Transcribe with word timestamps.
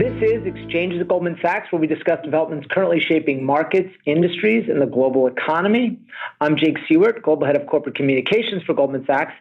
This 0.00 0.14
is 0.22 0.46
Exchanges 0.46 0.98
at 0.98 1.08
Goldman 1.08 1.36
Sachs, 1.42 1.70
where 1.70 1.78
we 1.78 1.86
discuss 1.86 2.24
developments 2.24 2.66
currently 2.70 3.00
shaping 3.00 3.44
markets, 3.44 3.90
industries, 4.06 4.66
and 4.66 4.80
the 4.80 4.86
global 4.86 5.26
economy. 5.26 5.98
I'm 6.40 6.56
Jake 6.56 6.78
Siewert, 6.88 7.20
Global 7.20 7.46
Head 7.46 7.54
of 7.54 7.66
Corporate 7.66 7.96
Communications 7.96 8.62
for 8.62 8.72
Goldman 8.72 9.04
Sachs. 9.04 9.34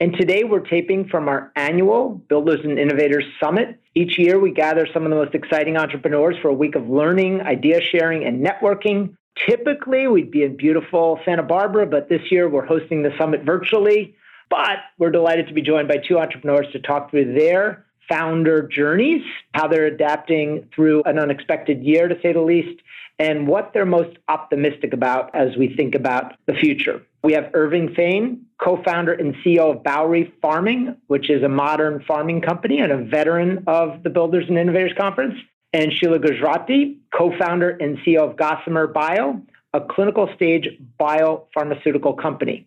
And 0.00 0.16
today 0.16 0.44
we're 0.44 0.60
taping 0.60 1.06
from 1.06 1.28
our 1.28 1.52
annual 1.54 2.14
Builders 2.30 2.60
and 2.64 2.78
Innovators 2.78 3.24
Summit. 3.38 3.78
Each 3.94 4.18
year 4.18 4.40
we 4.40 4.52
gather 4.52 4.88
some 4.90 5.04
of 5.04 5.10
the 5.10 5.16
most 5.16 5.34
exciting 5.34 5.76
entrepreneurs 5.76 6.36
for 6.40 6.48
a 6.48 6.54
week 6.54 6.76
of 6.76 6.88
learning, 6.88 7.42
idea 7.42 7.82
sharing, 7.82 8.24
and 8.24 8.42
networking. 8.42 9.18
Typically, 9.46 10.06
we'd 10.06 10.30
be 10.30 10.44
in 10.44 10.56
beautiful 10.56 11.20
Santa 11.26 11.42
Barbara, 11.42 11.84
but 11.84 12.08
this 12.08 12.22
year 12.32 12.48
we're 12.48 12.64
hosting 12.64 13.02
the 13.02 13.12
summit 13.18 13.42
virtually. 13.42 14.16
But 14.48 14.78
we're 14.96 15.10
delighted 15.10 15.48
to 15.48 15.52
be 15.52 15.60
joined 15.60 15.88
by 15.88 15.98
two 15.98 16.18
entrepreneurs 16.18 16.68
to 16.72 16.78
talk 16.78 17.10
through 17.10 17.34
their 17.34 17.85
founder 18.08 18.68
journeys, 18.68 19.22
how 19.54 19.68
they're 19.68 19.86
adapting 19.86 20.68
through 20.74 21.02
an 21.04 21.18
unexpected 21.18 21.82
year, 21.82 22.08
to 22.08 22.20
say 22.22 22.32
the 22.32 22.40
least, 22.40 22.80
and 23.18 23.48
what 23.48 23.72
they're 23.72 23.86
most 23.86 24.16
optimistic 24.28 24.92
about 24.92 25.34
as 25.34 25.56
we 25.56 25.74
think 25.74 25.94
about 25.94 26.34
the 26.46 26.54
future. 26.54 27.02
We 27.22 27.32
have 27.32 27.50
Irving 27.54 27.94
Fain, 27.94 28.46
co 28.62 28.82
founder 28.84 29.12
and 29.12 29.34
CEO 29.36 29.74
of 29.74 29.82
Bowery 29.82 30.32
Farming, 30.40 30.96
which 31.08 31.30
is 31.30 31.42
a 31.42 31.48
modern 31.48 32.04
farming 32.06 32.42
company 32.42 32.78
and 32.80 32.92
a 32.92 33.04
veteran 33.04 33.64
of 33.66 34.02
the 34.02 34.10
Builders 34.10 34.44
and 34.48 34.58
Innovators 34.58 34.92
Conference, 34.98 35.34
and 35.72 35.92
Sheila 35.92 36.18
Gujrathi, 36.18 36.98
co 37.16 37.36
founder 37.38 37.70
and 37.70 37.98
CEO 37.98 38.30
of 38.30 38.36
Gossamer 38.36 38.86
Bio, 38.86 39.42
a 39.72 39.80
clinical 39.80 40.28
stage 40.34 40.68
biopharmaceutical 41.00 42.20
company. 42.20 42.66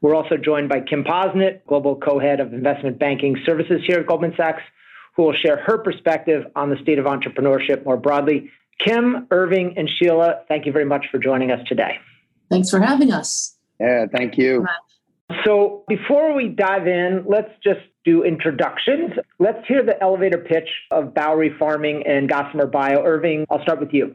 We're 0.00 0.14
also 0.14 0.36
joined 0.36 0.68
by 0.68 0.80
Kim 0.80 1.04
Posnett, 1.04 1.64
Global 1.66 1.96
Co-Head 1.96 2.40
of 2.40 2.52
Investment 2.52 2.98
Banking 2.98 3.36
Services 3.44 3.82
here 3.86 3.98
at 3.98 4.06
Goldman 4.06 4.34
Sachs, 4.36 4.62
who 5.16 5.24
will 5.24 5.32
share 5.32 5.56
her 5.56 5.78
perspective 5.78 6.44
on 6.54 6.70
the 6.70 6.76
state 6.82 6.98
of 6.98 7.06
entrepreneurship 7.06 7.84
more 7.84 7.96
broadly. 7.96 8.50
Kim, 8.78 9.26
Irving, 9.30 9.74
and 9.76 9.88
Sheila, 9.88 10.42
thank 10.48 10.66
you 10.66 10.72
very 10.72 10.84
much 10.84 11.06
for 11.10 11.18
joining 11.18 11.50
us 11.50 11.66
today. 11.66 11.98
Thanks 12.50 12.70
for 12.70 12.78
having 12.78 13.10
us. 13.10 13.56
Yeah, 13.80 14.06
thank 14.12 14.36
you. 14.36 14.66
So 15.44 15.84
before 15.88 16.34
we 16.34 16.48
dive 16.48 16.86
in, 16.86 17.24
let's 17.26 17.50
just 17.64 17.80
do 18.04 18.22
introductions. 18.22 19.12
Let's 19.38 19.66
hear 19.66 19.82
the 19.82 20.00
elevator 20.00 20.38
pitch 20.38 20.68
of 20.90 21.14
Bowery 21.14 21.52
Farming 21.58 22.04
and 22.06 22.28
Gossamer 22.28 22.66
Bio. 22.66 23.02
Irving, 23.02 23.46
I'll 23.50 23.62
start 23.62 23.80
with 23.80 23.92
you. 23.92 24.14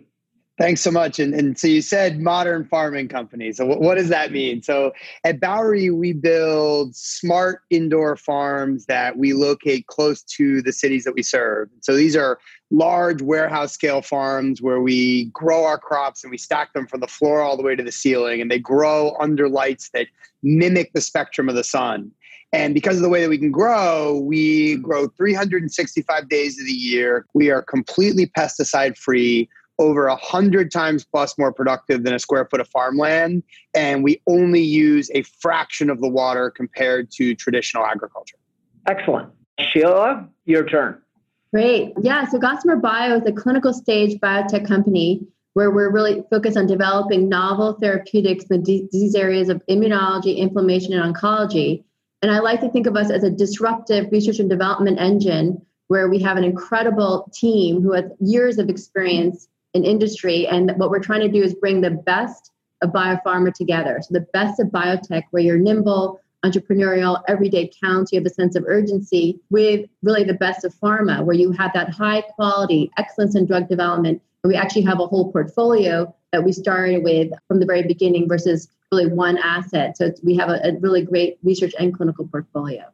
Thanks 0.62 0.82
so 0.82 0.92
much. 0.92 1.18
And, 1.18 1.34
and 1.34 1.58
so 1.58 1.66
you 1.66 1.82
said 1.82 2.20
modern 2.20 2.66
farming 2.66 3.08
company. 3.08 3.52
So 3.52 3.66
what, 3.66 3.82
what 3.82 3.96
does 3.96 4.10
that 4.10 4.32
mean? 4.32 4.62
So 4.62 4.94
at 5.24 5.40
Bowery, 5.40 5.90
we 5.90 6.14
build 6.14 6.96
smart 6.96 7.64
indoor 7.72 8.16
farms 8.16 8.86
that 8.86 9.18
we 9.18 9.34
locate 9.34 9.88
close 9.88 10.22
to 10.22 10.62
the 10.62 10.72
cities 10.72 11.04
that 11.06 11.16
we 11.16 11.24
serve. 11.24 11.70
So 11.80 11.96
these 11.96 12.16
are 12.16 12.38
large 12.70 13.24
warehouse 13.24 13.74
scale 13.74 14.04
farms 14.04 14.62
where 14.62 14.82
we 14.82 15.32
grow 15.34 15.66
our 15.66 15.80
crops 15.80 16.24
and 16.24 16.30
we 16.30 16.38
stack 16.38 16.74
them 16.74 16.86
from 16.86 17.00
the 17.00 17.08
floor 17.08 17.42
all 17.42 17.58
the 17.58 17.64
way 17.64 17.76
to 17.76 17.82
the 17.82 17.92
ceiling 17.92 18.40
and 18.40 18.52
they 18.52 18.60
grow 18.60 19.18
under 19.20 19.50
lights 19.50 19.90
that 19.96 20.06
mimic 20.44 20.94
the 20.94 21.02
spectrum 21.02 21.50
of 21.50 21.56
the 21.56 21.64
sun. 21.64 22.12
And 22.54 22.76
because 22.76 22.98
of 22.98 23.02
the 23.02 23.10
way 23.10 23.24
that 23.24 23.30
we 23.30 23.40
can 23.40 23.52
grow, 23.52 24.20
we 24.20 24.76
grow 24.76 25.08
365 25.08 26.30
days 26.30 26.60
of 26.60 26.68
the 26.68 26.72
year. 26.72 27.26
We 27.34 27.50
are 27.50 27.64
completely 27.64 28.28
pesticide 28.28 28.96
free 28.96 29.50
over 29.80 30.08
a 30.08 30.16
hundred 30.16 30.72
times 30.72 31.04
plus 31.04 31.38
more 31.38 31.52
productive 31.52 32.04
than 32.04 32.14
a 32.14 32.20
square 32.20 32.46
foot 32.46 32.60
of 32.60 32.68
farmland, 32.68 33.44
and 33.74 34.04
we 34.04 34.22
only 34.28 34.62
use 34.62 35.10
a 35.14 35.24
fraction 35.24 35.90
of 35.90 36.00
the 36.02 36.10
water 36.10 36.50
compared 36.52 37.12
to 37.12 37.36
traditional 37.36 37.86
agriculture. 37.86 38.38
Excellent. 38.88 39.30
Sheila, 39.60 40.28
your 40.46 40.66
turn. 40.66 41.02
Great. 41.54 41.94
Yeah, 42.02 42.28
so 42.28 42.40
Gossamer 42.40 42.78
Bio 42.78 43.18
is 43.18 43.26
a 43.26 43.32
clinical 43.32 43.74
stage 43.74 44.20
biotech 44.20 44.68
company 44.68 45.28
where 45.54 45.70
we're 45.70 45.92
really 45.92 46.24
focused 46.30 46.56
on 46.56 46.66
developing 46.66 47.28
novel 47.28 47.74
therapeutics 47.74 48.46
in 48.46 48.64
the 48.64 48.88
disease 48.88 49.16
areas 49.16 49.50
of 49.50 49.62
immunology, 49.70 50.38
inflammation, 50.38 50.94
and 50.94 51.14
oncology. 51.14 51.84
And 52.22 52.32
I 52.32 52.40
like 52.40 52.62
to 52.62 52.70
think 52.70 52.88
of 52.88 52.96
us 52.96 53.12
as 53.12 53.24
a 53.24 53.30
disruptive 53.30 54.12
research 54.12 54.40
and 54.40 54.50
development 54.50 55.00
engine 55.00 55.66
where 55.88 56.08
we 56.08 56.20
have 56.20 56.38
an 56.38 56.46
incredible 56.46 57.30
team 57.34 57.82
who 57.82 57.92
has 57.92 58.06
years 58.22 58.58
of 58.58 58.70
experience 58.70 59.50
in 59.74 59.84
industry. 59.84 60.48
And 60.48 60.72
what 60.78 60.90
we're 60.90 61.00
trying 61.00 61.22
to 61.22 61.30
do 61.30 61.44
is 61.44 61.54
bring 61.54 61.82
the 61.82 61.92
best 61.92 62.52
of 62.82 62.92
biopharma 62.92 63.54
together. 63.54 64.00
So 64.02 64.14
the 64.14 64.26
best 64.34 64.60
of 64.60 64.68
biotech, 64.68 65.24
where 65.32 65.44
you're 65.44 65.60
nimble, 65.60 66.20
entrepreneurial, 66.44 67.22
everyday 67.28 67.72
counts, 67.84 68.12
you 68.12 68.20
have 68.20 68.26
a 68.26 68.34
sense 68.34 68.56
of 68.56 68.64
urgency, 68.68 69.40
with 69.50 69.88
really 70.02 70.24
the 70.24 70.34
best 70.34 70.66
of 70.66 70.74
pharma, 70.74 71.24
where 71.24 71.36
you 71.36 71.52
have 71.52 71.72
that 71.74 71.90
high 71.90 72.22
quality, 72.22 72.92
excellence 72.98 73.36
in 73.36 73.46
drug 73.46 73.70
development. 73.70 74.22
And 74.44 74.50
we 74.50 74.56
actually 74.56 74.82
have 74.84 75.00
a 75.00 75.06
whole 75.06 75.32
portfolio 75.32 76.14
that 76.32 76.44
we 76.44 76.52
started 76.52 77.04
with 77.04 77.32
from 77.48 77.60
the 77.60 77.66
very 77.66 77.84
beginning 77.84 78.28
versus 78.28 78.68
really 78.92 79.08
one 79.08 79.38
asset. 79.38 79.98
So 79.98 80.12
we 80.24 80.36
have 80.38 80.50
a, 80.50 80.60
a 80.64 80.80
really 80.80 81.04
great 81.04 81.38
research 81.44 81.74
and 81.80 81.96
clinical 81.96 82.28
portfolio. 82.28 82.86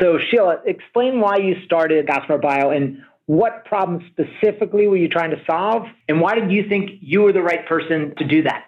So, 0.00 0.18
Sheila, 0.18 0.58
explain 0.64 1.20
why 1.20 1.36
you 1.36 1.56
started 1.64 2.06
Gossamer 2.06 2.38
Bio 2.38 2.70
and 2.70 3.02
what 3.26 3.64
problem 3.64 4.04
specifically 4.10 4.88
were 4.88 4.96
you 4.96 5.08
trying 5.08 5.30
to 5.30 5.40
solve? 5.46 5.84
And 6.08 6.20
why 6.20 6.34
did 6.34 6.50
you 6.50 6.68
think 6.68 6.90
you 7.00 7.22
were 7.22 7.32
the 7.32 7.42
right 7.42 7.66
person 7.66 8.14
to 8.16 8.24
do 8.26 8.42
that? 8.42 8.66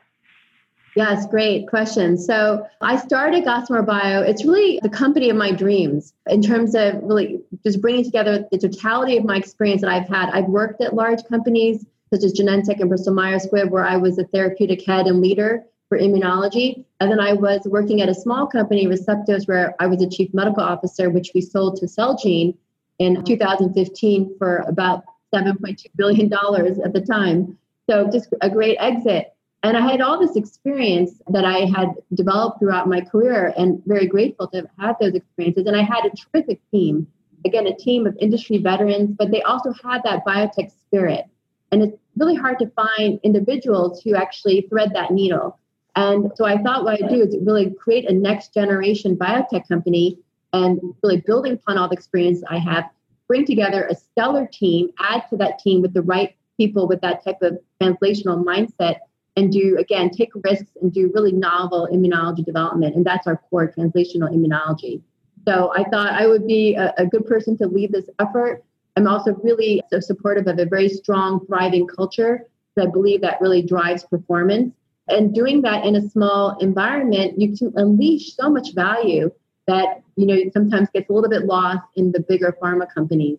Yes, 0.97 1.27
great 1.27 1.67
question. 1.69 2.17
So 2.17 2.65
I 2.81 2.97
started 2.97 3.45
Gossamer 3.45 3.83
Bio. 3.83 4.23
It's 4.23 4.45
really 4.45 4.79
the 4.81 4.89
company 4.89 5.29
of 5.29 5.37
my 5.37 5.51
dreams 5.51 6.15
in 6.29 6.41
terms 6.41 6.77
of 6.77 7.03
really 7.03 7.41
just 7.65 7.81
bringing 7.81 8.05
together 8.05 8.47
the 8.53 8.59
totality 8.59 9.17
of 9.17 9.25
my 9.25 9.37
experience 9.37 9.81
that 9.81 9.91
I've 9.91 10.09
had. 10.09 10.31
I've 10.31 10.47
worked 10.47 10.81
at 10.81 10.95
large 10.95 11.25
companies 11.25 11.85
such 12.13 12.23
as 12.23 12.33
Genentech 12.33 12.79
and 12.79 12.89
Bristol 12.89 13.13
Myers 13.13 13.45
Squibb, 13.47 13.71
where 13.71 13.85
I 13.85 13.97
was 13.97 14.19
a 14.19 14.25
therapeutic 14.25 14.87
head 14.87 15.07
and 15.07 15.21
leader 15.21 15.65
for 15.89 15.99
immunology. 15.99 16.85
And 17.01 17.11
then 17.11 17.19
I 17.19 17.33
was 17.33 17.63
working 17.65 18.01
at 18.01 18.09
a 18.09 18.15
small 18.15 18.47
company, 18.47 18.87
Receptos, 18.87 19.49
where 19.49 19.75
I 19.81 19.89
was 19.89 20.01
a 20.01 20.09
chief 20.09 20.33
medical 20.33 20.63
officer, 20.63 21.11
which 21.11 21.33
we 21.35 21.41
sold 21.41 21.77
to 21.79 21.87
Celgene 21.87 22.57
in 22.99 23.25
2015 23.25 24.37
for 24.39 24.59
about 24.69 25.05
$7.2 25.35 25.87
billion 25.97 26.33
at 26.33 26.93
the 26.93 27.01
time. 27.01 27.59
So 27.89 28.09
just 28.11 28.33
a 28.41 28.49
great 28.49 28.77
exit. 28.81 29.35
And 29.63 29.77
I 29.77 29.81
had 29.81 30.01
all 30.01 30.21
this 30.21 30.37
experience 30.37 31.23
that 31.29 31.45
I 31.45 31.61
had 31.61 31.95
developed 32.13 32.61
throughout 32.61 32.87
my 32.87 33.01
career 33.01 33.55
and 33.57 33.83
very 33.87 34.07
grateful 34.07 34.47
to 34.49 34.59
have 34.59 34.67
had 34.79 34.97
those 35.01 35.15
experiences. 35.15 35.67
And 35.67 35.77
I 35.77 35.83
had 35.83 36.05
a 36.05 36.11
terrific 36.11 36.61
team, 36.71 37.07
again, 37.47 37.67
a 37.67 37.75
team 37.75 38.07
of 38.07 38.17
industry 38.21 38.59
veterans, 38.59 39.17
but 39.19 39.31
they 39.31 39.43
also 39.43 39.73
had 39.83 40.03
that 40.05 40.25
biotech 40.27 40.71
spirit. 40.71 41.25
And 41.73 41.83
it's 41.83 41.97
really 42.17 42.35
hard 42.35 42.59
to 42.59 42.71
find 42.71 43.19
individuals 43.23 44.03
who 44.03 44.15
actually 44.15 44.67
thread 44.69 44.93
that 44.95 45.13
needle. 45.13 45.59
And 45.97 46.31
so 46.35 46.45
I 46.45 46.59
thought 46.59 46.85
what 46.85 47.03
I'd 47.03 47.09
do 47.09 47.23
is 47.23 47.37
really 47.41 47.71
create 47.71 48.09
a 48.09 48.13
next 48.13 48.53
generation 48.53 49.17
biotech 49.17 49.67
company 49.69 50.19
and 50.55 50.81
really 51.03 51.21
building 51.21 51.55
upon 51.55 51.77
all 51.77 51.89
the 51.89 51.95
experience 51.95 52.43
I 52.49 52.59
have, 52.59 52.85
bring 53.27 53.45
together 53.45 53.87
a 53.91 53.95
stellar 53.95 54.47
team, 54.47 54.91
add 55.01 55.25
to 55.31 55.37
that 55.39 55.59
team 55.59 55.83
with 55.83 55.93
the 55.93 56.03
right 56.03 56.37
people 56.57 56.87
with 56.87 57.01
that 57.01 57.25
type 57.25 57.43
of 57.43 57.59
translational 57.83 58.45
mindset, 58.45 58.99
and 59.37 59.51
do, 59.51 59.77
again, 59.79 60.11
take 60.11 60.31
risks 60.45 60.71
and 60.81 60.93
do 60.93 61.11
really 61.13 61.33
novel 61.33 61.89
immunology 61.93 62.45
development. 62.45 62.95
And 62.95 63.05
that's 63.05 63.27
our 63.27 63.39
core 63.51 63.73
translational 63.77 64.31
immunology. 64.33 65.03
So 65.47 65.73
I 65.75 65.83
thought 65.91 66.13
I 66.13 66.29
would 66.29 66.47
be 66.47 66.77
a, 66.77 66.95
a 66.97 67.05
good 67.05 67.27
person 67.27 67.59
to 67.59 67.67
lead 67.67 67.91
this 67.91 68.09
effort. 68.21 68.63
I'm 68.97 69.09
also 69.09 69.35
really 69.43 69.83
so 69.91 69.99
supportive 69.99 70.47
of 70.47 70.61
a 70.61 70.67
very 70.67 70.89
strong, 70.89 71.45
thriving 71.47 71.89
culture. 71.89 72.47
I 72.79 72.87
believe 72.87 73.21
that 73.23 73.41
really 73.41 73.63
drives 73.63 74.05
performance. 74.05 74.73
And 75.09 75.35
doing 75.35 75.63
that 75.63 75.85
in 75.85 75.97
a 75.97 76.09
small 76.09 76.57
environment, 76.59 77.41
you 77.41 77.57
can 77.57 77.73
unleash 77.77 78.37
so 78.37 78.49
much 78.49 78.73
value 78.75 79.31
that 79.67 80.03
you 80.17 80.27
know 80.27 80.37
sometimes 80.53 80.89
gets 80.95 81.09
a 81.11 81.13
little 81.13 81.31
bit 81.31 81.45
lost 81.45 81.83
in 81.97 82.13
the 82.13 82.21
bigger 82.21 82.57
pharma 82.63 82.87
companies. 82.93 83.39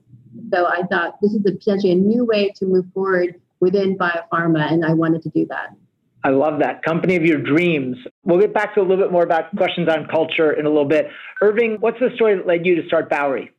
So 0.54 0.66
I 0.66 0.82
thought 0.92 1.22
this 1.22 1.34
is 1.34 1.42
potentially 1.42 1.94
a 1.94 1.96
new 1.96 2.26
way 2.26 2.52
to 2.58 2.66
move 2.66 2.86
forward 2.94 3.40
within 3.60 3.98
biopharma, 3.98 4.72
and 4.72 4.86
I 4.86 4.94
wanted 4.94 5.24
to 5.24 5.30
do 5.30 5.46
that. 5.48 5.70
I 6.24 6.30
love 6.30 6.60
that. 6.60 6.82
Company 6.82 7.16
of 7.16 7.24
your 7.24 7.38
dreams. 7.38 7.98
We'll 8.24 8.40
get 8.40 8.52
back 8.52 8.74
to 8.74 8.82
a 8.82 8.84
little 8.84 8.98
bit 8.98 9.12
more 9.12 9.24
about 9.24 9.56
questions 9.56 9.88
on 9.88 10.08
culture 10.08 10.52
in 10.52 10.66
a 10.66 10.70
little 10.70 10.88
bit. 10.88 11.08
Irving, 11.40 11.78
what's 11.80 12.00
the 12.00 12.10
story 12.16 12.36
that 12.36 12.48
led 12.48 12.66
you 12.66 12.82
to 12.82 12.88
start 12.88 13.12
Bowery? 13.12 13.52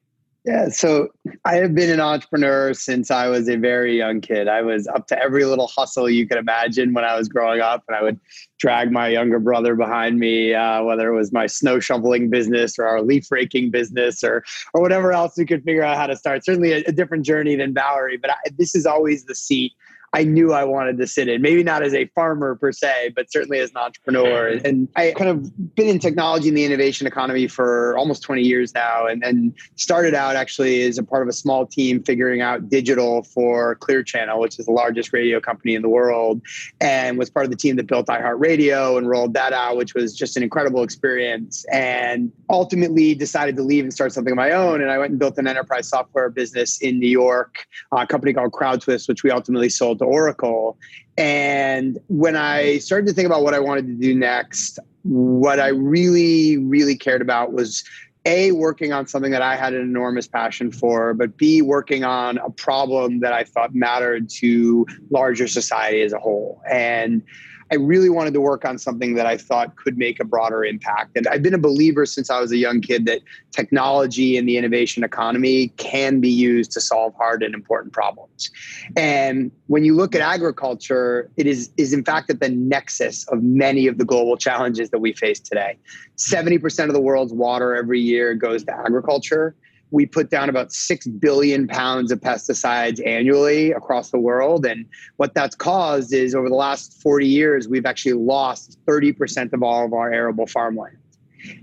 Yeah, 0.47 0.69
so 0.69 1.09
I 1.45 1.57
have 1.57 1.75
been 1.75 1.91
an 1.91 1.99
entrepreneur 1.99 2.73
since 2.73 3.11
I 3.11 3.27
was 3.27 3.49
a 3.49 3.57
very 3.57 3.99
young 3.99 4.21
kid. 4.21 4.47
I 4.47 4.63
was 4.63 4.87
up 4.87 5.09
to 5.09 5.21
every 5.21 5.45
little 5.45 5.67
hustle 5.67 6.09
you 6.09 6.25
could 6.25 6.39
imagine 6.39 6.95
when 6.95 7.05
I 7.05 7.17
was 7.17 7.29
growing 7.29 7.61
up, 7.61 7.83
and 7.89 7.97
I 7.97 8.03
would 8.05 8.21
drag 8.61 8.93
my 8.93 9.09
younger 9.09 9.41
brother 9.41 9.75
behind 9.75 10.21
me, 10.21 10.55
uh, 10.55 10.85
whether 10.85 11.13
it 11.13 11.17
was 11.17 11.33
my 11.33 11.49
snow 11.49 11.81
shoveling 11.81 12.31
business 12.31 12.79
or 12.79 12.87
our 12.87 13.03
leaf 13.03 13.33
raking 13.33 13.73
business 13.73 14.23
or 14.23 14.45
or 14.73 14.81
whatever 14.81 15.13
else 15.13 15.37
we 15.37 15.47
could 15.47 15.65
figure 15.65 15.83
out 15.83 15.97
how 15.97 16.07
to 16.07 16.15
start. 16.15 16.45
Certainly 16.45 16.75
a, 16.75 16.77
a 16.87 16.93
different 16.93 17.27
journey 17.27 17.57
than 17.57 17.73
Bowery, 17.73 18.17
but 18.17 18.31
I, 18.31 18.37
this 18.57 18.77
is 18.77 18.87
always 18.87 19.25
the 19.25 19.35
seat 19.35 19.73
I 20.17 20.25
knew 20.25 20.55
I 20.55 20.65
wanted 20.65 20.97
to 20.97 21.07
sit 21.07 21.29
in. 21.29 21.43
Maybe 21.43 21.63
not 21.63 21.83
as 21.83 21.93
a 21.93 22.07
farmer 22.15 22.55
per 22.55 22.73
se, 22.73 23.13
but 23.15 23.31
certainly 23.31 23.59
as 23.59 23.69
an 23.71 23.77
entrepreneur. 23.77 24.53
Mm-hmm. 24.53 24.67
And 24.67 24.89
I 24.97 25.13
kind 25.13 25.29
of 25.29 25.75
been 25.75 25.89
in 25.89 25.99
technology 25.99 26.49
and 26.49 26.57
the 26.57 26.65
innovation 26.65 27.07
economy 27.07 27.47
for 27.49 27.95
almost 27.99 28.23
20 28.23 28.41
years 28.41 28.73
now, 28.73 29.07
and 29.07 29.23
then 29.23 29.55
started 29.75 30.15
out 30.15 30.35
actually 30.35 30.85
as 30.85 30.97
a 30.97 31.03
part 31.03 31.23
of 31.23 31.29
a 31.29 31.35
small 31.35 31.67
team 31.67 32.03
figuring 32.03 32.41
out 32.41 32.71
digital 32.71 33.25
for 33.25 33.75
Clear 33.75 34.03
Channel, 34.03 34.41
which 34.41 34.59
is 34.59 34.65
the 34.65 34.73
largest 34.73 35.13
radio 35.13 35.39
company 35.39 35.75
in 35.75 35.83
the 35.83 35.91
world, 35.91 36.41
and 36.81 37.19
was 37.19 37.29
part 37.29 37.45
of 37.45 37.51
the 37.51 37.57
team 37.59 37.77
that 37.77 37.87
built 37.87 38.07
iHeartRadio 38.07 38.97
and 38.97 39.11
rolled 39.11 39.35
that 39.35 39.53
out, 39.53 39.77
which 39.77 39.93
was 39.93 40.17
just 40.17 40.35
an 40.39 40.43
incredible 40.43 40.83
experience. 40.83 41.67
And 41.71 42.33
ultimately 42.49 43.15
decided 43.15 43.55
to 43.57 43.63
leave 43.63 43.85
and 43.85 43.93
start 43.93 44.15
something 44.15 44.33
of 44.33 44.37
my 44.37 44.53
own. 44.53 44.81
And 44.81 44.91
I 44.91 44.97
went 44.97 45.11
and 45.11 45.19
built 45.19 45.37
an 45.37 45.47
enterprise 45.47 45.91
software 45.91 46.31
business 46.31 46.81
in 46.81 46.99
New 46.99 47.09
York, 47.09 47.67
a 47.93 48.07
company 48.07 48.33
called 48.33 48.53
CrowdTwist, 48.53 49.09
which 49.09 49.23
we 49.23 49.31
ultimately 49.31 49.69
sold 49.69 49.99
to 49.99 50.06
Oracle. 50.07 50.79
And 51.19 51.99
when 52.09 52.37
I 52.37 52.79
started 52.79 53.07
to 53.07 53.13
think 53.13 53.27
about 53.27 53.43
what 53.43 53.55
I 53.55 53.61
wanted 53.61 53.87
to 53.87 53.95
do 53.95 54.15
next, 54.15 54.79
what 55.03 55.61
I 55.61 55.69
really, 55.69 56.59
really 56.59 56.97
cared 56.97 57.23
about 57.23 57.53
was 57.53 57.85
a 58.27 58.51
working 58.53 58.93
on 58.93 59.07
something 59.07 59.31
that 59.31 59.43
I 59.43 59.55
had 59.55 59.73
an 59.73 59.81
enormous 59.81 60.27
passion 60.27 60.73
for, 60.73 61.15
but 61.15 61.37
B 61.37 61.63
working 61.63 62.03
on 62.03 62.39
a 62.39 62.51
problem 62.51 63.21
that 63.21 63.33
I 63.33 63.45
thought 63.45 63.75
mattered 63.75 64.29
to 64.41 64.85
larger 65.11 65.47
society 65.47 66.03
as 66.03 66.13
a 66.13 66.19
whole. 66.19 66.61
And 66.69 67.23
I 67.71 67.77
really 67.77 68.09
wanted 68.09 68.35
to 68.35 68.41
work 68.41 68.65
on 68.65 68.79
something 68.79 69.15
that 69.17 69.27
I 69.27 69.37
thought 69.37 69.77
could 69.77 69.99
make 69.99 70.21
a 70.21 70.25
broader 70.25 70.65
impact. 70.65 71.17
And 71.17 71.27
I've 71.27 71.43
been 71.43 71.55
a 71.55 71.59
believer 71.59 72.07
since 72.07 72.31
I 72.31 72.41
was 72.41 72.53
a 72.53 72.57
young 72.57 72.81
kid 72.81 73.07
that 73.07 73.21
technology 73.51 74.37
and 74.37 74.49
the 74.49 74.57
innovation 74.57 75.03
economy 75.03 75.69
can 75.77 76.21
be 76.21 76.31
used 76.31 76.71
to 76.73 76.81
solve 76.81 77.15
hard 77.17 77.43
and 77.43 77.55
important 77.55 77.93
problems. 77.93 78.51
And 78.97 79.51
when 79.67 79.85
you 79.85 79.95
look 79.95 80.15
at 80.15 80.21
agriculture, 80.21 81.31
it 81.37 81.47
is, 81.47 81.71
is 81.77 81.93
in 81.93 82.05
fact 82.05 82.31
at 82.31 82.41
the 82.41 82.49
nexus 82.49 83.27
of 83.29 83.43
many 83.43 83.87
of 83.89 83.99
the 83.99 84.05
global 84.05 84.37
challenges 84.37 84.91
that 84.91 85.01
we 85.01 85.13
face 85.13 85.41
today. 85.41 85.77
70% 86.17 86.87
of 86.87 86.93
the 86.93 87.01
world's 87.01 87.33
water 87.33 87.75
every 87.75 88.01
year 88.01 88.35
goes 88.35 88.65
to 88.65 88.73
agriculture 88.73 89.57
we 89.91 90.07
put 90.07 90.31
down 90.31 90.49
about 90.49 90.73
6 90.73 91.07
billion 91.07 91.69
pounds 91.69 92.11
of 92.11 92.21
pesticides 92.21 93.05
annually 93.07 93.73
across 93.73 94.11
the 94.11 94.19
world. 94.19 94.67
And 94.67 94.87
what 95.17 95.35
that's 95.35 95.55
caused 95.55 96.13
is 96.13 96.35
over 96.35 96.49
the 96.49 96.55
last 96.55 97.01
40 97.03 97.27
years, 97.27 97.69
we've 97.69 97.87
actually 97.87 98.15
lost 98.15 98.79
30% 98.87 99.53
of 99.53 99.63
all 99.63 99.85
of 99.85 99.93
our 99.93 100.13
arable 100.13 100.47
farmland. 100.47 100.97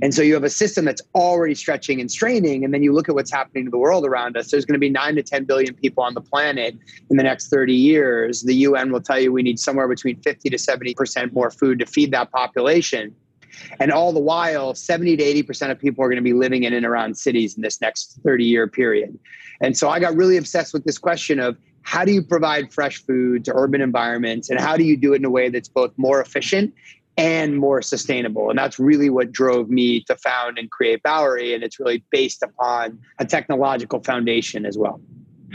And 0.02 0.14
so 0.14 0.22
you 0.22 0.34
have 0.34 0.44
a 0.44 0.50
system 0.50 0.86
that's 0.86 1.02
already 1.16 1.56
stretching 1.56 2.00
and 2.00 2.10
straining. 2.10 2.64
And 2.64 2.74
then 2.74 2.84
you 2.84 2.94
look 2.94 3.10
at 3.10 3.16
what's 3.16 3.31
happening 3.31 3.66
to 3.66 3.72
the 3.72 3.78
world 3.78 4.06
around 4.06 4.38
us. 4.38 4.52
There's 4.52 4.66
going 4.66 4.75
to 4.75 4.80
be 4.80 4.90
nine 4.90 5.16
to 5.16 5.24
10 5.24 5.44
billion 5.46 5.74
people 5.74 6.04
on 6.04 6.14
the 6.14 6.22
planet 6.22 6.75
in 7.10 7.18
the 7.18 7.24
next 7.24 7.50
30 7.50 7.74
years. 7.74 8.44
The 8.44 8.56
UN 8.56 8.92
will 8.92 9.02
tell 9.02 9.20
you 9.20 9.31
we 9.31 9.44
need 9.44 9.60
somewhere 9.60 9.88
between 9.88 10.22
50 10.22 10.50
to 10.50 10.58
70% 10.58 11.34
more 11.34 11.52
food 11.52 11.80
to 11.80 11.86
feed 11.86 12.12
that 12.12 12.31
population. 12.31 13.16
And 13.80 13.92
all 13.92 14.14
the 14.14 14.20
while, 14.20 14.74
70 14.74 15.18
to 15.18 15.24
80% 15.24 15.72
of 15.72 15.80
people 15.80 16.04
are 16.04 16.08
going 16.08 16.18
to 16.18 16.22
be 16.22 16.34
living 16.34 16.64
in 16.64 16.74
and 16.74 16.86
around 16.86 17.18
cities 17.18 17.56
in 17.56 17.62
this 17.62 17.82
next 17.82 18.20
30 18.24 18.46
year 18.46 18.68
period. 18.68 19.18
And 19.62 19.78
so 19.78 19.90
I 19.90 20.00
got 20.00 20.16
really 20.16 20.38
obsessed 20.38 20.74
with 20.74 20.84
this 20.84 20.98
question 20.98 21.40
of 21.40 21.58
how 21.84 22.06
do 22.06 22.12
you 22.12 22.24
provide 22.24 22.72
fresh 22.72 23.04
food 23.04 23.46
to 23.46 23.54
urban 23.54 23.82
environments 23.82 24.50
and 24.50 24.60
how 24.60 24.78
do 24.78 24.84
you 24.84 24.98
do 24.98 25.14
it 25.14 25.18
in 25.18 25.26
a 25.26 25.30
way 25.30 25.50
that's 25.50 25.70
both 25.70 25.92
more 25.98 26.22
efficient 26.22 26.74
and 27.18 27.58
more 27.58 27.82
sustainable. 27.82 28.50
And 28.50 28.58
that's 28.58 28.80
really 28.80 29.10
what 29.10 29.32
drove 29.32 29.70
me 29.70 30.02
to 30.06 30.16
found 30.16 30.58
and 30.58 30.72
create 30.72 31.04
Bowery. 31.04 31.54
And 31.54 31.64
it's 31.64 31.80
really 31.80 32.04
based 32.10 32.42
upon 32.42 33.00
a 33.20 33.26
technological 33.26 34.02
foundation 34.02 34.66
as 34.66 34.78
well. 34.78 35.00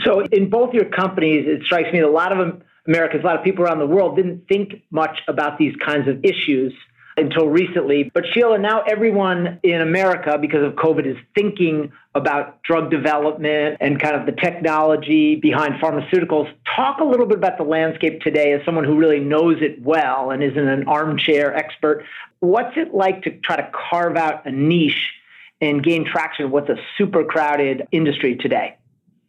So, 0.03 0.21
in 0.31 0.49
both 0.49 0.73
your 0.73 0.85
companies, 0.85 1.45
it 1.45 1.63
strikes 1.65 1.91
me 1.91 1.99
a 1.99 2.09
lot 2.09 2.31
of 2.31 2.61
Americans, 2.87 3.23
a 3.23 3.27
lot 3.27 3.37
of 3.37 3.43
people 3.43 3.65
around 3.65 3.79
the 3.79 3.87
world 3.87 4.15
didn't 4.15 4.47
think 4.47 4.81
much 4.91 5.19
about 5.27 5.57
these 5.57 5.75
kinds 5.75 6.07
of 6.07 6.23
issues 6.23 6.73
until 7.19 7.47
recently. 7.47 8.09
But 8.13 8.25
Sheila, 8.33 8.57
now 8.57 8.81
everyone 8.81 9.59
in 9.63 9.81
America, 9.81 10.37
because 10.39 10.63
of 10.63 10.73
COVID, 10.73 11.05
is 11.05 11.17
thinking 11.35 11.91
about 12.15 12.61
drug 12.63 12.89
development 12.89 13.77
and 13.79 13.99
kind 13.99 14.15
of 14.15 14.25
the 14.25 14.31
technology 14.31 15.35
behind 15.35 15.75
pharmaceuticals. 15.75 16.51
Talk 16.75 16.99
a 16.99 17.03
little 17.03 17.25
bit 17.25 17.37
about 17.37 17.57
the 17.57 17.63
landscape 17.63 18.21
today 18.21 18.53
as 18.53 18.65
someone 18.65 18.83
who 18.83 18.97
really 18.97 19.19
knows 19.19 19.57
it 19.61 19.81
well 19.81 20.31
and 20.31 20.43
isn't 20.43 20.67
an 20.67 20.87
armchair 20.87 21.55
expert. 21.55 22.03
What's 22.39 22.75
it 22.77 22.93
like 22.93 23.23
to 23.23 23.31
try 23.31 23.57
to 23.57 23.69
carve 23.89 24.15
out 24.15 24.45
a 24.45 24.51
niche 24.51 25.11
and 25.61 25.83
gain 25.83 26.05
traction 26.05 26.45
in 26.45 26.51
what's 26.51 26.69
a 26.69 26.77
super 26.97 27.23
crowded 27.23 27.87
industry 27.91 28.35
today? 28.35 28.75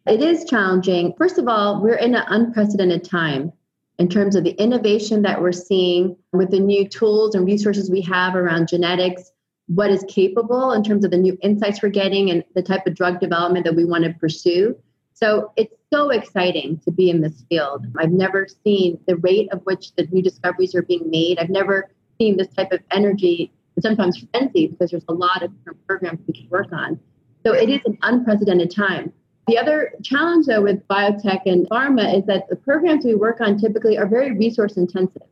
It 0.06 0.22
is 0.22 0.44
challenging. 0.44 1.12
First 1.18 1.38
of 1.38 1.46
all, 1.46 1.82
we're 1.82 1.96
in 1.96 2.14
an 2.14 2.24
unprecedented 2.28 3.04
time 3.04 3.52
in 4.00 4.08
terms 4.08 4.34
of 4.34 4.44
the 4.44 4.52
innovation 4.52 5.20
that 5.20 5.42
we're 5.42 5.52
seeing 5.52 6.16
with 6.32 6.50
the 6.50 6.58
new 6.58 6.88
tools 6.88 7.34
and 7.34 7.46
resources 7.46 7.90
we 7.90 8.00
have 8.00 8.34
around 8.34 8.66
genetics, 8.66 9.30
what 9.66 9.90
is 9.90 10.02
capable 10.08 10.72
in 10.72 10.82
terms 10.82 11.04
of 11.04 11.10
the 11.10 11.18
new 11.18 11.36
insights 11.42 11.82
we're 11.82 11.90
getting 11.90 12.30
and 12.30 12.42
the 12.54 12.62
type 12.62 12.86
of 12.86 12.94
drug 12.94 13.20
development 13.20 13.66
that 13.66 13.76
we 13.76 13.84
want 13.84 14.02
to 14.04 14.14
pursue. 14.14 14.74
So 15.12 15.52
it's 15.56 15.74
so 15.92 16.08
exciting 16.08 16.80
to 16.86 16.90
be 16.90 17.10
in 17.10 17.20
this 17.20 17.44
field. 17.50 17.84
I've 17.98 18.10
never 18.10 18.48
seen 18.64 18.98
the 19.06 19.16
rate 19.16 19.52
of 19.52 19.60
which 19.64 19.94
the 19.96 20.08
new 20.10 20.22
discoveries 20.22 20.74
are 20.74 20.82
being 20.82 21.10
made. 21.10 21.38
I've 21.38 21.50
never 21.50 21.90
seen 22.18 22.38
this 22.38 22.48
type 22.48 22.72
of 22.72 22.80
energy 22.90 23.52
and 23.76 23.82
sometimes 23.82 24.24
frenzy 24.32 24.68
because 24.68 24.92
there's 24.92 25.04
a 25.08 25.12
lot 25.12 25.42
of 25.42 25.54
different 25.58 25.86
programs 25.86 26.20
we 26.26 26.32
can 26.32 26.48
work 26.48 26.72
on. 26.72 26.98
So 27.44 27.52
it 27.52 27.68
is 27.68 27.82
an 27.84 27.98
unprecedented 28.00 28.74
time. 28.74 29.12
The 29.50 29.58
other 29.58 29.90
challenge, 30.04 30.46
though, 30.46 30.62
with 30.62 30.86
biotech 30.86 31.40
and 31.44 31.68
pharma 31.68 32.16
is 32.16 32.24
that 32.26 32.48
the 32.48 32.54
programs 32.54 33.04
we 33.04 33.16
work 33.16 33.40
on 33.40 33.58
typically 33.58 33.98
are 33.98 34.06
very 34.06 34.30
resource 34.30 34.76
intensive. 34.76 35.22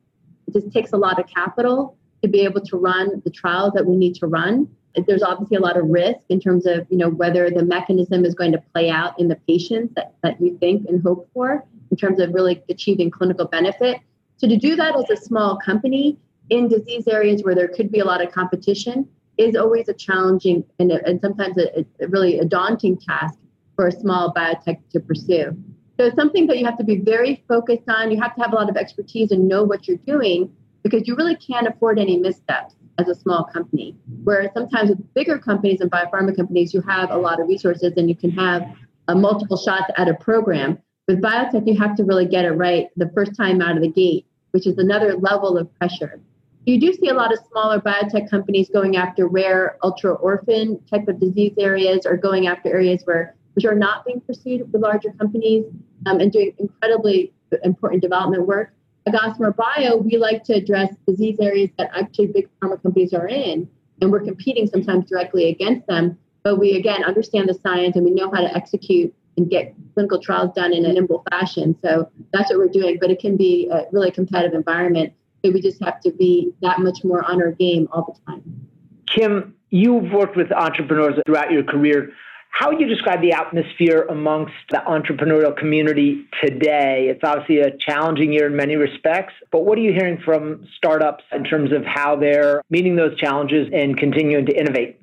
It 0.49 0.55
just 0.55 0.73
takes 0.73 0.93
a 0.93 0.97
lot 0.97 1.21
of 1.21 1.29
capital 1.29 1.97
to 2.23 2.29
be 2.29 2.41
able 2.41 2.61
to 2.63 2.77
run 2.77 3.23
the 3.25 3.31
trials 3.31 3.75
that 3.75 3.87
we 3.87 3.95
need 3.95 4.17
to 4.17 4.27
run. 4.27 4.67
There's 5.07 5.23
obviously 5.23 5.57
a 5.57 5.61
lot 5.61 5.77
of 5.77 5.87
risk 5.87 6.19
in 6.31 6.41
terms 6.41 6.67
of 6.67 6.85
you 6.91 6.97
know 6.97 7.11
whether 7.11 7.49
the 7.49 7.63
mechanism 7.63 8.25
is 8.25 8.35
going 8.35 8.51
to 8.51 8.61
play 8.75 8.91
out 8.91 9.17
in 9.21 9.29
the 9.29 9.37
patients 9.47 9.95
that, 9.95 10.17
that 10.25 10.41
you 10.41 10.59
think 10.59 10.89
and 10.89 11.01
hope 11.01 11.31
for 11.33 11.65
in 11.93 11.97
terms 11.97 12.19
of 12.19 12.35
really 12.35 12.61
achieving 12.69 13.13
clinical 13.13 13.47
benefit. 13.47 14.01
So 14.39 14.49
to 14.49 14.57
do 14.57 14.75
that 14.75 14.97
as 14.97 15.09
a 15.11 15.17
small 15.17 15.59
company 15.59 16.19
in 16.51 16.67
disease 16.67 17.07
areas 17.07 17.45
where 17.45 17.55
there 17.55 17.69
could 17.69 17.93
be 17.93 18.01
a 18.01 18.05
lot 18.05 18.21
of 18.21 18.33
competition 18.33 19.09
is 19.37 19.55
always 19.55 19.89
a 19.89 19.95
challenging 19.95 20.65
and, 20.81 20.91
and 20.91 21.21
sometimes 21.21 21.57
a, 21.57 21.87
a 22.01 22.09
really 22.09 22.41
a 22.41 22.45
daunting 22.45 22.99
task 22.99 23.39
for 23.79 23.87
a 23.87 23.93
small 23.93 24.35
biotech 24.35 24.81
to 24.91 24.99
pursue. 24.99 25.57
So 25.97 26.07
it's 26.07 26.17
something 26.17 26.49
that 26.49 26.59
you 26.59 26.65
have 26.65 26.77
to 26.79 26.85
be 26.85 26.97
very 26.99 27.45
focused 27.47 27.89
on. 27.89 28.11
You 28.11 28.21
have 28.21 28.35
to 28.35 28.43
have 28.43 28.53
a 28.53 28.57
lot 28.57 28.69
of 28.69 28.77
expertise 28.77 29.31
and 29.31 29.47
know 29.47 29.63
what 29.63 29.87
you're 29.87 29.99
doing 29.99 30.51
because 30.83 31.07
you 31.07 31.15
really 31.15 31.37
can't 31.37 31.69
afford 31.69 32.01
any 32.01 32.17
missteps 32.19 32.75
as 32.99 33.07
a 33.07 33.15
small 33.15 33.45
company. 33.45 33.95
Whereas 34.25 34.51
sometimes 34.53 34.91
with 34.91 35.15
bigger 35.15 35.39
companies 35.39 35.81
and 35.81 35.89
biopharma 35.93 36.35
companies, 36.35 36.75
you 36.75 36.81
have 36.89 37.13
a 37.13 37.17
lot 37.17 37.41
of 37.41 37.47
resources 37.47 37.93
and 37.97 38.09
you 38.09 38.17
can 38.17 38.33
have 38.33 38.65
uh, 39.07 39.15
multiple 39.15 39.57
shots 39.57 39.93
at 39.97 40.09
a 40.09 40.15
program. 40.15 40.79
With 41.07 41.23
biotech, 41.23 41.65
you 41.65 41.79
have 41.79 41.95
to 41.99 42.05
really 42.05 42.27
get 42.27 42.45
it 42.45 42.51
right 42.51 42.89
the 42.97 43.11
first 43.15 43.37
time 43.37 43.63
out 43.63 43.77
of 43.77 43.83
the 43.83 43.91
gate, 43.91 44.27
which 44.51 44.67
is 44.67 44.77
another 44.79 45.15
level 45.15 45.57
of 45.57 45.73
pressure. 45.79 46.21
You 46.67 46.81
do 46.81 46.93
see 46.93 47.09
a 47.09 47.15
lot 47.15 47.33
of 47.33 47.39
smaller 47.51 47.81
biotech 47.81 48.29
companies 48.29 48.69
going 48.69 48.97
after 48.97 49.29
rare, 49.29 49.79
ultra 49.85 50.15
orphan 50.15 50.81
type 50.91 51.07
of 51.07 51.21
disease 51.21 51.55
areas 51.59 52.07
or 52.07 52.17
going 52.17 52.49
after 52.49 52.69
areas 52.69 53.03
where 53.05 53.37
which 53.59 53.65
are 53.65 53.75
not 53.75 54.05
being 54.05 54.21
pursued 54.21 54.73
with 54.73 54.81
larger 54.81 55.11
companies 55.19 55.65
um, 56.07 56.21
and 56.21 56.31
doing 56.31 56.55
incredibly 56.59 57.33
important 57.65 58.01
development 58.01 58.47
work. 58.47 58.73
At 59.05 59.15
Gossamer 59.15 59.53
Bio, 59.53 59.97
we 59.97 60.17
like 60.17 60.45
to 60.45 60.53
address 60.53 60.95
disease 61.09 61.39
areas 61.41 61.69
that 61.77 61.91
actually 61.93 62.29
big 62.29 62.49
pharma 62.63 62.81
companies 62.81 63.13
are 63.13 63.27
in, 63.27 63.69
and 64.01 64.13
we're 64.13 64.23
competing 64.23 64.69
sometimes 64.69 65.07
directly 65.07 65.49
against 65.49 65.89
them. 65.89 66.17
But 66.45 66.61
we 66.61 66.77
again 66.77 67.03
understand 67.03 67.49
the 67.49 67.55
science 67.55 67.97
and 67.97 68.05
we 68.05 68.13
know 68.13 68.31
how 68.31 68.43
to 68.43 68.57
execute 68.57 69.13
and 69.37 69.51
get 69.51 69.75
clinical 69.95 70.21
trials 70.21 70.55
done 70.55 70.73
in 70.73 70.85
a 70.87 70.93
nimble 70.93 71.25
fashion. 71.29 71.77
So 71.83 72.09
that's 72.33 72.51
what 72.51 72.61
we're 72.61 72.69
doing. 72.69 72.99
But 73.01 73.11
it 73.11 73.19
can 73.19 73.37
be 73.37 73.69
a 73.73 73.87
really 73.91 74.13
competitive 74.13 74.55
environment. 74.55 75.15
So 75.45 75.51
we 75.51 75.61
just 75.61 75.83
have 75.83 76.01
to 76.03 76.13
be 76.13 76.53
that 76.63 76.79
much 76.79 77.03
more 77.03 77.29
on 77.29 77.43
our 77.43 77.51
game 77.51 77.89
all 77.91 78.05
the 78.05 78.33
time. 78.33 78.69
Kim, 79.09 79.57
you've 79.71 80.13
worked 80.13 80.37
with 80.37 80.53
entrepreneurs 80.53 81.19
throughout 81.27 81.51
your 81.51 81.65
career. 81.65 82.13
How 82.59 82.71
would 82.71 82.81
you 82.81 82.89
describe 82.89 83.21
the 83.21 83.31
atmosphere 83.31 84.05
amongst 84.11 84.53
the 84.71 84.79
entrepreneurial 84.79 85.57
community 85.57 86.27
today? 86.43 87.07
It's 87.09 87.23
obviously 87.23 87.61
a 87.61 87.71
challenging 87.77 88.33
year 88.33 88.49
in 88.49 88.57
many 88.57 88.75
respects, 88.75 89.33
but 89.53 89.61
what 89.61 89.79
are 89.79 89.81
you 89.81 89.93
hearing 89.93 90.19
from 90.25 90.67
startups 90.77 91.23
in 91.31 91.45
terms 91.45 91.71
of 91.71 91.85
how 91.85 92.17
they're 92.17 92.65
meeting 92.69 92.97
those 92.97 93.17
challenges 93.17 93.69
and 93.73 93.97
continuing 93.97 94.45
to 94.47 94.59
innovate? 94.59 95.01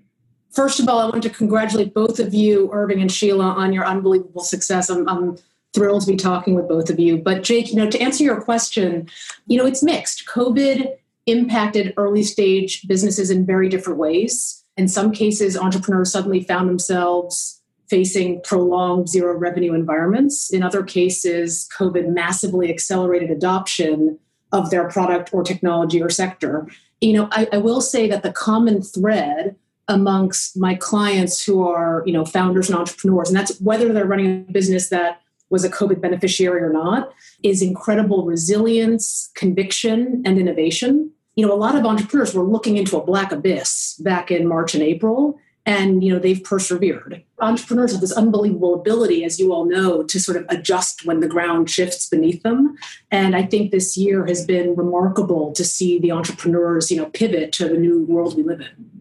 First 0.51 0.81
of 0.81 0.89
all, 0.89 0.99
I 0.99 1.05
want 1.05 1.23
to 1.23 1.29
congratulate 1.29 1.93
both 1.93 2.19
of 2.19 2.33
you, 2.33 2.69
Irving 2.73 2.99
and 2.99 3.09
Sheila, 3.09 3.45
on 3.45 3.71
your 3.71 3.85
unbelievable 3.85 4.43
success. 4.43 4.89
I'm, 4.89 5.07
I'm 5.07 5.37
thrilled 5.73 6.01
to 6.01 6.11
be 6.11 6.17
talking 6.17 6.55
with 6.55 6.67
both 6.67 6.89
of 6.89 6.99
you. 6.99 7.17
But 7.17 7.43
Jake, 7.43 7.69
you 7.69 7.77
know, 7.77 7.89
to 7.89 8.01
answer 8.01 8.25
your 8.25 8.41
question, 8.41 9.09
you 9.47 9.57
know, 9.57 9.65
it's 9.65 9.81
mixed. 9.81 10.27
COVID 10.27 10.93
impacted 11.25 11.93
early 11.95 12.23
stage 12.23 12.85
businesses 12.85 13.31
in 13.31 13.45
very 13.45 13.69
different 13.69 13.97
ways 13.97 14.64
in 14.77 14.87
some 14.87 15.11
cases, 15.11 15.57
entrepreneurs 15.57 16.11
suddenly 16.11 16.43
found 16.43 16.69
themselves 16.69 17.61
facing 17.87 18.41
prolonged 18.41 19.07
zero 19.07 19.37
revenue 19.37 19.73
environments. 19.73 20.51
In 20.51 20.63
other 20.63 20.83
cases, 20.83 21.69
COVID 21.77 22.07
massively 22.07 22.69
accelerated 22.69 23.29
adoption 23.29 24.17
of 24.51 24.69
their 24.69 24.87
product 24.89 25.33
or 25.33 25.43
technology 25.43 26.01
or 26.01 26.09
sector. 26.09 26.67
You 27.01 27.13
know, 27.13 27.29
I, 27.31 27.47
I 27.53 27.57
will 27.57 27.81
say 27.81 28.07
that 28.07 28.23
the 28.23 28.31
common 28.31 28.81
thread 28.81 29.55
amongst 29.87 30.57
my 30.57 30.73
clients 30.75 31.45
who 31.45 31.67
are, 31.67 32.01
you 32.05 32.13
know, 32.13 32.25
founders 32.25 32.69
and 32.69 32.77
entrepreneurs, 32.77 33.29
and 33.29 33.37
that's 33.37 33.59
whether 33.61 33.93
they're 33.93 34.05
running 34.05 34.45
a 34.47 34.51
business 34.51 34.89
that 34.89 35.21
was 35.51 35.63
a 35.63 35.69
COVID 35.69 36.01
beneficiary 36.01 36.61
or 36.61 36.73
not, 36.73 37.13
is 37.43 37.61
incredible 37.61 38.25
resilience, 38.25 39.29
conviction, 39.35 40.23
and 40.25 40.39
innovation. 40.39 41.11
You 41.35 41.45
know, 41.45 41.53
a 41.53 41.55
lot 41.55 41.75
of 41.75 41.85
entrepreneurs 41.85 42.33
were 42.33 42.43
looking 42.43 42.77
into 42.77 42.97
a 42.97 43.03
black 43.03 43.31
abyss 43.31 43.95
back 43.99 44.31
in 44.31 44.47
March 44.47 44.73
and 44.73 44.83
April 44.83 45.39
and 45.65 46.03
you 46.03 46.13
know 46.13 46.19
they've 46.19 46.43
persevered. 46.43 47.23
Entrepreneurs 47.39 47.91
have 47.91 48.01
this 48.01 48.11
unbelievable 48.11 48.75
ability 48.75 49.23
as 49.23 49.39
you 49.39 49.51
all 49.51 49.65
know 49.65 50.03
to 50.03 50.19
sort 50.19 50.37
of 50.37 50.45
adjust 50.49 51.05
when 51.05 51.19
the 51.19 51.27
ground 51.27 51.69
shifts 51.69 52.05
beneath 52.05 52.43
them. 52.43 52.77
And 53.11 53.35
i 53.35 53.43
think 53.43 53.71
this 53.71 53.97
year 53.97 54.25
has 54.25 54.45
been 54.45 54.75
remarkable 54.75 55.51
to 55.53 55.63
see 55.63 55.99
the 55.99 56.11
entrepreneurs 56.11 56.91
you 56.91 56.97
know 56.97 57.07
pivot 57.07 57.51
to 57.53 57.67
the 57.67 57.77
new 57.77 58.05
world 58.05 58.37
we 58.37 58.43
live 58.43 58.61
in. 58.61 58.91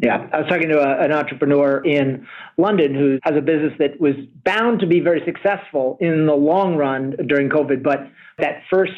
Yeah, 0.00 0.28
I 0.32 0.40
was 0.40 0.48
talking 0.48 0.68
to 0.68 0.78
a, 0.80 1.04
an 1.04 1.12
entrepreneur 1.12 1.84
in 1.84 2.26
London 2.56 2.94
who 2.94 3.18
has 3.24 3.36
a 3.36 3.40
business 3.40 3.72
that 3.78 4.00
was 4.00 4.14
bound 4.44 4.78
to 4.80 4.86
be 4.86 5.00
very 5.00 5.22
successful 5.24 5.98
in 6.00 6.26
the 6.26 6.36
long 6.36 6.76
run 6.76 7.16
during 7.26 7.48
COVID, 7.48 7.82
but 7.82 8.08
that 8.38 8.62
first 8.70 8.92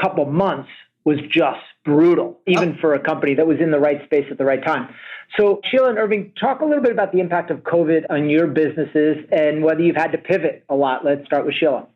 couple 0.00 0.26
months 0.26 0.68
was 1.04 1.18
just 1.28 1.60
brutal, 1.84 2.38
oh. 2.38 2.42
even 2.46 2.76
for 2.80 2.94
a 2.94 2.98
company 2.98 3.34
that 3.34 3.46
was 3.46 3.58
in 3.60 3.70
the 3.70 3.78
right 3.78 4.02
space 4.04 4.26
at 4.30 4.38
the 4.38 4.44
right 4.44 4.64
time. 4.64 4.94
So, 5.38 5.60
Sheila 5.70 5.90
and 5.90 5.98
Irving, 5.98 6.32
talk 6.38 6.60
a 6.60 6.64
little 6.64 6.82
bit 6.82 6.92
about 6.92 7.12
the 7.12 7.18
impact 7.18 7.50
of 7.50 7.58
COVID 7.60 8.04
on 8.10 8.28
your 8.28 8.46
businesses 8.46 9.18
and 9.32 9.64
whether 9.64 9.80
you've 9.80 9.96
had 9.96 10.12
to 10.12 10.18
pivot 10.18 10.64
a 10.68 10.74
lot. 10.74 11.04
Let's 11.04 11.24
start 11.26 11.44
with 11.44 11.54
Sheila. 11.54 11.86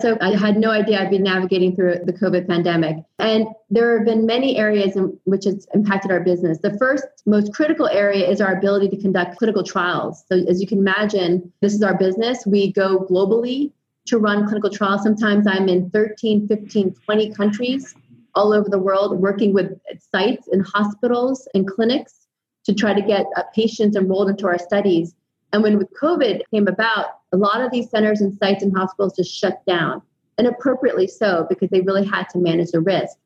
So 0.00 0.16
I 0.20 0.36
had 0.36 0.56
no 0.56 0.70
idea 0.70 1.00
I'd 1.00 1.10
be 1.10 1.18
navigating 1.18 1.74
through 1.74 1.96
the 2.04 2.12
COVID 2.12 2.46
pandemic. 2.46 2.98
And 3.18 3.48
there 3.68 3.98
have 3.98 4.06
been 4.06 4.26
many 4.26 4.56
areas 4.56 4.94
in 4.94 5.18
which 5.24 5.44
it's 5.44 5.66
impacted 5.74 6.12
our 6.12 6.20
business. 6.20 6.58
The 6.58 6.76
first 6.78 7.04
most 7.26 7.52
critical 7.52 7.88
area 7.88 8.28
is 8.28 8.40
our 8.40 8.56
ability 8.56 8.90
to 8.90 8.96
conduct 8.96 9.38
clinical 9.38 9.64
trials. 9.64 10.24
So 10.28 10.36
as 10.48 10.60
you 10.60 10.68
can 10.68 10.78
imagine, 10.78 11.52
this 11.62 11.74
is 11.74 11.82
our 11.82 11.98
business. 11.98 12.46
We 12.46 12.72
go 12.72 13.06
globally 13.10 13.72
to 14.06 14.18
run 14.18 14.46
clinical 14.46 14.70
trials. 14.70 15.02
Sometimes 15.02 15.48
I'm 15.48 15.68
in 15.68 15.90
13, 15.90 16.46
15, 16.46 16.94
20 17.04 17.34
countries 17.34 17.94
all 18.34 18.52
over 18.52 18.68
the 18.68 18.78
world 18.78 19.18
working 19.20 19.52
with 19.52 19.78
sites 20.12 20.48
and 20.48 20.66
hospitals 20.66 21.48
and 21.54 21.66
clinics 21.66 22.26
to 22.64 22.74
try 22.74 22.92
to 22.92 23.02
get 23.02 23.26
uh, 23.36 23.42
patients 23.54 23.96
enrolled 23.96 24.28
into 24.28 24.46
our 24.46 24.58
studies. 24.58 25.14
And 25.52 25.62
when 25.62 25.78
with 25.78 25.88
COVID 26.00 26.42
came 26.50 26.68
about, 26.68 27.06
a 27.32 27.36
lot 27.36 27.60
of 27.60 27.70
these 27.70 27.90
centers 27.90 28.20
and 28.20 28.36
sites 28.38 28.62
and 28.62 28.76
hospitals 28.76 29.16
just 29.16 29.34
shut 29.34 29.64
down, 29.66 30.02
and 30.36 30.46
appropriately 30.46 31.06
so, 31.06 31.46
because 31.48 31.70
they 31.70 31.80
really 31.80 32.04
had 32.04 32.28
to 32.30 32.38
manage 32.38 32.70
the 32.70 32.80
risk. 32.80 33.16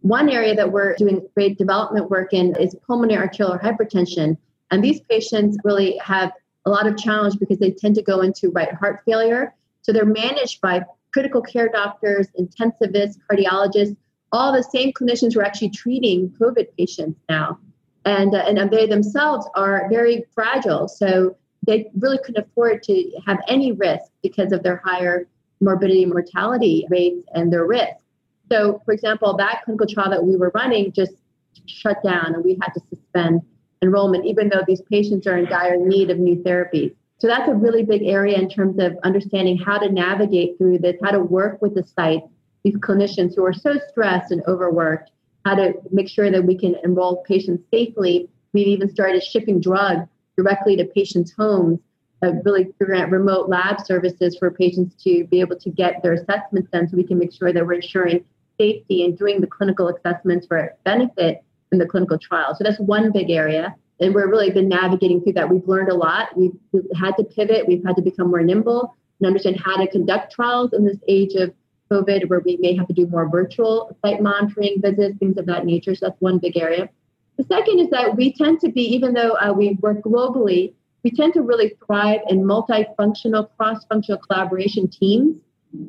One 0.00 0.28
area 0.28 0.54
that 0.54 0.72
we're 0.72 0.94
doing 0.96 1.26
great 1.34 1.58
development 1.58 2.10
work 2.10 2.32
in 2.32 2.56
is 2.56 2.74
pulmonary 2.86 3.22
arterial 3.22 3.58
hypertension. 3.58 4.36
And 4.70 4.82
these 4.82 5.00
patients 5.02 5.58
really 5.64 5.98
have 5.98 6.32
a 6.64 6.70
lot 6.70 6.86
of 6.86 6.96
challenge 6.96 7.38
because 7.38 7.58
they 7.58 7.70
tend 7.70 7.94
to 7.96 8.02
go 8.02 8.20
into 8.20 8.50
right 8.50 8.72
heart 8.74 9.02
failure. 9.04 9.54
So 9.82 9.92
they're 9.92 10.04
managed 10.04 10.60
by 10.60 10.84
critical 11.12 11.42
care 11.42 11.68
doctors, 11.68 12.28
intensivists, 12.38 13.16
cardiologists, 13.30 13.96
all 14.32 14.52
the 14.52 14.62
same 14.62 14.92
clinicians 14.92 15.36
were 15.36 15.44
actually 15.44 15.70
treating 15.70 16.30
COVID 16.30 16.66
patients 16.76 17.20
now. 17.28 17.58
And, 18.04 18.34
uh, 18.34 18.44
and 18.46 18.70
they 18.70 18.86
themselves 18.86 19.46
are 19.54 19.86
very 19.88 20.24
fragile. 20.34 20.88
So 20.88 21.36
they 21.64 21.90
really 21.96 22.18
couldn't 22.24 22.44
afford 22.44 22.82
to 22.84 23.12
have 23.26 23.38
any 23.46 23.72
risk 23.72 24.10
because 24.22 24.52
of 24.52 24.62
their 24.62 24.82
higher 24.84 25.28
morbidity 25.60 26.02
and 26.02 26.12
mortality 26.12 26.86
rates 26.90 27.24
and 27.34 27.52
their 27.52 27.66
risk. 27.66 27.94
So, 28.50 28.82
for 28.84 28.92
example, 28.92 29.36
that 29.36 29.62
clinical 29.64 29.86
trial 29.86 30.10
that 30.10 30.24
we 30.24 30.36
were 30.36 30.50
running 30.54 30.92
just 30.92 31.12
shut 31.66 32.02
down 32.02 32.34
and 32.34 32.44
we 32.44 32.58
had 32.60 32.72
to 32.74 32.80
suspend 32.90 33.42
enrollment, 33.82 34.26
even 34.26 34.48
though 34.48 34.62
these 34.66 34.82
patients 34.82 35.26
are 35.26 35.38
in 35.38 35.46
dire 35.46 35.76
need 35.76 36.10
of 36.10 36.18
new 36.18 36.36
therapies. 36.36 36.94
So, 37.18 37.28
that's 37.28 37.48
a 37.48 37.54
really 37.54 37.84
big 37.84 38.02
area 38.02 38.36
in 38.36 38.48
terms 38.48 38.80
of 38.80 38.98
understanding 39.04 39.56
how 39.56 39.78
to 39.78 39.88
navigate 39.90 40.58
through 40.58 40.78
this, 40.78 40.96
how 41.02 41.12
to 41.12 41.20
work 41.20 41.62
with 41.62 41.76
the 41.76 41.84
sites, 41.84 42.26
these 42.64 42.76
clinicians 42.76 43.34
who 43.34 43.44
are 43.44 43.52
so 43.52 43.78
stressed 43.88 44.32
and 44.32 44.42
overworked, 44.46 45.10
how 45.44 45.54
to 45.54 45.74
make 45.90 46.08
sure 46.08 46.30
that 46.30 46.44
we 46.44 46.56
can 46.56 46.76
enroll 46.84 47.22
patients 47.24 47.64
safely. 47.72 48.28
We've 48.52 48.68
even 48.68 48.90
started 48.90 49.22
shipping 49.22 49.60
drugs 49.60 50.08
directly 50.36 50.76
to 50.76 50.84
patients' 50.84 51.32
homes, 51.36 51.80
uh, 52.22 52.32
really 52.44 52.68
out 52.94 53.10
remote 53.10 53.48
lab 53.48 53.80
services 53.80 54.36
for 54.38 54.50
patients 54.50 54.94
to 55.02 55.24
be 55.24 55.40
able 55.40 55.58
to 55.58 55.70
get 55.70 56.02
their 56.02 56.12
assessments 56.12 56.70
done 56.70 56.88
so 56.88 56.96
we 56.96 57.04
can 57.04 57.18
make 57.18 57.32
sure 57.32 57.52
that 57.52 57.66
we're 57.66 57.74
ensuring 57.74 58.24
safety 58.58 59.04
and 59.04 59.18
doing 59.18 59.40
the 59.40 59.46
clinical 59.46 59.88
assessments 59.88 60.46
for 60.46 60.74
benefit 60.84 61.42
in 61.72 61.78
the 61.78 61.86
clinical 61.86 62.18
trial. 62.18 62.54
So 62.54 62.62
that's 62.62 62.78
one 62.78 63.10
big 63.10 63.30
area. 63.30 63.74
And 63.98 64.14
we've 64.14 64.24
really 64.24 64.50
been 64.50 64.68
navigating 64.68 65.20
through 65.22 65.34
that. 65.34 65.48
We've 65.48 65.66
learned 65.66 65.90
a 65.90 65.94
lot. 65.94 66.36
We've, 66.36 66.52
we've 66.72 66.84
had 67.00 67.16
to 67.16 67.24
pivot. 67.24 67.66
We've 67.66 67.84
had 67.84 67.96
to 67.96 68.02
become 68.02 68.28
more 68.28 68.42
nimble 68.42 68.94
and 69.20 69.26
understand 69.26 69.60
how 69.60 69.76
to 69.76 69.86
conduct 69.88 70.32
trials 70.32 70.72
in 70.72 70.84
this 70.84 70.98
age 71.08 71.34
of 71.34 71.52
COVID, 71.90 72.28
where 72.28 72.40
we 72.40 72.56
may 72.58 72.74
have 72.76 72.86
to 72.88 72.94
do 72.94 73.06
more 73.06 73.28
virtual 73.28 73.96
site 74.04 74.22
monitoring 74.22 74.80
visits, 74.80 75.18
things 75.18 75.36
of 75.36 75.46
that 75.46 75.66
nature. 75.66 75.94
So 75.94 76.06
that's 76.06 76.20
one 76.20 76.38
big 76.38 76.56
area. 76.56 76.88
The 77.36 77.44
second 77.44 77.80
is 77.80 77.90
that 77.90 78.16
we 78.16 78.32
tend 78.32 78.60
to 78.60 78.70
be, 78.70 78.82
even 78.94 79.14
though 79.14 79.36
uh, 79.36 79.52
we 79.52 79.78
work 79.80 80.02
globally, 80.02 80.74
we 81.02 81.10
tend 81.10 81.32
to 81.34 81.42
really 81.42 81.76
thrive 81.84 82.20
in 82.28 82.44
multifunctional, 82.44 83.48
cross-functional 83.56 84.20
collaboration 84.20 84.88
teams 84.88 85.36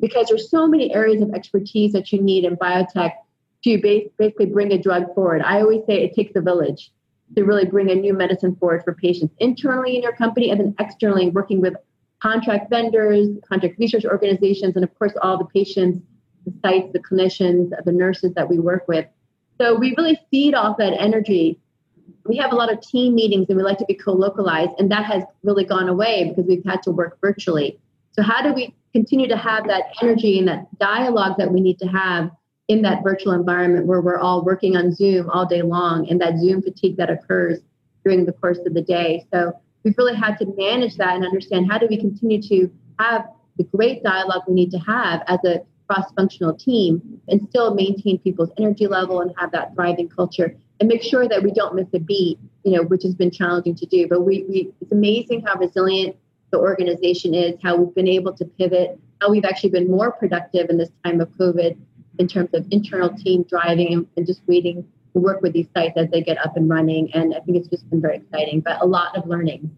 because 0.00 0.28
there's 0.28 0.50
so 0.50 0.66
many 0.66 0.92
areas 0.94 1.22
of 1.22 1.32
expertise 1.34 1.92
that 1.92 2.12
you 2.12 2.20
need 2.20 2.44
in 2.44 2.56
biotech 2.56 3.12
to 3.64 4.06
basically 4.18 4.46
bring 4.46 4.72
a 4.72 4.78
drug 4.78 5.14
forward. 5.14 5.42
I 5.42 5.60
always 5.60 5.82
say 5.86 6.02
it 6.02 6.14
takes 6.14 6.32
a 6.36 6.40
village 6.40 6.90
to 7.36 7.44
really 7.44 7.64
bring 7.64 7.90
a 7.90 7.94
new 7.94 8.14
medicine 8.14 8.56
forward 8.56 8.82
for 8.84 8.94
patients 8.94 9.34
internally 9.38 9.96
in 9.96 10.02
your 10.02 10.14
company 10.14 10.50
and 10.50 10.60
then 10.60 10.74
externally 10.78 11.30
working 11.30 11.60
with 11.60 11.74
contract 12.24 12.70
vendors, 12.70 13.28
contract 13.48 13.74
research 13.78 14.04
organizations, 14.04 14.72
and 14.76 14.84
of 14.84 14.98
course 14.98 15.12
all 15.22 15.36
the 15.36 15.44
patients, 15.58 15.98
the 16.46 16.52
sites, 16.62 16.88
the 16.92 17.02
clinicians, 17.08 17.70
the 17.84 17.92
nurses 17.92 18.32
that 18.34 18.48
we 18.48 18.58
work 18.58 18.84
with 18.88 19.06
so 19.60 19.74
we 19.74 19.94
really 19.96 20.18
feed 20.30 20.54
off 20.54 20.78
that 20.78 20.94
energy. 20.98 21.60
We 22.26 22.36
have 22.38 22.52
a 22.52 22.56
lot 22.56 22.72
of 22.72 22.80
team 22.80 23.14
meetings 23.14 23.46
and 23.48 23.56
we 23.56 23.62
like 23.62 23.78
to 23.78 23.84
be 23.84 23.94
co 23.94 24.12
localized, 24.12 24.72
and 24.78 24.90
that 24.90 25.04
has 25.04 25.22
really 25.42 25.64
gone 25.64 25.88
away 25.88 26.28
because 26.28 26.46
we've 26.46 26.64
had 26.64 26.82
to 26.84 26.90
work 26.90 27.18
virtually. 27.20 27.78
So, 28.12 28.22
how 28.22 28.42
do 28.42 28.52
we 28.52 28.74
continue 28.92 29.28
to 29.28 29.36
have 29.36 29.66
that 29.66 29.84
energy 30.02 30.38
and 30.38 30.48
that 30.48 30.66
dialogue 30.78 31.36
that 31.38 31.52
we 31.52 31.60
need 31.60 31.78
to 31.80 31.86
have 31.86 32.30
in 32.68 32.82
that 32.82 33.02
virtual 33.02 33.32
environment 33.32 33.86
where 33.86 34.00
we're 34.00 34.18
all 34.18 34.44
working 34.44 34.76
on 34.76 34.92
Zoom 34.92 35.28
all 35.30 35.46
day 35.46 35.62
long 35.62 36.08
and 36.08 36.20
that 36.20 36.38
Zoom 36.38 36.62
fatigue 36.62 36.96
that 36.96 37.10
occurs 37.10 37.60
during 38.04 38.24
the 38.24 38.32
course 38.32 38.58
of 38.66 38.74
the 38.74 38.82
day? 38.82 39.26
So, 39.32 39.52
we've 39.84 39.96
really 39.98 40.16
had 40.16 40.36
to 40.38 40.46
manage 40.56 40.96
that 40.96 41.14
and 41.14 41.24
understand 41.24 41.70
how 41.70 41.78
do 41.78 41.86
we 41.88 41.96
continue 41.96 42.40
to 42.42 42.70
have 42.98 43.26
the 43.56 43.64
great 43.64 44.02
dialogue 44.02 44.42
we 44.48 44.54
need 44.54 44.70
to 44.70 44.78
have 44.78 45.22
as 45.28 45.38
a 45.44 45.60
cross-functional 45.88 46.54
team 46.54 47.20
and 47.28 47.46
still 47.48 47.74
maintain 47.74 48.18
people's 48.18 48.50
energy 48.58 48.86
level 48.86 49.20
and 49.20 49.32
have 49.38 49.52
that 49.52 49.74
thriving 49.74 50.08
culture 50.08 50.56
and 50.80 50.88
make 50.88 51.02
sure 51.02 51.28
that 51.28 51.42
we 51.42 51.52
don't 51.52 51.74
miss 51.74 51.86
a 51.92 51.98
beat 51.98 52.38
you 52.64 52.72
know 52.72 52.82
which 52.82 53.02
has 53.02 53.14
been 53.14 53.30
challenging 53.30 53.74
to 53.76 53.86
do. 53.86 54.08
But 54.08 54.22
we, 54.22 54.44
we 54.48 54.72
it's 54.80 54.92
amazing 54.92 55.42
how 55.42 55.56
resilient 55.56 56.16
the 56.50 56.58
organization 56.58 57.34
is 57.34 57.54
how 57.62 57.76
we've 57.76 57.94
been 57.94 58.08
able 58.08 58.32
to 58.34 58.44
pivot 58.44 58.98
how 59.20 59.30
we've 59.30 59.44
actually 59.44 59.70
been 59.70 59.90
more 59.90 60.12
productive 60.12 60.70
in 60.70 60.78
this 60.78 60.90
time 61.04 61.20
of 61.20 61.28
covid 61.30 61.76
in 62.18 62.28
terms 62.28 62.50
of 62.54 62.66
internal 62.70 63.10
team 63.10 63.44
driving 63.48 63.92
and, 63.92 64.06
and 64.16 64.26
just 64.26 64.40
waiting 64.46 64.86
to 65.14 65.20
work 65.20 65.40
with 65.40 65.52
these 65.52 65.68
sites 65.74 65.94
as 65.96 66.10
they 66.10 66.22
get 66.22 66.38
up 66.44 66.56
and 66.56 66.68
running 66.68 67.12
and 67.14 67.34
i 67.34 67.40
think 67.40 67.56
it's 67.56 67.68
just 67.68 67.88
been 67.90 68.00
very 68.00 68.16
exciting 68.16 68.60
but 68.60 68.80
a 68.82 68.86
lot 68.86 69.16
of 69.16 69.26
learning 69.26 69.70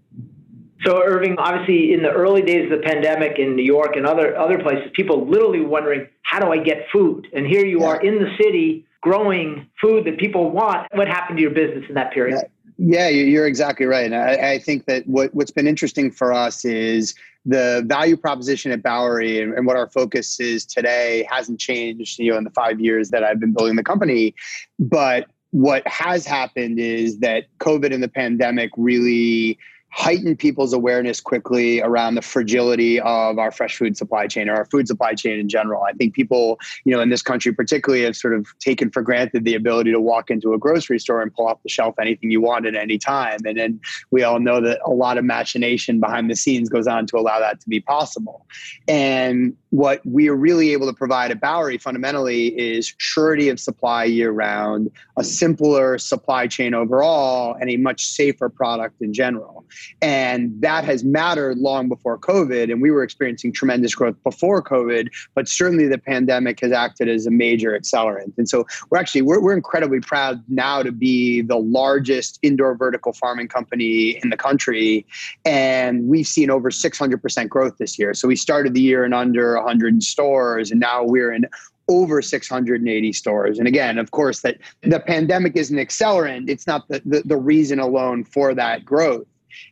so, 0.84 1.02
Irving, 1.02 1.36
obviously, 1.38 1.94
in 1.94 2.02
the 2.02 2.10
early 2.10 2.42
days 2.42 2.70
of 2.70 2.78
the 2.78 2.84
pandemic 2.86 3.38
in 3.38 3.56
New 3.56 3.64
York 3.64 3.96
and 3.96 4.06
other 4.06 4.36
other 4.36 4.58
places, 4.58 4.90
people 4.94 5.26
literally 5.26 5.60
wondering, 5.60 6.06
"How 6.22 6.38
do 6.38 6.52
I 6.52 6.58
get 6.58 6.86
food?" 6.92 7.26
And 7.32 7.46
here 7.46 7.64
you 7.64 7.80
yeah. 7.80 7.86
are 7.86 8.00
in 8.00 8.16
the 8.16 8.28
city 8.40 8.86
growing 9.00 9.66
food 9.80 10.04
that 10.04 10.18
people 10.18 10.50
want. 10.50 10.86
What 10.92 11.08
happened 11.08 11.38
to 11.38 11.42
your 11.42 11.52
business 11.52 11.84
in 11.88 11.94
that 11.94 12.12
period? 12.12 12.40
Yeah, 12.42 12.48
you're 12.78 13.46
exactly 13.46 13.86
right. 13.86 14.04
And 14.04 14.14
I, 14.14 14.52
I, 14.52 14.58
think 14.58 14.84
that 14.84 15.06
what, 15.06 15.34
what's 15.34 15.50
been 15.50 15.66
interesting 15.66 16.10
for 16.10 16.32
us 16.32 16.64
is 16.64 17.14
the 17.46 17.82
value 17.86 18.16
proposition 18.16 18.72
at 18.72 18.82
Bowery 18.82 19.40
and, 19.40 19.54
and, 19.54 19.66
what 19.66 19.76
our 19.76 19.88
focus 19.88 20.38
is 20.40 20.66
today 20.66 21.26
hasn't 21.30 21.58
changed, 21.58 22.18
you 22.18 22.32
know, 22.32 22.38
in 22.38 22.44
the 22.44 22.50
five 22.50 22.80
years 22.80 23.10
that 23.10 23.22
I've 23.24 23.40
been 23.40 23.52
building 23.52 23.76
the 23.76 23.84
company. 23.84 24.34
But 24.78 25.26
what 25.52 25.86
has 25.88 26.26
happened 26.26 26.78
is 26.78 27.20
that 27.20 27.44
COVID 27.60 27.94
and 27.94 28.02
the 28.02 28.08
pandemic 28.08 28.70
really 28.76 29.58
heightened 29.90 30.38
people's 30.38 30.72
awareness 30.72 31.20
quickly 31.20 31.80
around 31.80 32.16
the 32.16 32.22
fragility 32.22 33.00
of 33.00 33.38
our 33.38 33.50
fresh 33.50 33.76
food 33.76 33.96
supply 33.96 34.26
chain 34.26 34.48
or 34.48 34.54
our 34.54 34.66
food 34.66 34.86
supply 34.86 35.14
chain 35.14 35.38
in 35.38 35.48
general. 35.48 35.82
I 35.84 35.92
think 35.92 36.14
people, 36.14 36.58
you 36.84 36.94
know, 36.94 37.00
in 37.00 37.08
this 37.08 37.22
country 37.22 37.52
particularly 37.52 38.04
have 38.04 38.14
sort 38.14 38.34
of 38.34 38.46
taken 38.58 38.90
for 38.90 39.00
granted 39.00 39.44
the 39.44 39.54
ability 39.54 39.92
to 39.92 40.00
walk 40.00 40.30
into 40.30 40.52
a 40.52 40.58
grocery 40.58 40.98
store 40.98 41.22
and 41.22 41.32
pull 41.32 41.46
off 41.46 41.62
the 41.62 41.68
shelf 41.68 41.94
anything 41.98 42.30
you 42.30 42.40
want 42.40 42.66
at 42.66 42.74
any 42.74 42.98
time. 42.98 43.38
And 43.46 43.56
then 43.56 43.80
we 44.10 44.22
all 44.22 44.38
know 44.38 44.60
that 44.60 44.80
a 44.84 44.90
lot 44.90 45.18
of 45.18 45.24
machination 45.24 45.98
behind 45.98 46.30
the 46.30 46.36
scenes 46.36 46.68
goes 46.68 46.86
on 46.86 47.06
to 47.06 47.16
allow 47.16 47.38
that 47.38 47.60
to 47.60 47.68
be 47.68 47.80
possible. 47.80 48.46
And 48.86 49.56
what 49.76 50.00
we 50.06 50.26
are 50.26 50.34
really 50.34 50.72
able 50.72 50.86
to 50.86 50.92
provide 50.94 51.30
at 51.30 51.38
Bowery 51.38 51.76
fundamentally 51.76 52.46
is 52.58 52.94
surety 52.96 53.50
of 53.50 53.60
supply 53.60 54.04
year 54.04 54.30
round, 54.30 54.90
a 55.18 55.22
simpler 55.22 55.98
supply 55.98 56.46
chain 56.46 56.72
overall, 56.72 57.54
and 57.60 57.68
a 57.68 57.76
much 57.76 58.06
safer 58.06 58.48
product 58.48 59.02
in 59.02 59.12
general. 59.12 59.66
And 60.00 60.50
that 60.62 60.84
has 60.84 61.04
mattered 61.04 61.58
long 61.58 61.90
before 61.90 62.16
COVID. 62.18 62.72
And 62.72 62.80
we 62.80 62.90
were 62.90 63.02
experiencing 63.02 63.52
tremendous 63.52 63.94
growth 63.94 64.16
before 64.24 64.62
COVID, 64.62 65.08
but 65.34 65.46
certainly 65.46 65.86
the 65.86 65.98
pandemic 65.98 66.60
has 66.60 66.72
acted 66.72 67.10
as 67.10 67.26
a 67.26 67.30
major 67.30 67.78
accelerant. 67.78 68.32
And 68.38 68.48
so 68.48 68.66
we're 68.88 68.96
actually 68.96 69.20
we're, 69.22 69.42
we're 69.42 69.54
incredibly 69.54 70.00
proud 70.00 70.42
now 70.48 70.82
to 70.82 70.90
be 70.90 71.42
the 71.42 71.58
largest 71.58 72.38
indoor 72.40 72.74
vertical 72.76 73.12
farming 73.12 73.48
company 73.48 74.18
in 74.22 74.30
the 74.30 74.38
country. 74.38 75.04
And 75.44 76.08
we've 76.08 76.26
seen 76.26 76.48
over 76.48 76.70
600% 76.70 77.48
growth 77.50 77.76
this 77.76 77.98
year. 77.98 78.14
So 78.14 78.26
we 78.26 78.36
started 78.36 78.72
the 78.72 78.80
year 78.80 79.04
in 79.04 79.12
under 79.12 79.65
100 79.66 80.02
stores, 80.02 80.70
and 80.70 80.80
now 80.80 81.04
we're 81.04 81.32
in 81.32 81.46
over 81.88 82.20
680 82.20 83.12
stores. 83.12 83.58
And 83.58 83.68
again, 83.68 83.98
of 83.98 84.10
course, 84.10 84.40
that 84.40 84.58
the 84.82 85.00
pandemic 85.00 85.56
is 85.56 85.70
an 85.70 85.76
accelerant. 85.76 86.48
It's 86.48 86.66
not 86.66 86.88
the, 86.88 87.00
the, 87.04 87.22
the 87.24 87.36
reason 87.36 87.78
alone 87.78 88.24
for 88.24 88.54
that 88.54 88.84
growth. 88.84 89.26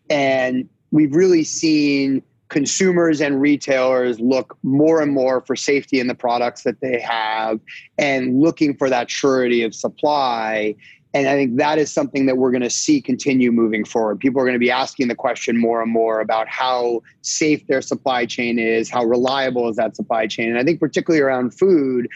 And 0.09 0.69
we've 0.91 1.15
really 1.15 1.45
seen 1.45 2.23
consumers 2.49 3.21
and 3.21 3.41
retailers 3.41 4.21
look 4.21 4.57
more 4.63 5.01
and 5.01 5.13
more 5.13 5.41
for 5.41 5.57
safety 5.57 5.99
in 5.99 6.07
the 6.07 6.15
products 6.15 6.63
that 6.63 6.81
they 6.81 7.01
have 7.01 7.59
and 7.99 8.41
looking 8.41 8.77
for 8.77 8.89
that 8.89 9.11
surety 9.11 9.65
of 9.65 9.75
supply. 9.75 10.77
And 11.15 11.29
I 11.29 11.37
think 11.37 11.57
that 11.59 11.79
is 11.79 11.93
something 11.93 12.27
that 12.27 12.39
we're 12.39 12.51
going 12.51 12.63
to 12.63 12.71
see 12.71 13.01
continue 13.01 13.53
moving 13.53 13.85
forward. 13.85 14.19
People 14.19 14.41
are 14.41 14.45
going 14.45 14.57
to 14.57 14.59
be 14.59 14.71
asking 14.71 15.07
the 15.07 15.15
question 15.15 15.57
more 15.57 15.81
and 15.81 15.91
more 15.91 16.21
about 16.21 16.49
how 16.49 17.03
safe 17.23 17.65
their 17.69 17.81
supply 17.81 18.27
chain 18.27 18.59
is, 18.59 18.91
how 18.91 19.05
reliable 19.05 19.69
is 19.69 19.77
that 19.77 19.95
supply 19.95 20.27
chain. 20.27 20.51
And 20.51 20.59
I 20.59 20.65
think, 20.65 20.81
particularly 20.81 21.23
around 21.23 21.53
food, 21.53 22.09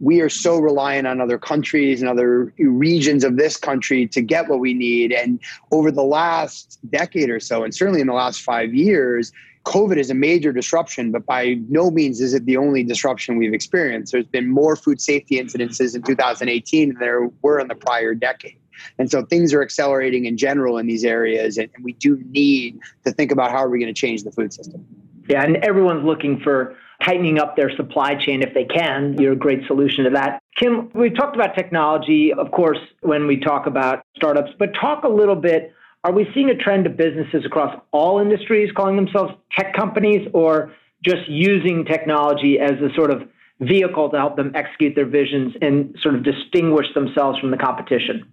we 0.00 0.20
are 0.20 0.28
so 0.28 0.58
reliant 0.58 1.06
on 1.06 1.20
other 1.20 1.38
countries 1.38 2.00
and 2.00 2.10
other 2.10 2.52
regions 2.58 3.22
of 3.22 3.36
this 3.36 3.56
country 3.56 4.06
to 4.08 4.20
get 4.20 4.48
what 4.48 4.58
we 4.58 4.74
need. 4.74 5.12
And 5.12 5.38
over 5.70 5.92
the 5.92 6.02
last 6.02 6.80
decade 6.90 7.30
or 7.30 7.38
so, 7.38 7.62
and 7.62 7.72
certainly 7.72 8.00
in 8.00 8.08
the 8.08 8.14
last 8.14 8.40
five 8.40 8.74
years, 8.74 9.30
COVID 9.64 9.98
is 9.98 10.10
a 10.10 10.14
major 10.14 10.52
disruption, 10.52 11.12
but 11.12 11.26
by 11.26 11.56
no 11.68 11.90
means 11.90 12.20
is 12.20 12.32
it 12.32 12.46
the 12.46 12.56
only 12.56 12.82
disruption 12.82 13.36
we've 13.36 13.52
experienced. 13.52 14.12
There's 14.12 14.24
been 14.24 14.48
more 14.48 14.74
food 14.74 15.00
safety 15.00 15.40
incidences 15.40 15.94
in 15.94 16.02
2018 16.02 16.88
than 16.88 16.98
there 16.98 17.28
were 17.42 17.60
in 17.60 17.68
the 17.68 17.74
prior 17.74 18.14
decade. 18.14 18.56
And 18.98 19.10
so 19.10 19.24
things 19.24 19.52
are 19.52 19.62
accelerating 19.62 20.24
in 20.24 20.38
general 20.38 20.78
in 20.78 20.86
these 20.86 21.04
areas, 21.04 21.58
and 21.58 21.68
we 21.82 21.92
do 21.92 22.18
need 22.30 22.78
to 23.04 23.12
think 23.12 23.30
about 23.30 23.50
how 23.50 23.58
are 23.58 23.68
we 23.68 23.78
going 23.78 23.92
to 23.92 23.98
change 23.98 24.22
the 24.22 24.32
food 24.32 24.54
system. 24.54 24.86
Yeah, 25.28 25.44
and 25.44 25.56
everyone's 25.58 26.04
looking 26.04 26.40
for 26.40 26.76
tightening 27.04 27.38
up 27.38 27.56
their 27.56 27.74
supply 27.76 28.14
chain 28.14 28.42
if 28.42 28.52
they 28.54 28.64
can. 28.64 29.16
You're 29.18 29.32
a 29.32 29.36
great 29.36 29.66
solution 29.66 30.04
to 30.04 30.10
that. 30.10 30.42
Kim, 30.58 30.90
we 30.94 31.10
talked 31.10 31.34
about 31.34 31.54
technology, 31.54 32.32
of 32.32 32.50
course, 32.50 32.78
when 33.02 33.26
we 33.26 33.38
talk 33.38 33.66
about 33.66 34.04
startups, 34.16 34.50
but 34.58 34.74
talk 34.74 35.04
a 35.04 35.08
little 35.08 35.36
bit 35.36 35.72
are 36.04 36.12
we 36.12 36.26
seeing 36.34 36.48
a 36.48 36.56
trend 36.56 36.86
of 36.86 36.96
businesses 36.96 37.44
across 37.44 37.78
all 37.92 38.20
industries 38.20 38.70
calling 38.72 38.96
themselves 38.96 39.32
tech 39.56 39.74
companies 39.74 40.26
or 40.32 40.72
just 41.04 41.28
using 41.28 41.84
technology 41.84 42.58
as 42.58 42.72
a 42.80 42.92
sort 42.94 43.10
of 43.10 43.28
vehicle 43.60 44.08
to 44.10 44.16
help 44.16 44.36
them 44.36 44.52
execute 44.54 44.94
their 44.94 45.06
visions 45.06 45.54
and 45.60 45.94
sort 46.00 46.14
of 46.14 46.22
distinguish 46.22 46.86
themselves 46.94 47.38
from 47.38 47.50
the 47.50 47.56
competition? 47.56 48.26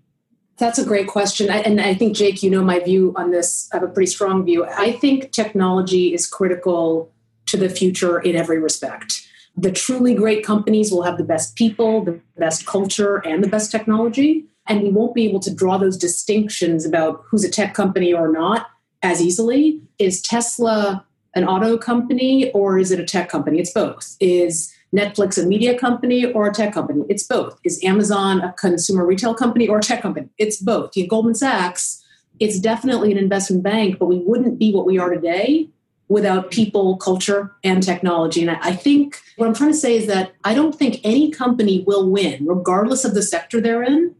That's 0.57 0.79
a 0.79 0.85
great 0.85 1.07
question. 1.07 1.49
And 1.49 1.79
I 1.79 1.93
think, 1.93 2.15
Jake, 2.15 2.41
you 2.41 2.49
know 2.49 2.63
my 2.63 2.79
view 2.79 3.13
on 3.15 3.31
this. 3.31 3.69
I 3.71 3.77
have 3.77 3.83
a 3.83 3.91
pretty 3.91 4.09
strong 4.09 4.43
view. 4.43 4.65
I 4.65 4.93
think 4.93 5.31
technology 5.31 6.13
is 6.13 6.25
critical 6.25 7.11
to 7.47 7.57
the 7.57 7.69
future 7.69 8.19
in 8.19 8.35
every 8.35 8.59
respect. 8.59 9.27
The 9.55 9.71
truly 9.71 10.15
great 10.15 10.43
companies 10.43 10.91
will 10.91 11.03
have 11.03 11.17
the 11.17 11.23
best 11.23 11.55
people, 11.55 12.03
the 12.03 12.19
best 12.37 12.65
culture, 12.65 13.17
and 13.17 13.43
the 13.43 13.47
best 13.47 13.71
technology 13.71 14.45
and 14.67 14.81
we 14.81 14.89
won't 14.89 15.15
be 15.15 15.27
able 15.27 15.39
to 15.41 15.53
draw 15.53 15.77
those 15.77 15.97
distinctions 15.97 16.85
about 16.85 17.23
who's 17.27 17.43
a 17.43 17.49
tech 17.49 17.73
company 17.73 18.13
or 18.13 18.31
not 18.31 18.67
as 19.01 19.21
easily. 19.21 19.81
Is 19.99 20.21
Tesla 20.21 21.05
an 21.35 21.45
auto 21.45 21.77
company 21.77 22.51
or 22.51 22.79
is 22.79 22.91
it 22.91 22.99
a 22.99 23.05
tech 23.05 23.29
company? 23.29 23.59
It's 23.59 23.71
both. 23.71 24.15
Is 24.19 24.73
Netflix 24.95 25.41
a 25.41 25.45
media 25.45 25.77
company 25.77 26.25
or 26.31 26.47
a 26.47 26.53
tech 26.53 26.73
company? 26.73 27.03
It's 27.09 27.23
both. 27.23 27.59
Is 27.63 27.83
Amazon 27.83 28.41
a 28.41 28.53
consumer 28.53 29.05
retail 29.05 29.33
company 29.33 29.67
or 29.67 29.79
a 29.79 29.81
tech 29.81 30.01
company? 30.01 30.29
It's 30.37 30.57
both. 30.57 30.95
You 30.95 31.07
Goldman 31.07 31.35
Sachs, 31.35 32.03
it's 32.39 32.59
definitely 32.59 33.11
an 33.11 33.17
investment 33.17 33.63
bank, 33.63 33.99
but 33.99 34.05
we 34.05 34.17
wouldn't 34.19 34.59
be 34.59 34.73
what 34.73 34.85
we 34.85 34.97
are 34.97 35.09
today 35.09 35.69
without 36.09 36.51
people, 36.51 36.95
culture, 36.97 37.53
and 37.63 37.83
technology. 37.83 38.41
And 38.41 38.51
I 38.61 38.73
think 38.73 39.19
what 39.35 39.47
I'm 39.47 39.53
trying 39.53 39.71
to 39.71 39.77
say 39.77 39.97
is 39.97 40.07
that 40.07 40.31
I 40.43 40.53
don't 40.53 40.73
think 40.73 41.01
any 41.03 41.29
company 41.31 41.83
will 41.85 42.09
win, 42.09 42.45
regardless 42.45 43.03
of 43.03 43.13
the 43.13 43.21
sector 43.21 43.59
they're 43.59 43.83
in, 43.83 44.15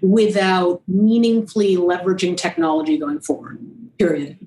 without 0.00 0.82
meaningfully 0.86 1.76
leveraging 1.76 2.36
technology 2.36 2.98
going 2.98 3.20
forward, 3.20 3.58
period. 3.98 4.38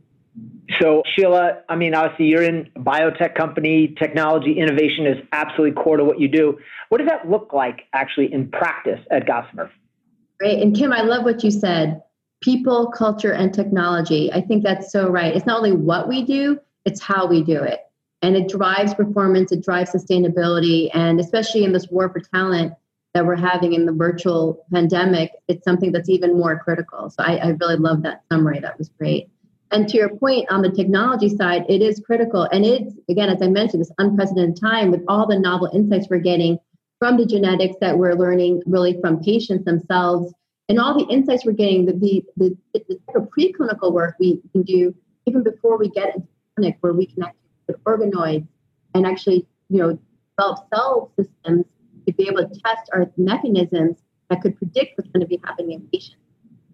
So, 0.81 1.03
Sheila, 1.15 1.59
I 1.69 1.75
mean, 1.75 1.93
obviously, 1.93 2.25
you're 2.25 2.43
in 2.43 2.69
a 2.75 2.79
biotech 2.79 3.35
company. 3.35 3.95
Technology 3.99 4.57
innovation 4.57 5.05
is 5.05 5.17
absolutely 5.31 5.81
core 5.81 5.97
to 5.97 6.03
what 6.03 6.19
you 6.19 6.27
do. 6.27 6.57
What 6.89 6.97
does 6.97 7.07
that 7.07 7.29
look 7.29 7.53
like 7.53 7.83
actually 7.93 8.33
in 8.33 8.49
practice 8.49 8.99
at 9.11 9.27
Gossamer? 9.27 9.71
Great. 10.39 10.61
And 10.61 10.75
Kim, 10.75 10.91
I 10.91 11.01
love 11.01 11.23
what 11.23 11.43
you 11.43 11.51
said 11.51 12.01
people, 12.41 12.91
culture, 12.91 13.31
and 13.31 13.53
technology. 13.53 14.31
I 14.31 14.41
think 14.41 14.63
that's 14.63 14.91
so 14.91 15.09
right. 15.09 15.35
It's 15.35 15.45
not 15.45 15.57
only 15.57 15.71
what 15.71 16.07
we 16.07 16.23
do, 16.23 16.59
it's 16.83 17.01
how 17.01 17.25
we 17.25 17.43
do 17.43 17.61
it. 17.61 17.79
And 18.21 18.35
it 18.35 18.49
drives 18.49 18.93
performance, 18.93 19.51
it 19.51 19.63
drives 19.63 19.91
sustainability. 19.91 20.89
And 20.93 21.19
especially 21.19 21.63
in 21.63 21.73
this 21.73 21.87
war 21.89 22.09
for 22.09 22.19
talent, 22.19 22.73
that 23.15 23.25
we're 23.25 23.37
having 23.37 23.73
in 23.73 23.85
the 23.85 23.93
virtual 23.93 24.65
pandemic, 24.73 25.31
it's 25.47 25.63
something 25.63 25.93
that's 25.93 26.09
even 26.09 26.37
more 26.37 26.59
critical. 26.59 27.09
So 27.09 27.23
I, 27.23 27.37
I 27.37 27.47
really 27.61 27.77
love 27.77 28.03
that 28.03 28.23
summary. 28.29 28.59
That 28.59 28.77
was 28.77 28.89
great. 28.89 29.29
And 29.71 29.87
to 29.87 29.97
your 29.97 30.09
point 30.09 30.51
on 30.51 30.61
the 30.61 30.69
technology 30.69 31.29
side, 31.29 31.63
it 31.69 31.81
is 31.81 32.03
critical. 32.05 32.43
And 32.51 32.65
it's, 32.65 32.93
again, 33.09 33.29
as 33.29 33.41
I 33.41 33.47
mentioned, 33.47 33.79
this 33.79 33.91
unprecedented 33.99 34.59
time 34.59 34.91
with 34.91 35.01
all 35.07 35.25
the 35.25 35.39
novel 35.39 35.71
insights 35.73 36.07
we're 36.09 36.19
getting 36.19 36.59
from 36.99 37.15
the 37.15 37.25
genetics 37.25 37.77
that 37.79 37.97
we're 37.97 38.15
learning 38.15 38.61
really 38.65 38.99
from 38.99 39.23
patients 39.23 39.63
themselves 39.63 40.33
and 40.67 40.77
all 40.77 40.97
the 40.97 41.11
insights 41.11 41.45
we're 41.45 41.53
getting, 41.53 41.85
the, 41.85 41.93
the, 41.93 42.57
the, 42.73 42.81
the 43.13 43.27
preclinical 43.37 43.93
work 43.93 44.15
we 44.19 44.41
can 44.51 44.63
do 44.63 44.93
even 45.25 45.41
before 45.41 45.77
we 45.77 45.89
get 45.89 46.15
into 46.15 46.27
clinic 46.55 46.77
where 46.81 46.93
we 46.93 47.05
can 47.05 47.23
actually 47.23 47.39
with 47.67 47.83
organoids 47.85 48.47
and 48.93 49.07
actually, 49.07 49.47
you 49.69 49.79
know, 49.79 49.99
develop 50.37 50.67
cell 50.73 51.11
systems 51.17 51.65
to 52.05 52.13
be 52.13 52.27
able 52.27 52.47
to 52.47 52.59
test 52.61 52.89
our 52.93 53.11
mechanisms 53.17 53.97
that 54.29 54.41
could 54.41 54.57
predict 54.57 54.97
what's 54.97 55.09
going 55.11 55.21
to 55.21 55.27
be 55.27 55.39
happening 55.43 55.73
in 55.73 55.87
patients. 55.93 56.21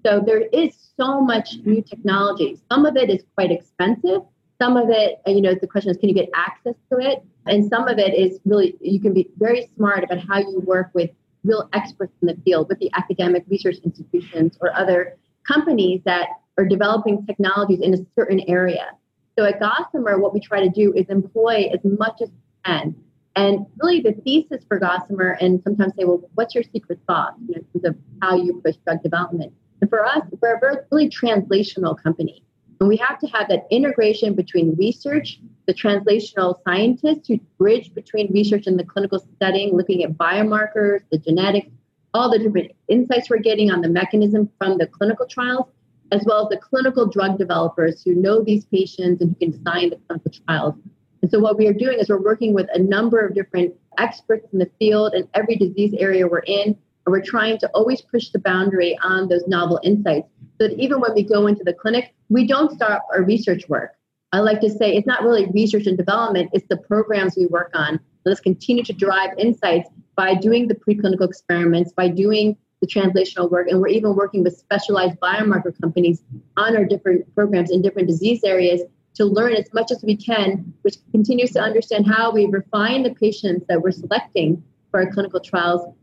So 0.06 0.22
there 0.26 0.42
is 0.42 0.76
so 1.00 1.22
much 1.22 1.58
new 1.64 1.82
technology. 1.82 2.60
Some 2.72 2.86
of 2.86 2.96
it 2.96 3.10
is 3.10 3.24
quite 3.36 3.52
expensive. 3.52 4.22
Some 4.60 4.78
of 4.78 4.90
it, 4.90 5.20
uh, 5.28 5.32
you 5.32 5.42
know, 5.42 5.56
the 5.56 5.68
question 5.68 5.92
is, 5.92 5.98
can 5.98 6.10
you 6.10 6.16
get 6.16 6.30
access 6.36 6.76
to 6.92 7.00
it? 7.00 7.24
And 7.48 7.68
some 7.68 7.88
of 7.88 7.98
it 7.98 8.14
is 8.14 8.40
really, 8.46 8.76
you 8.82 9.00
can 9.00 9.14
be 9.14 9.30
very 9.38 9.70
smart 9.76 10.04
about 10.04 10.20
how 10.20 10.40
you 10.40 10.62
work 10.66 10.92
with 10.94 11.10
real 11.44 11.70
experts 11.74 12.14
in 12.22 12.28
the 12.28 12.38
field, 12.46 12.68
with 12.70 12.80
the 12.80 12.92
academic 12.94 13.44
research 13.50 13.78
institutions 13.84 14.58
or 14.62 14.76
other 14.76 15.18
companies 15.48 16.02
that 16.06 16.28
are 16.58 16.66
developing 16.66 17.26
technologies 17.26 17.80
in 17.82 17.94
a 17.94 17.98
certain 18.16 18.42
area. 18.48 18.92
So 19.38 19.46
at 19.46 19.60
Gossamer, 19.60 20.20
what 20.20 20.34
we 20.34 20.40
try 20.40 20.62
to 20.62 20.70
do 20.70 20.94
is 20.94 21.08
employ 21.10 21.70
as 21.74 21.80
much 21.84 22.22
as 22.22 22.30
we 22.30 22.36
can 22.66 22.96
and 23.36 23.66
really, 23.82 24.02
the 24.02 24.12
thesis 24.12 24.66
for 24.68 24.78
Gossamer, 24.78 25.38
and 25.40 25.62
sometimes 25.64 25.94
say, 25.98 26.04
well, 26.04 26.30
what's 26.36 26.54
your 26.54 26.64
secret 26.64 27.00
sauce 27.08 27.34
you 27.48 27.56
know, 27.56 27.62
in 27.74 27.82
terms 27.82 27.86
of 27.86 28.04
how 28.22 28.36
you 28.36 28.62
push 28.64 28.76
drug 28.86 29.02
development? 29.02 29.54
And 29.80 29.90
for 29.90 30.06
us, 30.06 30.22
we're 30.42 30.56
a 30.56 30.86
really 30.92 31.10
translational 31.10 32.02
company. 32.02 32.44
And 32.82 32.90
we 32.90 32.98
have 32.98 33.20
to 33.20 33.28
have 33.28 33.48
that 33.50 33.68
integration 33.70 34.34
between 34.34 34.76
research, 34.76 35.40
the 35.66 35.74
translational 35.74 36.56
scientists 36.66 37.28
who 37.28 37.40
bridge 37.58 37.94
between 37.94 38.34
research 38.34 38.68
and 38.68 38.78
the 38.78 38.84
clinical 38.84 39.26
setting, 39.42 39.78
looking 39.78 40.04
at 40.04 40.18
biomarkers, 40.18 41.02
the 41.12 41.18
genetics, 41.18 41.70
all 42.14 42.30
the 42.30 42.40
different 42.40 42.72
insights 42.90 43.30
we're 43.30 43.38
getting 43.38 43.72
on 43.72 43.82
the 43.82 43.88
mechanism 43.88 44.50
from 44.58 44.78
the 44.78 44.88
clinical 44.88 45.26
trials, 45.26 45.68
as 46.12 46.24
well 46.26 46.44
as 46.44 46.50
the 46.50 46.58
clinical 46.58 47.08
drug 47.08 47.38
developers 47.38 48.04
who 48.04 48.14
know 48.16 48.44
these 48.44 48.66
patients 48.66 49.22
and 49.22 49.30
who 49.30 49.36
can 49.36 49.52
design 49.52 49.92
the 49.92 50.00
clinical 50.08 50.32
trials 50.46 50.76
and 51.22 51.30
so 51.30 51.40
what 51.40 51.58
we 51.58 51.68
are 51.68 51.74
doing 51.74 52.00
is 52.00 52.10
we're 52.10 52.22
working 52.22 52.54
with 52.54 52.68
a 52.74 52.80
number 52.80 53.20
of 53.20 53.36
different 53.36 53.76
experts 53.98 54.48
in 54.54 54.60
the 54.60 54.70
field 54.80 55.14
and 55.14 55.28
every 55.34 55.56
disease 55.56 55.94
area 55.98 56.28
we're 56.28 56.40
in. 56.40 56.76
And 57.06 57.12
we're 57.12 57.22
trying 57.22 57.58
to 57.60 57.70
always 57.70 58.02
push 58.02 58.30
the 58.30 58.40
boundary 58.40 58.98
on 59.04 59.28
those 59.28 59.48
novel 59.48 59.80
insights 59.84 60.28
so 60.60 60.68
that 60.68 60.80
even 60.80 61.00
when 61.00 61.14
we 61.14 61.24
go 61.24 61.48
into 61.48 61.64
the 61.64 61.74
clinic, 61.74 62.14
we 62.30 62.48
don't 62.48 62.72
stop 62.72 63.06
our 63.14 63.24
research 63.24 63.68
work. 63.70 63.94
I 64.32 64.40
like 64.40 64.62
to 64.62 64.70
say 64.70 64.96
it's 64.96 65.08
not 65.08 65.24
really 65.24 65.48
research 65.48 65.88
and 65.88 65.98
development, 65.98 66.52
it's 66.54 66.68
the 66.70 66.78
programs 66.78 67.36
we 67.36 67.48
work 67.48 67.72
on. 67.74 68.00
Let's 68.24 68.40
continue 68.40 68.84
to 68.84 68.94
drive 68.94 69.32
insights 69.38 69.90
by 70.16 70.36
doing 70.36 70.68
the 70.68 70.76
preclinical 70.76 71.28
experiments, 71.28 71.92
by 71.92 72.08
doing 72.08 72.56
the 72.82 72.88
translational 72.88 73.52
work, 73.52 73.68
and 73.68 73.80
we're 73.80 73.90
even 73.90 74.16
working 74.16 74.44
with 74.44 74.58
specialized 74.58 75.20
biomarker 75.20 75.80
companies 75.82 76.24
on 76.58 76.76
our 76.76 76.86
different 76.86 77.34
programs 77.36 77.72
in 77.72 77.82
different 77.82 78.08
disease 78.08 78.44
areas 78.44 78.82
to 79.16 79.26
learn 79.26 79.54
as 79.54 79.72
much 79.74 79.92
as 79.92 80.04
we 80.04 80.16
can, 80.16 80.74
which 80.84 80.96
continues 81.12 81.52
to 81.52 81.60
understand 81.60 82.08
how 82.08 82.32
we 82.32 82.46
refine 82.46 83.04
the 83.04 83.14
patients 83.14 83.66
that 83.68 83.82
we're 83.82 83.92
selecting 83.92 84.64
for 84.90 85.02
our 85.02 85.12
clinical 85.12 85.40
trials, 85.40 85.94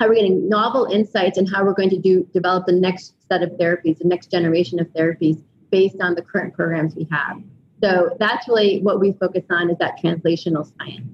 how 0.00 0.08
we're 0.08 0.14
getting 0.14 0.48
novel 0.48 0.86
insights, 0.86 1.38
and 1.38 1.48
how 1.48 1.64
we're 1.64 1.74
going 1.74 1.90
to 1.90 1.98
do 1.98 2.28
develop 2.32 2.66
the 2.66 2.72
next 2.72 3.14
set 3.28 3.42
of 3.42 3.50
therapies, 3.50 3.98
the 3.98 4.08
next 4.08 4.30
generation 4.30 4.80
of 4.80 4.86
therapies 4.88 5.42
based 5.70 6.00
on 6.00 6.14
the 6.14 6.22
current 6.22 6.54
programs 6.54 6.94
we 6.94 7.06
have. 7.10 7.42
So 7.82 8.16
that's 8.18 8.48
really 8.48 8.80
what 8.80 9.00
we 9.00 9.12
focus 9.12 9.44
on 9.50 9.70
is 9.70 9.78
that 9.78 9.98
translational 10.02 10.70
science. 10.78 11.08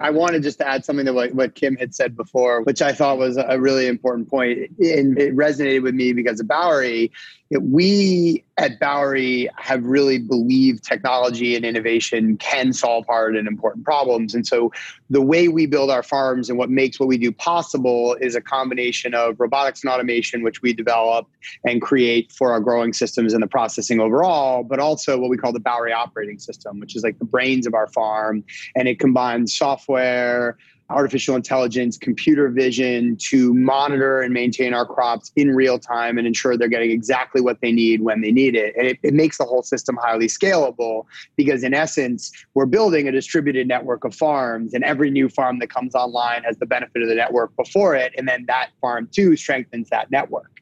I 0.00 0.10
wanted 0.10 0.42
just 0.42 0.58
to 0.58 0.68
add 0.68 0.84
something 0.84 1.06
to 1.06 1.12
what, 1.12 1.34
what 1.34 1.54
Kim 1.54 1.76
had 1.76 1.94
said 1.94 2.16
before, 2.16 2.62
which 2.62 2.82
I 2.82 2.92
thought 2.92 3.18
was 3.18 3.36
a 3.36 3.60
really 3.60 3.86
important 3.86 4.28
point, 4.28 4.70
and 4.78 5.18
it 5.18 5.36
resonated 5.36 5.82
with 5.82 5.94
me 5.94 6.12
because 6.12 6.40
of 6.40 6.48
Bowery. 6.48 7.12
We 7.60 8.44
at 8.58 8.78
Bowery 8.78 9.48
have 9.56 9.84
really 9.84 10.18
believed 10.18 10.84
technology 10.84 11.56
and 11.56 11.64
innovation 11.64 12.36
can 12.36 12.72
solve 12.72 13.06
hard 13.06 13.36
and 13.36 13.48
important 13.48 13.84
problems. 13.84 14.34
And 14.34 14.46
so 14.46 14.72
the 15.10 15.20
way 15.22 15.48
we 15.48 15.66
build 15.66 15.90
our 15.90 16.02
farms 16.02 16.48
and 16.48 16.58
what 16.58 16.70
makes 16.70 17.00
what 17.00 17.08
we 17.08 17.18
do 17.18 17.32
possible 17.32 18.16
is 18.20 18.34
a 18.34 18.40
combination 18.40 19.14
of 19.14 19.40
robotics 19.40 19.82
and 19.82 19.92
automation, 19.92 20.42
which 20.42 20.62
we 20.62 20.72
develop 20.72 21.26
and 21.64 21.82
create 21.82 22.30
for 22.30 22.52
our 22.52 22.60
growing 22.60 22.92
systems 22.92 23.32
and 23.32 23.42
the 23.42 23.48
processing 23.48 24.00
overall, 24.00 24.62
but 24.62 24.78
also 24.78 25.18
what 25.18 25.30
we 25.30 25.36
call 25.36 25.52
the 25.52 25.60
Bowery 25.60 25.92
operating 25.92 26.38
system, 26.38 26.78
which 26.78 26.94
is 26.94 27.02
like 27.02 27.18
the 27.18 27.24
brains 27.24 27.66
of 27.66 27.74
our 27.74 27.88
farm. 27.88 28.44
And 28.76 28.86
it 28.86 28.98
combines 28.98 29.54
software, 29.54 30.56
artificial 30.90 31.36
intelligence, 31.36 31.96
computer 31.96 32.48
vision 32.48 33.16
to 33.16 33.54
monitor 33.54 34.20
and 34.20 34.32
maintain 34.34 34.74
our 34.74 34.86
crops 34.86 35.32
in 35.36 35.50
real 35.50 35.78
time 35.78 36.18
and 36.18 36.26
ensure 36.26 36.56
they're 36.56 36.68
getting 36.68 36.90
exactly 36.90 37.40
what 37.40 37.60
they 37.60 37.72
need 37.72 38.02
when 38.02 38.20
they 38.20 38.30
need 38.30 38.54
it. 38.54 38.74
And 38.76 38.86
it, 38.86 38.98
it, 39.02 39.14
makes 39.14 39.38
the 39.38 39.44
whole 39.44 39.62
system 39.62 39.98
highly 40.00 40.26
scalable 40.26 41.04
because, 41.36 41.62
in 41.62 41.74
essence, 41.74 42.32
we're 42.54 42.66
building 42.66 43.08
a 43.08 43.12
distributed 43.12 43.68
network 43.68 44.04
of 44.04 44.14
farms, 44.14 44.74
and 44.74 44.84
every 44.84 45.10
new 45.10 45.28
farm 45.28 45.58
that 45.60 45.70
comes 45.70 45.94
online 45.94 46.42
has 46.44 46.58
the 46.58 46.66
benefit 46.66 47.02
of 47.02 47.08
the 47.08 47.14
network 47.14 47.54
before 47.56 47.94
it. 47.94 48.12
And 48.16 48.28
then 48.28 48.44
that 48.48 48.70
farm, 48.80 49.08
too, 49.12 49.36
strengthens 49.36 49.88
that 49.90 50.10
network. 50.10 50.60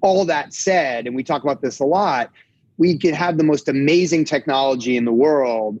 All 0.00 0.24
that 0.24 0.52
said, 0.52 1.06
and 1.06 1.14
we 1.14 1.22
talk 1.22 1.42
about 1.42 1.62
this 1.62 1.78
a 1.78 1.84
lot, 1.84 2.30
we 2.78 2.98
could 2.98 3.14
have 3.14 3.36
the 3.36 3.44
most 3.44 3.68
amazing 3.68 4.24
technology 4.24 4.96
in 4.96 5.04
the 5.04 5.12
world 5.12 5.78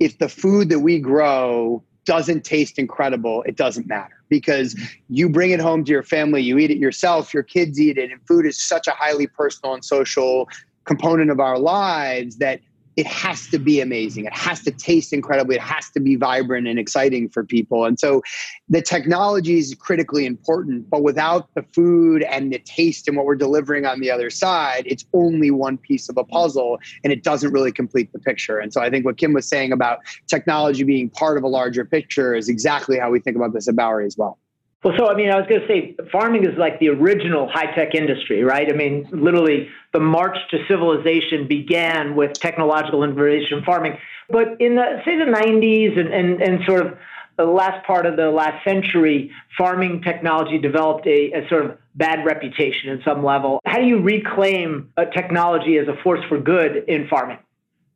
if 0.00 0.18
the 0.18 0.28
food 0.28 0.68
that 0.70 0.80
we 0.80 0.98
grow 0.98 1.82
doesn't 2.08 2.42
taste 2.42 2.78
incredible, 2.78 3.42
it 3.42 3.54
doesn't 3.54 3.86
matter 3.86 4.14
because 4.30 4.74
you 5.10 5.28
bring 5.28 5.50
it 5.50 5.60
home 5.60 5.84
to 5.84 5.92
your 5.92 6.02
family, 6.02 6.40
you 6.40 6.56
eat 6.56 6.70
it 6.70 6.78
yourself, 6.78 7.34
your 7.34 7.42
kids 7.42 7.78
eat 7.78 7.98
it, 7.98 8.10
and 8.10 8.18
food 8.26 8.46
is 8.46 8.58
such 8.58 8.88
a 8.88 8.92
highly 8.92 9.26
personal 9.26 9.74
and 9.74 9.84
social 9.84 10.48
component 10.86 11.30
of 11.30 11.38
our 11.38 11.58
lives 11.58 12.38
that 12.38 12.60
it 12.98 13.06
has 13.06 13.46
to 13.46 13.60
be 13.60 13.80
amazing. 13.80 14.24
It 14.24 14.34
has 14.34 14.60
to 14.62 14.72
taste 14.72 15.12
incredibly. 15.12 15.54
It 15.54 15.62
has 15.62 15.88
to 15.90 16.00
be 16.00 16.16
vibrant 16.16 16.66
and 16.66 16.80
exciting 16.80 17.28
for 17.28 17.44
people. 17.44 17.84
And 17.84 17.96
so 17.96 18.22
the 18.68 18.82
technology 18.82 19.56
is 19.56 19.72
critically 19.78 20.26
important, 20.26 20.90
but 20.90 21.04
without 21.04 21.48
the 21.54 21.62
food 21.72 22.24
and 22.24 22.52
the 22.52 22.58
taste 22.58 23.06
and 23.06 23.16
what 23.16 23.24
we're 23.24 23.36
delivering 23.36 23.86
on 23.86 24.00
the 24.00 24.10
other 24.10 24.30
side, 24.30 24.82
it's 24.84 25.04
only 25.14 25.52
one 25.52 25.78
piece 25.78 26.08
of 26.08 26.16
a 26.16 26.24
puzzle 26.24 26.80
and 27.04 27.12
it 27.12 27.22
doesn't 27.22 27.52
really 27.52 27.70
complete 27.70 28.12
the 28.12 28.18
picture. 28.18 28.58
And 28.58 28.72
so 28.72 28.80
I 28.80 28.90
think 28.90 29.04
what 29.04 29.16
Kim 29.16 29.32
was 29.32 29.48
saying 29.48 29.70
about 29.70 30.00
technology 30.26 30.82
being 30.82 31.08
part 31.08 31.38
of 31.38 31.44
a 31.44 31.48
larger 31.48 31.84
picture 31.84 32.34
is 32.34 32.48
exactly 32.48 32.98
how 32.98 33.12
we 33.12 33.20
think 33.20 33.36
about 33.36 33.54
this 33.54 33.68
at 33.68 33.76
Bowery 33.76 34.06
as 34.06 34.18
well. 34.18 34.40
Well, 34.84 34.94
so 34.96 35.08
I 35.08 35.16
mean, 35.16 35.30
I 35.30 35.36
was 35.36 35.46
going 35.48 35.60
to 35.62 35.66
say, 35.66 35.96
farming 36.12 36.44
is 36.44 36.56
like 36.56 36.78
the 36.78 36.90
original 36.90 37.48
high 37.48 37.74
tech 37.74 37.96
industry, 37.96 38.44
right? 38.44 38.72
I 38.72 38.76
mean, 38.76 39.08
literally, 39.10 39.68
the 39.92 39.98
march 39.98 40.36
to 40.52 40.58
civilization 40.68 41.48
began 41.48 42.14
with 42.14 42.34
technological 42.34 43.02
innovation 43.02 43.62
farming. 43.64 43.98
But 44.30 44.60
in 44.60 44.76
the 44.76 45.02
say 45.04 45.18
the 45.18 45.24
90s 45.24 45.98
and, 45.98 46.14
and, 46.14 46.40
and 46.40 46.64
sort 46.64 46.86
of 46.86 46.98
the 47.36 47.44
last 47.44 47.84
part 47.86 48.06
of 48.06 48.16
the 48.16 48.30
last 48.30 48.62
century, 48.64 49.32
farming 49.56 50.02
technology 50.02 50.58
developed 50.58 51.06
a, 51.06 51.32
a 51.32 51.48
sort 51.48 51.64
of 51.64 51.78
bad 51.96 52.24
reputation 52.24 52.90
in 52.90 53.00
some 53.04 53.24
level. 53.24 53.60
How 53.64 53.78
do 53.78 53.86
you 53.86 54.00
reclaim 54.00 54.92
technology 55.12 55.78
as 55.78 55.88
a 55.88 55.96
force 56.02 56.20
for 56.28 56.38
good 56.38 56.84
in 56.88 57.08
farming? 57.08 57.38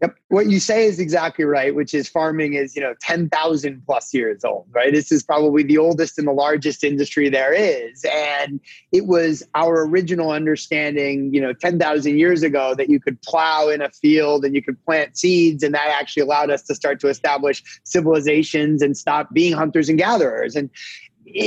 Yep. 0.02 0.16
What 0.28 0.50
you 0.50 0.58
say 0.58 0.84
is 0.86 0.98
exactly 0.98 1.44
right, 1.44 1.76
which 1.76 1.94
is 1.94 2.08
farming 2.08 2.54
is, 2.54 2.74
you 2.74 2.82
know, 2.82 2.92
10,000 3.00 3.82
plus 3.86 4.12
years 4.12 4.44
old, 4.44 4.66
right? 4.72 4.92
This 4.92 5.12
is 5.12 5.22
probably 5.22 5.62
the 5.62 5.78
oldest 5.78 6.18
and 6.18 6.26
the 6.26 6.32
largest 6.32 6.82
industry 6.82 7.28
there 7.28 7.52
is. 7.52 8.04
And 8.12 8.58
it 8.90 9.06
was 9.06 9.44
our 9.54 9.86
original 9.86 10.32
understanding, 10.32 11.32
you 11.32 11.40
know, 11.40 11.52
10,000 11.52 12.18
years 12.18 12.42
ago 12.42 12.74
that 12.74 12.90
you 12.90 12.98
could 12.98 13.22
plow 13.22 13.68
in 13.68 13.80
a 13.80 13.90
field 13.90 14.44
and 14.44 14.56
you 14.56 14.62
could 14.62 14.84
plant 14.84 15.16
seeds. 15.16 15.62
And 15.62 15.72
that 15.72 15.86
actually 15.86 16.24
allowed 16.24 16.50
us 16.50 16.62
to 16.64 16.74
start 16.74 16.98
to 17.00 17.08
establish 17.08 17.62
civilizations 17.84 18.82
and 18.82 18.96
stop 18.96 19.32
being 19.32 19.52
hunters 19.52 19.88
and 19.88 19.98
gatherers. 19.98 20.56
And 20.56 20.68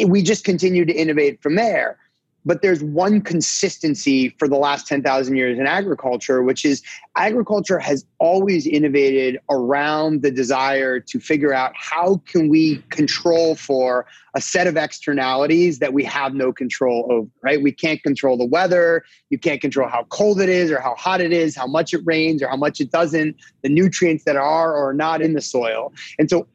we 0.07 0.23
just 0.23 0.45
continued 0.45 0.87
to 0.87 0.93
innovate 0.93 1.41
from 1.41 1.55
there 1.55 1.97
but 2.45 2.62
there's 2.62 2.84
one 2.84 3.21
consistency 3.21 4.29
for 4.38 4.47
the 4.47 4.55
last 4.55 4.88
10,000 4.88 5.36
years 5.36 5.58
in 5.58 5.65
agriculture, 5.65 6.43
which 6.43 6.63
is 6.63 6.81
agriculture 7.17 7.79
has 7.79 8.05
always 8.19 8.67
innovated 8.67 9.39
around 9.49 10.21
the 10.21 10.31
desire 10.31 10.99
to 10.99 11.19
figure 11.19 11.53
out 11.53 11.71
how 11.75 12.21
can 12.27 12.49
we 12.49 12.77
control 12.89 13.55
for 13.55 14.05
a 14.36 14.41
set 14.41 14.67
of 14.67 14.75
externalities 14.75 15.79
that 15.79 15.93
we 15.93 16.03
have 16.03 16.34
no 16.34 16.51
control 16.51 17.08
over, 17.10 17.27
right? 17.41 17.62
We 17.62 17.71
can't 17.71 18.03
control 18.03 18.38
the 18.38 18.45
weather. 18.45 19.03
You 19.29 19.39
can't 19.39 19.62
control 19.62 19.88
how 19.88 20.03
cold 20.10 20.41
it 20.41 20.49
is 20.49 20.69
or 20.71 20.79
how 20.79 20.93
hot 20.95 21.21
it 21.21 21.31
is, 21.31 21.55
how 21.55 21.67
much 21.67 21.93
it 21.93 22.01
rains 22.03 22.43
or 22.43 22.49
how 22.49 22.58
much 22.58 22.81
it 22.81 22.91
doesn't, 22.91 23.38
the 23.63 23.69
nutrients 23.69 24.25
that 24.25 24.36
are 24.36 24.75
or 24.75 24.89
are 24.89 24.93
not 24.93 25.21
in 25.21 25.34
the 25.34 25.41
soil. 25.41 25.93
And 26.19 26.29
so 26.29 26.47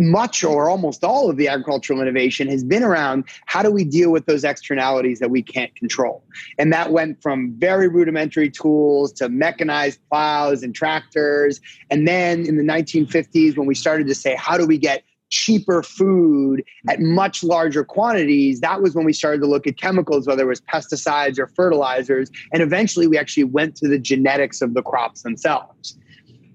much 0.00 0.42
or 0.42 0.68
almost 0.68 1.04
all 1.04 1.28
of 1.28 1.36
the 1.36 1.46
agricultural 1.46 2.00
innovation 2.00 2.48
has 2.48 2.64
been 2.64 2.82
around 2.82 3.24
how 3.46 3.62
do 3.62 3.70
we 3.70 3.84
deal 3.84 4.10
with 4.10 4.26
those 4.26 4.44
externalities 4.44 5.18
that 5.18 5.30
we 5.30 5.42
can't 5.42 5.74
control. 5.76 6.24
And 6.58 6.72
that 6.72 6.90
went 6.90 7.22
from 7.22 7.54
very 7.58 7.86
rudimentary 7.86 8.50
tools 8.50 9.12
to 9.14 9.28
mechanized 9.28 10.00
plows 10.08 10.62
and 10.62 10.74
tractors. 10.74 11.60
And 11.90 12.08
then 12.08 12.46
in 12.46 12.56
the 12.56 12.64
1950s, 12.64 13.56
when 13.56 13.66
we 13.66 13.74
started 13.74 14.06
to 14.08 14.14
say, 14.14 14.34
how 14.36 14.56
do 14.56 14.66
we 14.66 14.78
get 14.78 15.04
cheaper 15.28 15.82
food 15.82 16.64
at 16.88 16.98
much 17.00 17.44
larger 17.44 17.84
quantities, 17.84 18.60
that 18.60 18.82
was 18.82 18.96
when 18.96 19.04
we 19.04 19.12
started 19.12 19.40
to 19.40 19.46
look 19.46 19.66
at 19.66 19.76
chemicals, 19.76 20.26
whether 20.26 20.42
it 20.42 20.46
was 20.46 20.60
pesticides 20.62 21.38
or 21.38 21.46
fertilizers. 21.46 22.30
And 22.52 22.62
eventually 22.62 23.06
we 23.06 23.16
actually 23.16 23.44
went 23.44 23.76
to 23.76 23.88
the 23.88 23.98
genetics 23.98 24.60
of 24.60 24.74
the 24.74 24.82
crops 24.82 25.22
themselves 25.22 25.96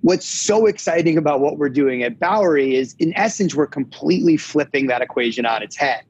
what's 0.06 0.28
so 0.28 0.68
exciting 0.68 1.18
about 1.18 1.40
what 1.40 1.58
we're 1.58 1.68
doing 1.68 2.04
at 2.04 2.20
Bowery 2.20 2.76
is, 2.76 2.96
in 3.00 3.12
essence, 3.18 3.56
we're 3.56 3.66
completely 3.66 4.38
flipping 4.38 4.86
that 4.86 5.02
equation 5.02 5.48
on 5.48 5.64
its 5.64 5.76
head. 5.76 6.04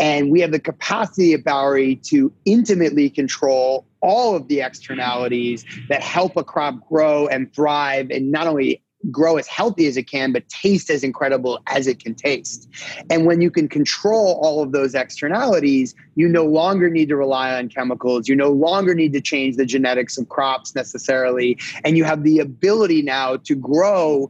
And 0.00 0.32
we 0.32 0.40
have 0.40 0.50
the 0.50 0.58
capacity 0.58 1.32
at 1.32 1.44
Bowery 1.44 1.94
to 2.06 2.32
intimately 2.44 3.08
control 3.08 3.86
all 4.00 4.34
of 4.34 4.48
the 4.48 4.62
externalities 4.62 5.64
that 5.88 6.02
help 6.02 6.36
a 6.36 6.42
crop 6.42 6.88
grow 6.88 7.28
and 7.28 7.54
thrive 7.54 8.10
and 8.10 8.32
not 8.32 8.48
only 8.48 8.82
grow 9.10 9.36
as 9.36 9.46
healthy 9.46 9.86
as 9.86 9.96
it 9.96 10.04
can, 10.04 10.32
but 10.32 10.48
taste 10.48 10.90
as 10.90 11.04
incredible 11.04 11.60
as 11.66 11.86
it 11.86 12.02
can 12.02 12.14
taste. 12.14 12.68
And 13.10 13.26
when 13.26 13.40
you 13.40 13.50
can 13.50 13.68
control 13.68 14.38
all 14.42 14.62
of 14.62 14.72
those 14.72 14.94
externalities, 14.94 15.94
you 16.14 16.28
no 16.28 16.44
longer 16.44 16.90
need 16.90 17.08
to 17.08 17.16
rely 17.16 17.56
on 17.56 17.68
chemicals. 17.68 18.28
You 18.28 18.36
no 18.36 18.50
longer 18.50 18.94
need 18.94 19.12
to 19.12 19.20
change 19.20 19.56
the 19.56 19.66
genetics 19.66 20.18
of 20.18 20.28
crops 20.28 20.74
necessarily. 20.74 21.58
And 21.84 21.96
you 21.96 22.04
have 22.04 22.22
the 22.22 22.38
ability 22.38 23.02
now 23.02 23.36
to 23.36 23.54
grow 23.54 24.28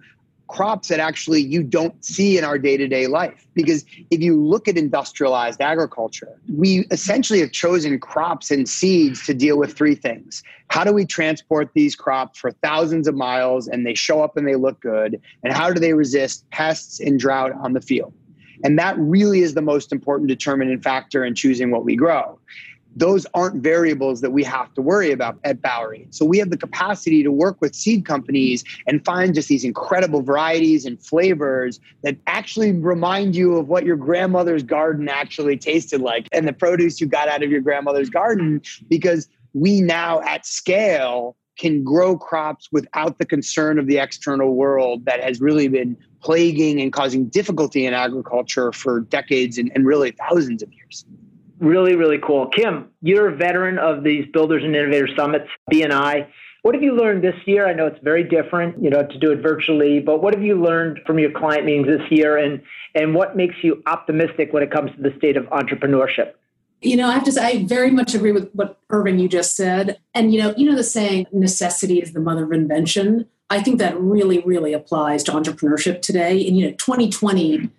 crops 0.49 0.89
that 0.89 1.01
actually 1.01 1.41
you 1.43 1.63
don't 1.63 2.05
see 2.05 2.39
in 2.39 2.45
our 2.45 2.59
day-to-day 2.59 3.07
life. 3.07 3.47
Because 3.55 3.85
if 4.11 4.21
you 4.21 4.41
look 4.41 4.69
at 4.69 4.77
industrialized 4.77 5.61
agriculture 5.61 6.39
we 6.49 6.87
essentially 6.91 7.41
have 7.41 7.53
chosen 7.53 7.99
crops 7.99 8.51
and 8.51 8.69
seeds 8.69 9.25
to 9.27 9.35
deal 9.35 9.59
with 9.59 9.77
three 9.77 9.95
things. 9.95 10.43
How 10.69 10.85
do 10.85 10.93
we 10.93 11.05
transport 11.05 11.71
these 11.75 11.95
crops 11.95 12.39
for 12.39 12.51
thousands 12.51 13.07
of 13.07 13.15
miles 13.15 13.69
and 13.69 13.87
they 13.87 13.95
show 13.95 14.23
up 14.23 14.37
and 14.37 14.47
they 14.47 14.57
look 14.57 14.81
good? 14.81 15.21
And 15.43 15.53
how 15.53 15.73
do 15.73 15.81
they 15.81 15.93
resist 15.93 16.49
pests 16.51 17.01
and 17.01 17.19
drought 17.19 17.53
on 17.53 17.73
the 17.73 17.81
field? 17.81 18.13
And 18.65 18.79
that 18.79 18.99
really 18.99 19.41
is 19.41 19.55
the 19.55 19.63
most 19.63 19.93
important 19.93 20.29
determinant 20.29 20.83
factor 20.83 21.25
in 21.25 21.35
choosing 21.35 21.71
what 21.71 21.85
we 21.85 21.95
grow 21.95 22.39
those 22.97 23.27
aren't 23.35 23.63
variables 23.63 24.23
that 24.23 24.31
we 24.31 24.43
have 24.43 24.73
to 24.75 24.81
worry 24.81 25.13
about 25.13 25.39
at 25.45 25.61
Bowery. 25.61 26.09
So 26.11 26.25
we 26.25 26.39
have 26.39 26.49
the 26.49 26.57
capacity 26.57 27.23
to 27.23 27.31
work 27.31 27.61
with 27.61 27.75
seed 27.75 28.07
companies 28.07 28.65
and 28.87 29.05
find 29.05 29.35
just 29.35 29.49
these 29.49 29.65
incredible 29.65 30.23
varieties 30.23 30.87
and 30.87 31.01
flavors 31.01 31.79
that 32.03 32.17
actually 32.27 32.73
remind 32.73 33.37
you 33.37 33.57
of 33.57 33.69
what 33.69 33.85
your 33.85 33.97
grandmother's 33.97 34.63
garden 34.63 35.11
actually 35.11 35.59
tasted 35.59 36.01
like 36.01 36.27
and 36.33 36.49
the 36.49 36.55
produce 36.55 36.99
you 37.01 37.07
got 37.07 37.29
out 37.29 37.43
of 37.43 37.51
your 37.51 37.61
grandmother's 37.61 38.09
garden 38.09 38.63
because 38.89 39.29
we 39.53 39.83
now 39.83 40.23
at 40.23 40.47
scale 40.47 41.37
can 41.59 41.85
grow 41.85 42.17
crops 42.17 42.69
without 42.73 43.19
the 43.19 43.25
concern 43.25 43.79
of 43.79 43.87
the 43.87 43.99
external 43.99 44.55
world 44.55 45.05
that 45.05 45.23
has 45.23 45.41
really 45.41 45.69
been 45.69 45.97
plaguing 46.23 46.81
and 46.81 46.93
causing 46.93 47.29
difficulty 47.29 47.87
in 47.87 47.95
agriculture 47.95 48.73
for 48.73 49.01
decades 49.01 49.59
and, 49.59 49.71
and 49.75 49.87
really 49.87 50.11
thousands 50.13 50.63
of 50.63 50.73
years. 50.73 51.05
Really, 51.59 51.97
really 51.97 52.19
cool. 52.19 52.49
Kim, 52.49 52.91
you're 53.01 53.29
a 53.29 53.37
veteran 53.37 53.79
of 53.79 54.05
these 54.05 54.27
Builders 54.33 54.63
and 54.63 54.77
Innovators 54.77 55.11
Summits, 55.17 55.49
BNI. 55.73 56.29
What 56.63 56.75
have 56.75 56.83
you 56.83 56.97
learned 56.97 57.23
this 57.23 57.37
year? 57.47 57.67
I 57.67 57.73
know 57.73 57.87
it's 57.87 58.03
very 58.03 58.25
different, 58.25 58.83
you 58.83 58.91
know, 58.91 59.07
to 59.07 59.19
do 59.19 59.31
it 59.31 59.37
virtually, 59.37 60.01
but 60.01 60.21
what 60.23 60.35
have 60.35 60.43
you 60.43 60.61
learned 60.61 61.01
from 61.07 61.19
your 61.19 61.31
client 61.31 61.65
meetings 61.65 61.87
this 61.87 62.11
year 62.11 62.37
and 62.37 62.61
and 62.95 63.15
what 63.15 63.37
makes 63.37 63.55
you 63.63 63.83
optimistic 63.87 64.53
when 64.53 64.63
it 64.63 64.71
comes 64.71 64.91
to 64.97 65.03
the 65.03 65.15
state 65.17 65.37
of 65.37 65.45
entrepreneurship? 65.45 66.33
You 66.83 66.97
know, 66.97 67.09
I 67.09 67.13
have 67.13 67.25
to 67.25 67.33
say, 67.33 67.45
I 67.45 67.65
very 67.65 67.91
much 67.91 68.15
agree 68.15 68.33
with 68.33 68.51
what 68.53 68.79
Irving 68.91 69.19
you 69.19 69.29
just 69.29 69.57
said. 69.57 69.99
And 70.13 70.35
you 70.35 70.43
know, 70.43 70.55
you 70.57 70.69
know 70.69 70.77
the 70.77 70.85
saying, 70.85 71.27
necessity 71.33 72.01
is 72.01 72.13
the 72.13 72.21
mother 72.21 72.45
of 72.45 72.53
invention. 72.53 73.27
I 73.49 73.63
think 73.63 73.79
that 73.79 73.99
really, 73.99 74.41
really 74.41 74.73
applies 74.73 75.23
to 75.25 75.33
entrepreneurship 75.33 76.03
today. 76.03 76.47
And 76.47 76.59
you 76.59 76.67
know, 76.67 76.73
2020 76.73 77.71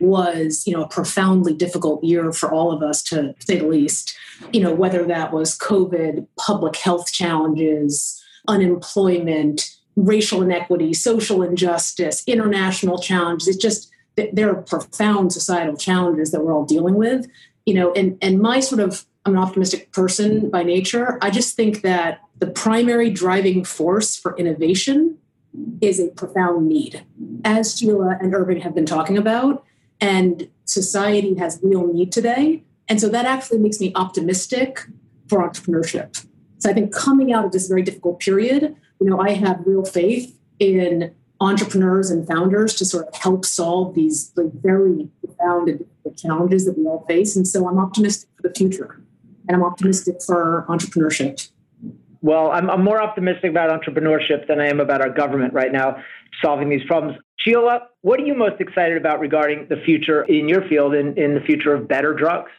was, 0.00 0.66
you 0.66 0.74
know, 0.74 0.84
a 0.84 0.88
profoundly 0.88 1.54
difficult 1.54 2.02
year 2.04 2.32
for 2.32 2.50
all 2.52 2.72
of 2.72 2.82
us, 2.82 3.02
to 3.04 3.34
say 3.40 3.58
the 3.58 3.66
least. 3.66 4.16
You 4.52 4.60
know, 4.60 4.74
whether 4.74 5.04
that 5.04 5.32
was 5.32 5.56
COVID, 5.58 6.26
public 6.36 6.76
health 6.76 7.12
challenges, 7.12 8.22
unemployment, 8.48 9.70
racial 9.96 10.42
inequity, 10.42 10.92
social 10.92 11.42
injustice, 11.42 12.22
international 12.26 12.98
challenges. 12.98 13.48
It's 13.48 13.56
just 13.56 13.90
there 14.32 14.50
are 14.50 14.62
profound 14.62 15.32
societal 15.32 15.76
challenges 15.76 16.30
that 16.30 16.42
we're 16.42 16.54
all 16.54 16.64
dealing 16.64 16.94
with 16.94 17.26
you 17.66 17.74
know, 17.74 17.92
and 17.92 18.16
and 18.22 18.40
my 18.40 18.60
sort 18.60 18.80
of 18.80 19.04
I'm 19.26 19.34
an 19.34 19.42
optimistic 19.42 19.92
person 19.92 20.48
by 20.48 20.62
nature. 20.62 21.18
I 21.20 21.30
just 21.30 21.56
think 21.56 21.82
that 21.82 22.20
the 22.38 22.46
primary 22.46 23.10
driving 23.10 23.64
force 23.64 24.16
for 24.16 24.36
innovation 24.36 25.18
is 25.80 25.98
a 25.98 26.08
profound 26.08 26.68
need, 26.68 27.04
as 27.44 27.76
Sheila 27.76 28.18
and 28.20 28.34
Irving 28.34 28.60
have 28.60 28.74
been 28.74 28.86
talking 28.86 29.18
about, 29.18 29.64
and 30.00 30.48
society 30.64 31.34
has 31.34 31.60
real 31.62 31.86
need 31.86 32.12
today. 32.12 32.62
And 32.88 33.00
so 33.00 33.08
that 33.08 33.26
actually 33.26 33.58
makes 33.58 33.80
me 33.80 33.92
optimistic 33.94 34.86
for 35.28 35.38
entrepreneurship. 35.48 36.24
So 36.58 36.70
I 36.70 36.72
think 36.72 36.94
coming 36.94 37.32
out 37.32 37.44
of 37.44 37.52
this 37.52 37.68
very 37.68 37.82
difficult 37.82 38.20
period, 38.20 38.76
you 39.00 39.10
know, 39.10 39.20
I 39.20 39.32
have 39.32 39.60
real 39.66 39.84
faith 39.84 40.38
in 40.58 41.14
entrepreneurs 41.40 42.10
and 42.10 42.26
founders 42.26 42.74
to 42.74 42.84
sort 42.84 43.08
of 43.08 43.14
help 43.14 43.44
solve 43.44 43.94
these 43.94 44.32
like 44.36 44.52
very 44.62 45.08
profound 45.24 45.68
and 45.68 45.78
difficult 45.80 46.16
challenges 46.16 46.64
that 46.64 46.78
we 46.78 46.86
all 46.86 47.04
face. 47.06 47.36
And 47.36 47.46
so 47.46 47.68
I'm 47.68 47.78
optimistic 47.78 48.30
for 48.36 48.48
the 48.48 48.54
future 48.54 49.02
and 49.48 49.56
I'm 49.56 49.62
optimistic 49.62 50.22
for 50.22 50.64
entrepreneurship. 50.68 51.50
Well, 52.22 52.50
I'm, 52.50 52.70
I'm 52.70 52.82
more 52.82 53.02
optimistic 53.02 53.50
about 53.50 53.68
entrepreneurship 53.82 54.48
than 54.48 54.60
I 54.60 54.68
am 54.68 54.80
about 54.80 55.00
our 55.00 55.10
government 55.10 55.52
right 55.52 55.70
now 55.70 56.02
solving 56.42 56.68
these 56.68 56.84
problems. 56.86 57.18
Sheila, 57.46 57.82
what 58.00 58.18
are 58.18 58.24
you 58.24 58.34
most 58.34 58.60
excited 58.60 58.96
about 58.96 59.20
regarding 59.20 59.68
the 59.68 59.76
future 59.76 60.24
in 60.24 60.48
your 60.48 60.66
field 60.68 60.94
in, 60.94 61.16
in 61.16 61.34
the 61.34 61.40
future 61.40 61.72
of 61.72 61.86
better 61.86 62.12
drugs? 62.12 62.50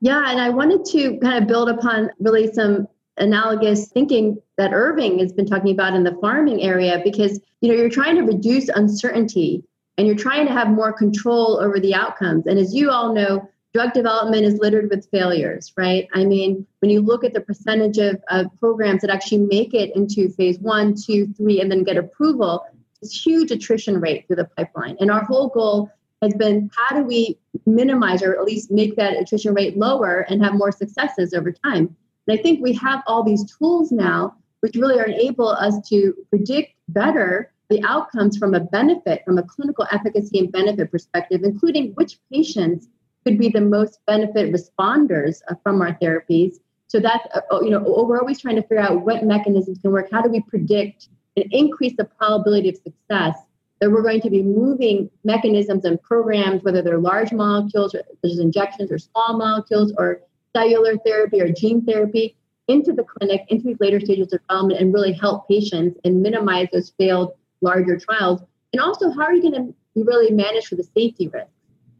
Yeah, 0.00 0.28
and 0.28 0.40
I 0.40 0.48
wanted 0.48 0.84
to 0.86 1.18
kind 1.18 1.40
of 1.40 1.46
build 1.46 1.68
upon 1.68 2.10
really 2.18 2.52
some 2.52 2.88
analogous 3.18 3.88
thinking 3.88 4.38
that 4.56 4.72
Irving 4.72 5.20
has 5.20 5.32
been 5.32 5.46
talking 5.46 5.70
about 5.72 5.94
in 5.94 6.02
the 6.02 6.18
farming 6.20 6.62
area 6.62 7.00
because 7.04 7.38
you 7.60 7.68
know 7.68 7.74
you're 7.76 7.90
trying 7.90 8.16
to 8.16 8.22
reduce 8.22 8.68
uncertainty 8.70 9.62
and 9.96 10.06
you're 10.06 10.16
trying 10.16 10.46
to 10.46 10.52
have 10.52 10.68
more 10.68 10.92
control 10.92 11.60
over 11.60 11.78
the 11.78 11.94
outcomes 11.94 12.46
and 12.46 12.58
as 12.58 12.74
you 12.74 12.90
all 12.90 13.12
know 13.12 13.46
drug 13.74 13.92
development 13.92 14.44
is 14.44 14.58
littered 14.60 14.88
with 14.88 15.06
failures 15.10 15.74
right 15.76 16.08
i 16.14 16.24
mean 16.24 16.66
when 16.78 16.90
you 16.90 17.02
look 17.02 17.22
at 17.22 17.34
the 17.34 17.40
percentage 17.42 17.98
of, 17.98 18.16
of 18.30 18.46
programs 18.58 19.02
that 19.02 19.10
actually 19.10 19.38
make 19.38 19.74
it 19.74 19.94
into 19.94 20.30
phase 20.30 20.58
one 20.58 20.94
two 20.94 21.26
three 21.34 21.60
and 21.60 21.70
then 21.70 21.84
get 21.84 21.98
approval 21.98 22.64
it's 23.02 23.24
huge 23.24 23.50
attrition 23.50 24.00
rate 24.00 24.26
through 24.26 24.36
the 24.36 24.48
pipeline 24.56 24.96
and 25.00 25.10
our 25.10 25.24
whole 25.24 25.48
goal 25.48 25.90
has 26.22 26.32
been 26.34 26.70
how 26.76 26.96
do 26.96 27.02
we 27.02 27.36
minimize 27.66 28.22
or 28.22 28.38
at 28.38 28.44
least 28.44 28.70
make 28.70 28.94
that 28.96 29.16
attrition 29.16 29.52
rate 29.54 29.76
lower 29.76 30.20
and 30.28 30.42
have 30.42 30.54
more 30.54 30.70
successes 30.70 31.34
over 31.34 31.52
time 31.52 31.94
and 32.26 32.38
I 32.38 32.42
think 32.42 32.62
we 32.62 32.72
have 32.74 33.02
all 33.06 33.22
these 33.22 33.44
tools 33.56 33.90
now, 33.90 34.36
which 34.60 34.76
really 34.76 35.00
are 35.00 35.06
enable 35.06 35.48
us 35.48 35.88
to 35.88 36.14
predict 36.30 36.74
better 36.88 37.52
the 37.68 37.82
outcomes 37.84 38.36
from 38.36 38.54
a 38.54 38.60
benefit, 38.60 39.22
from 39.24 39.38
a 39.38 39.42
clinical 39.42 39.86
efficacy 39.90 40.38
and 40.38 40.52
benefit 40.52 40.90
perspective, 40.90 41.42
including 41.42 41.92
which 41.94 42.18
patients 42.30 42.88
could 43.24 43.38
be 43.38 43.48
the 43.48 43.60
most 43.60 43.98
benefit 44.06 44.52
responders 44.52 45.40
from 45.62 45.80
our 45.80 45.96
therapies. 46.00 46.56
So 46.88 47.00
that 47.00 47.28
uh, 47.34 47.60
you 47.62 47.70
know, 47.70 47.80
we're 47.80 48.20
always 48.20 48.40
trying 48.40 48.56
to 48.56 48.62
figure 48.62 48.80
out 48.80 49.04
what 49.04 49.24
mechanisms 49.24 49.78
can 49.78 49.90
work. 49.90 50.08
How 50.12 50.20
do 50.20 50.28
we 50.28 50.42
predict 50.42 51.08
and 51.36 51.46
increase 51.50 51.94
the 51.96 52.04
probability 52.04 52.68
of 52.68 52.76
success 52.76 53.36
that 53.80 53.90
we're 53.90 54.02
going 54.02 54.20
to 54.20 54.30
be 54.30 54.42
moving 54.42 55.10
mechanisms 55.24 55.84
and 55.84 56.00
programs, 56.02 56.62
whether 56.62 56.82
they're 56.82 56.98
large 56.98 57.32
molecules, 57.32 57.96
there's 58.22 58.38
injections, 58.38 58.92
or 58.92 58.98
small 58.98 59.36
molecules, 59.36 59.92
or 59.98 60.20
cellular 60.54 60.96
therapy 60.98 61.40
or 61.40 61.50
gene 61.50 61.84
therapy 61.84 62.36
into 62.68 62.92
the 62.92 63.02
clinic, 63.02 63.44
into 63.48 63.64
these 63.64 63.80
later 63.80 63.98
stages 63.98 64.32
of 64.32 64.40
development, 64.40 64.80
and 64.80 64.94
really 64.94 65.12
help 65.12 65.48
patients 65.48 65.98
and 66.04 66.22
minimize 66.22 66.68
those 66.72 66.90
failed 66.90 67.32
larger 67.60 67.98
trials. 67.98 68.40
And 68.72 68.80
also, 68.80 69.10
how 69.10 69.22
are 69.22 69.34
you 69.34 69.42
going 69.42 69.54
to 69.54 69.74
really 69.96 70.30
manage 70.30 70.66
for 70.66 70.76
the 70.76 70.84
safety 70.84 71.28
risk? 71.28 71.48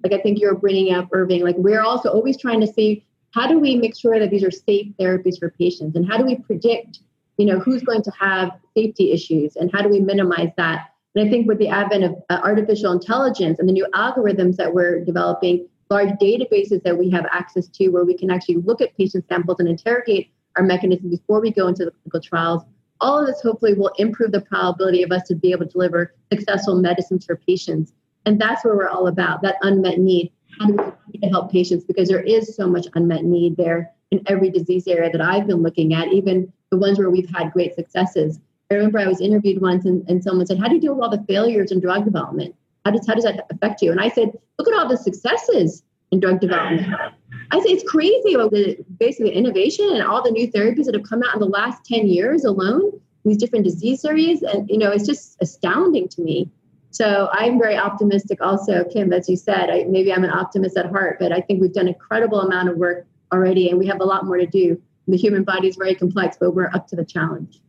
Like 0.04 0.12
I 0.12 0.22
think 0.22 0.38
you're 0.38 0.54
bringing 0.54 0.94
up, 0.94 1.08
Irving, 1.12 1.42
like 1.42 1.56
we're 1.56 1.82
also 1.82 2.10
always 2.10 2.36
trying 2.36 2.60
to 2.60 2.66
see 2.66 3.04
how 3.32 3.46
do 3.46 3.58
we 3.58 3.76
make 3.76 3.96
sure 3.96 4.18
that 4.18 4.30
these 4.30 4.44
are 4.44 4.50
safe 4.50 4.88
therapies 5.00 5.38
for 5.38 5.50
patients 5.50 5.96
and 5.96 6.06
how 6.06 6.16
do 6.16 6.24
we 6.24 6.36
predict 6.36 7.00
you 7.42 7.48
know 7.48 7.58
who's 7.58 7.82
going 7.82 8.02
to 8.02 8.12
have 8.18 8.52
safety 8.76 9.10
issues 9.10 9.56
and 9.56 9.70
how 9.72 9.82
do 9.82 9.88
we 9.88 9.98
minimize 9.98 10.50
that 10.56 10.90
and 11.14 11.26
i 11.26 11.30
think 11.30 11.48
with 11.48 11.58
the 11.58 11.68
advent 11.68 12.04
of 12.04 12.14
uh, 12.30 12.40
artificial 12.44 12.92
intelligence 12.92 13.58
and 13.58 13.68
the 13.68 13.72
new 13.72 13.86
algorithms 13.94 14.56
that 14.56 14.72
we're 14.72 15.04
developing 15.04 15.66
large 15.92 16.10
databases 16.20 16.82
that 16.84 16.96
we 16.96 17.10
have 17.10 17.26
access 17.32 17.68
to 17.68 17.88
where 17.88 18.04
we 18.04 18.16
can 18.16 18.30
actually 18.30 18.56
look 18.56 18.80
at 18.80 18.96
patient 18.96 19.24
samples 19.28 19.58
and 19.60 19.68
interrogate 19.68 20.32
our 20.56 20.62
mechanism 20.62 21.10
before 21.10 21.40
we 21.40 21.50
go 21.50 21.68
into 21.68 21.84
the 21.84 21.90
clinical 21.90 22.20
trials. 22.20 22.62
All 23.00 23.18
of 23.18 23.26
this 23.26 23.42
hopefully 23.42 23.74
will 23.74 23.92
improve 23.98 24.32
the 24.32 24.40
probability 24.40 25.02
of 25.02 25.12
us 25.12 25.26
to 25.28 25.34
be 25.34 25.52
able 25.52 25.66
to 25.66 25.72
deliver 25.72 26.14
successful 26.32 26.76
medicines 26.76 27.26
for 27.26 27.36
patients. 27.36 27.92
And 28.24 28.40
that's 28.40 28.64
where 28.64 28.76
we're 28.76 28.88
all 28.88 29.08
about 29.08 29.42
that 29.42 29.56
unmet 29.62 29.98
need. 29.98 30.32
How 30.58 30.66
do 30.66 30.94
we 31.12 31.18
to 31.18 31.28
help 31.28 31.50
patients? 31.50 31.84
Because 31.84 32.08
there 32.08 32.22
is 32.22 32.54
so 32.54 32.68
much 32.68 32.86
unmet 32.94 33.24
need 33.24 33.56
there 33.56 33.90
in 34.12 34.22
every 34.26 34.50
disease 34.50 34.86
area 34.86 35.10
that 35.10 35.20
I've 35.20 35.46
been 35.46 35.62
looking 35.62 35.94
at, 35.94 36.12
even 36.12 36.52
the 36.72 36.78
ones 36.78 36.98
where 36.98 37.10
we've 37.10 37.28
had 37.28 37.52
great 37.52 37.74
successes. 37.74 38.40
I 38.70 38.74
remember 38.74 38.98
I 38.98 39.06
was 39.06 39.20
interviewed 39.20 39.60
once 39.60 39.84
and, 39.84 40.08
and 40.08 40.24
someone 40.24 40.46
said, 40.46 40.58
How 40.58 40.68
do 40.68 40.74
you 40.74 40.80
deal 40.80 40.94
with 40.94 41.04
all 41.04 41.10
the 41.10 41.22
failures 41.28 41.70
in 41.70 41.80
drug 41.80 42.06
development? 42.06 42.56
How 42.84 42.90
does 42.90 43.06
how 43.06 43.14
does 43.14 43.24
that 43.24 43.46
affect 43.50 43.82
you? 43.82 43.92
And 43.92 44.00
I 44.00 44.08
said, 44.08 44.32
look 44.58 44.66
at 44.66 44.74
all 44.74 44.88
the 44.88 44.96
successes 44.96 45.84
in 46.10 46.18
drug 46.18 46.40
development. 46.40 46.86
I 47.52 47.60
say 47.60 47.68
it's 47.68 47.88
crazy 47.88 48.32
about 48.34 48.50
the 48.50 48.78
basically 48.98 49.32
innovation 49.32 49.90
and 49.92 50.02
all 50.02 50.22
the 50.22 50.30
new 50.30 50.50
therapies 50.50 50.86
that 50.86 50.94
have 50.94 51.04
come 51.04 51.22
out 51.22 51.34
in 51.34 51.40
the 51.40 51.46
last 51.46 51.84
10 51.84 52.08
years 52.08 52.44
alone, 52.44 52.98
these 53.24 53.36
different 53.36 53.64
disease 53.66 54.04
areas. 54.04 54.42
And 54.42 54.68
you 54.68 54.78
know, 54.78 54.90
it's 54.90 55.06
just 55.06 55.36
astounding 55.42 56.08
to 56.08 56.22
me. 56.22 56.50
So 56.90 57.28
I'm 57.32 57.58
very 57.58 57.76
optimistic 57.76 58.40
also, 58.40 58.84
Kim, 58.84 59.12
as 59.12 59.28
you 59.28 59.36
said, 59.36 59.70
I, 59.70 59.84
maybe 59.84 60.12
I'm 60.12 60.24
an 60.24 60.30
optimist 60.30 60.76
at 60.78 60.86
heart, 60.86 61.18
but 61.20 61.32
I 61.32 61.40
think 61.40 61.60
we've 61.60 61.72
done 61.72 61.86
an 61.86 61.94
incredible 61.94 62.40
amount 62.40 62.70
of 62.70 62.76
work 62.76 63.06
already 63.32 63.68
and 63.68 63.78
we 63.78 63.86
have 63.86 64.00
a 64.00 64.04
lot 64.04 64.24
more 64.24 64.38
to 64.38 64.46
do. 64.46 64.80
The 65.08 65.16
human 65.16 65.44
body 65.44 65.68
is 65.68 65.76
very 65.76 65.94
complex, 65.94 66.36
but 66.38 66.54
we're 66.54 66.70
up 66.72 66.86
to 66.88 66.96
the 66.96 67.04
challenge. 67.04 67.60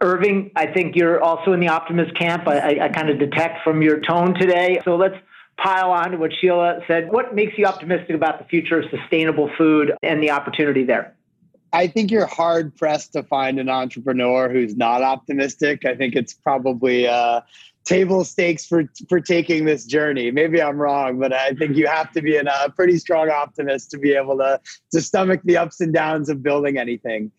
Irving, 0.00 0.52
I 0.54 0.66
think 0.66 0.94
you're 0.94 1.20
also 1.20 1.52
in 1.52 1.60
the 1.60 1.68
optimist 1.68 2.16
camp. 2.16 2.46
I, 2.46 2.58
I, 2.58 2.84
I 2.84 2.88
kind 2.88 3.10
of 3.10 3.18
detect 3.18 3.64
from 3.64 3.82
your 3.82 4.00
tone 4.00 4.34
today. 4.34 4.80
So 4.84 4.96
let's 4.96 5.16
pile 5.56 5.90
on 5.90 6.12
to 6.12 6.16
what 6.18 6.30
Sheila 6.40 6.80
said. 6.86 7.10
What 7.10 7.34
makes 7.34 7.58
you 7.58 7.66
optimistic 7.66 8.14
about 8.14 8.38
the 8.38 8.44
future 8.44 8.80
of 8.80 8.84
sustainable 8.90 9.50
food 9.58 9.92
and 10.02 10.22
the 10.22 10.30
opportunity 10.30 10.84
there? 10.84 11.16
I 11.72 11.86
think 11.88 12.10
you're 12.10 12.26
hard 12.26 12.74
pressed 12.76 13.12
to 13.12 13.22
find 13.22 13.58
an 13.58 13.68
entrepreneur 13.68 14.48
who's 14.48 14.76
not 14.76 15.02
optimistic. 15.02 15.84
I 15.84 15.96
think 15.96 16.14
it's 16.14 16.32
probably 16.32 17.06
uh, 17.06 17.42
table 17.88 18.22
stakes 18.22 18.66
for 18.66 18.84
for 19.08 19.18
taking 19.18 19.64
this 19.64 19.86
journey. 19.86 20.30
Maybe 20.30 20.60
I'm 20.60 20.76
wrong, 20.76 21.18
but 21.18 21.32
I 21.32 21.52
think 21.54 21.74
you 21.74 21.86
have 21.86 22.12
to 22.12 22.20
be 22.20 22.36
a 22.36 22.44
pretty 22.76 22.98
strong 22.98 23.30
optimist 23.30 23.90
to 23.92 23.98
be 23.98 24.12
able 24.12 24.36
to 24.38 24.60
to 24.92 25.00
stomach 25.00 25.40
the 25.44 25.56
ups 25.56 25.80
and 25.80 25.92
downs 25.92 26.28
of 26.28 26.42
building 26.42 26.76
anything 26.76 27.32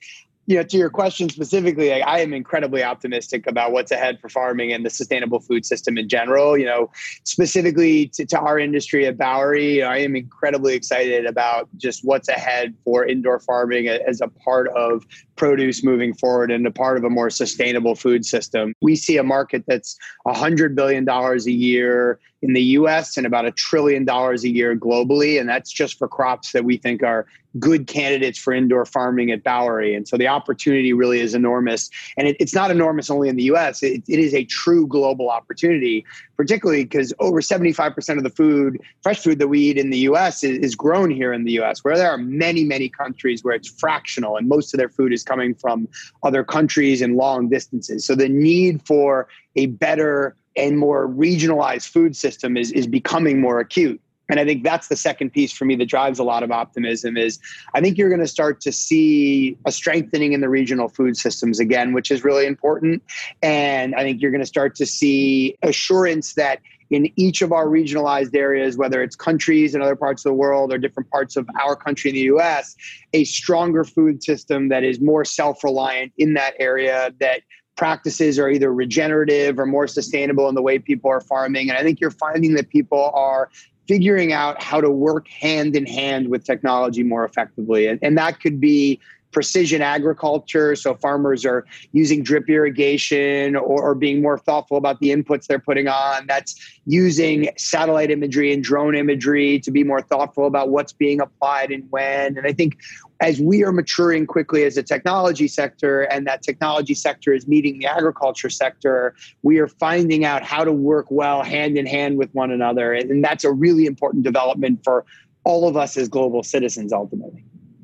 you 0.50 0.56
know, 0.56 0.64
to 0.64 0.78
your 0.78 0.90
question 0.90 1.30
specifically, 1.30 1.94
I, 1.94 2.00
I, 2.00 2.20
am 2.22 2.34
incredibly 2.34 2.84
optimistic 2.84 3.46
about 3.46 3.72
what's 3.72 3.92
ahead 3.92 4.20
for 4.20 4.30
farming 4.30 4.74
and 4.74 4.84
the 4.84 4.90
sustainable 4.90 5.40
food 5.40 5.64
system 5.64 5.96
in 5.96 6.10
general. 6.10 6.58
You 6.58 6.66
know, 6.66 6.92
specifically 7.24 8.08
to, 8.16 8.26
to 8.26 8.40
our 8.40 8.58
industry 8.58 9.06
at 9.06 9.16
Bowery, 9.16 9.76
you 9.76 9.82
know, 9.82 9.90
I 9.90 9.98
am 9.98 10.16
incredibly 10.16 10.74
excited 10.74 11.28
about 11.28 11.70
just 11.78 12.04
what's 12.04 12.30
ahead 12.30 12.74
for 12.84 13.06
indoor 13.06 13.40
farming 13.40 13.90
as 13.90 14.22
a 14.22 14.28
part 14.28 14.70
of 14.70 15.06
produce 15.40 15.84
moving 15.86 16.14
forward 16.14 16.52
into 16.52 16.70
part 16.70 16.98
of 16.98 17.06
a 17.06 17.10
more 17.10 17.30
sustainable 17.30 17.96
food 17.96 18.26
system. 18.26 18.74
We 18.82 18.98
see 18.98 19.16
a 19.16 19.24
market 19.24 19.64
that's 19.66 19.98
$100 20.28 20.76
billion 20.76 21.08
a 21.08 21.38
year 21.50 22.20
in 22.42 22.54
the 22.54 22.62
US 22.62 23.18
and 23.18 23.26
about 23.26 23.46
a 23.46 23.52
trillion 23.52 24.06
dollars 24.06 24.44
a 24.44 24.50
year 24.50 24.76
globally. 24.76 25.40
And 25.40 25.48
that's 25.50 25.72
just 25.72 25.98
for 25.98 26.08
crops 26.08 26.52
that 26.52 26.64
we 26.64 26.78
think 26.78 27.04
are 27.04 27.26
good 27.58 27.88
candidates 27.88 28.38
for 28.38 28.54
indoor 28.54 28.86
farming 28.86 29.32
at 29.32 29.44
Bowery. 29.44 29.96
And 29.96 30.08
so 30.08 30.18
the 30.18 30.28
opportunity 30.28 30.94
really 30.94 31.20
is 31.20 31.34
enormous. 31.34 31.90
And 32.16 32.28
it, 32.28 32.38
it's 32.40 32.54
not 32.54 32.70
enormous 32.70 33.10
only 33.10 33.28
in 33.28 33.38
the 33.38 33.44
US, 33.44 33.82
it, 33.82 34.04
it 34.08 34.20
is 34.20 34.34
a 34.34 34.46
true 34.46 34.86
global 34.86 35.32
opportunity, 35.32 36.06
particularly 36.38 36.84
because 36.84 37.12
over 37.20 37.42
75% 37.42 38.18
of 38.18 38.24
the 38.24 38.30
food, 38.30 38.80
fresh 39.02 39.20
food 39.20 39.40
that 39.40 39.48
we 39.48 39.60
eat 39.60 39.78
in 39.78 39.90
the 39.90 39.98
US 40.00 40.44
is, 40.44 40.60
is 40.60 40.76
grown 40.76 41.10
here 41.10 41.34
in 41.34 41.44
the 41.44 41.60
US, 41.60 41.84
where 41.84 41.98
there 41.98 42.12
are 42.12 42.20
many, 42.20 42.64
many 42.64 42.88
countries 42.88 43.44
where 43.44 43.56
it's 43.56 43.68
fractional 43.68 44.38
and 44.38 44.48
most 44.48 44.74
of 44.74 44.78
their 44.78 44.90
food 44.90 45.12
is 45.12 45.24
coming 45.30 45.54
from 45.54 45.88
other 46.24 46.44
countries 46.44 47.02
and 47.02 47.16
long 47.16 47.50
distances. 47.50 48.06
So 48.06 48.16
the 48.16 48.30
need 48.30 48.82
for 48.86 49.28
a 49.56 49.68
better 49.68 50.36
and 50.56 50.78
more 50.78 51.08
regionalized 51.08 51.90
food 51.90 52.16
system 52.16 52.58
is, 52.58 52.72
is 52.72 52.88
becoming 52.88 53.40
more 53.40 53.60
acute 53.60 54.02
and 54.30 54.40
i 54.40 54.46
think 54.46 54.64
that's 54.64 54.88
the 54.88 54.96
second 54.96 55.32
piece 55.32 55.52
for 55.52 55.66
me 55.66 55.76
that 55.76 55.86
drives 55.86 56.20
a 56.20 56.24
lot 56.24 56.44
of 56.44 56.52
optimism 56.52 57.18
is 57.18 57.40
i 57.74 57.82
think 57.82 57.98
you're 57.98 58.10
going 58.10 58.22
to 58.22 58.28
start 58.28 58.62
to 58.62 58.72
see 58.72 59.58
a 59.66 59.72
strengthening 59.72 60.34
in 60.34 60.42
the 60.42 60.50
regional 60.50 60.88
food 60.88 61.18
systems 61.18 61.60
again 61.60 61.94
which 61.94 62.12
is 62.12 62.24
really 62.24 62.46
important 62.46 63.02
and 63.42 63.96
i 63.96 64.02
think 64.02 64.22
you're 64.22 64.32
going 64.32 64.42
to 64.42 64.48
start 64.48 64.76
to 64.76 64.86
see 64.86 65.56
assurance 65.64 66.34
that 66.34 66.60
in 66.90 67.12
each 67.16 67.42
of 67.42 67.52
our 67.52 67.68
regionalized 67.68 68.36
areas, 68.36 68.78
whether 68.78 69.02
it's 69.04 69.16
countries 69.16 69.76
in 69.76 69.82
other 69.82 69.96
parts 69.96 70.26
of 70.26 70.30
the 70.30 70.34
world 70.34 70.74
or 70.74 70.78
different 70.78 71.10
parts 71.10 71.36
of 71.36 71.48
our 71.64 71.76
country 71.76 72.10
in 72.10 72.16
the 72.16 72.22
US, 72.22 72.76
a 73.14 73.24
stronger 73.24 73.84
food 73.84 74.24
system 74.24 74.70
that 74.70 74.84
is 74.84 75.00
more 75.00 75.24
self 75.24 75.64
reliant 75.64 76.12
in 76.18 76.34
that 76.34 76.54
area, 76.60 77.14
that 77.20 77.42
practices 77.76 78.38
are 78.38 78.50
either 78.50 78.74
regenerative 78.74 79.58
or 79.58 79.66
more 79.66 79.88
sustainable 79.88 80.50
in 80.50 80.56
the 80.56 80.62
way 80.62 80.78
people 80.78 81.10
are 81.10 81.22
farming. 81.22 81.70
And 81.70 81.78
I 81.78 81.84
think 81.84 82.02
you're 82.02 82.12
finding 82.12 82.56
that 82.56 82.70
people 82.70 83.12
are 83.14 83.50
figuring 83.88 84.34
out 84.34 84.62
how 84.62 84.82
to 84.82 84.90
work 84.90 85.28
hand 85.30 85.76
in 85.76 85.86
hand 85.86 86.30
with 86.30 86.44
technology 86.44 87.04
more 87.04 87.26
effectively. 87.26 87.88
And, 87.88 88.00
and 88.04 88.18
that 88.18 88.40
could 88.40 88.60
be 88.60 89.00
precision 89.32 89.82
agriculture. 89.82 90.76
So 90.76 90.96
farmers 90.96 91.46
are 91.46 91.66
using 91.92 92.24
drip 92.24 92.50
irrigation 92.50 93.56
or, 93.56 93.82
or, 93.84 93.96
being 93.96 94.22
more 94.22 94.38
thoughtful 94.38 94.78
about 94.78 95.00
the 95.00 95.10
inputs 95.10 95.48
they're 95.48 95.60
putting 95.60 95.88
on. 95.88 96.26
That's 96.28 96.56
using 96.86 97.50
satellite 97.58 98.12
imagery 98.12 98.54
and 98.54 98.64
drone 98.64 98.96
imagery 98.96 99.60
to 99.60 99.72
be 99.72 99.84
more 99.84 100.02
thoughtful 100.02 100.46
about 100.46 100.70
what's 100.70 100.94
being 100.94 101.20
applied 101.22 101.72
and 101.72 101.86
when. 101.92 102.38
And 102.38 102.48
I 102.48 102.54
think 102.54 102.78
as 103.20 103.42
we 103.42 103.64
are 103.64 103.72
maturing 103.72 104.26
quickly 104.26 104.64
as 104.64 104.78
a 104.78 104.84
technology 104.84 105.48
sector 105.48 106.04
and 106.04 106.26
that 106.26 106.42
technology 106.42 106.94
sector 106.94 107.34
is 107.34 107.48
meeting 107.48 107.80
the 107.80 107.88
agriculture 107.88 108.50
sector, 108.50 109.14
we 109.44 109.60
are 109.60 109.68
finding 109.68 110.24
out 110.24 110.44
how 110.44 110.64
to 110.64 110.72
work 110.72 111.08
well 111.10 111.44
hand 111.44 111.78
in 111.78 111.86
hand 111.86 112.18
with 112.18 112.34
one 112.34 112.52
another. 112.52 112.94
And 112.94 113.24
that's 113.24 113.44
a 113.44 113.52
really 113.52 113.86
important 113.86 114.24
development 114.24 114.84
for 114.84 115.06
all 115.44 115.68
of 115.68 115.76
us 115.76 115.98
as 115.98 116.08
global 116.08 116.44
citizens 116.44 116.94
ultimately. 116.94 117.44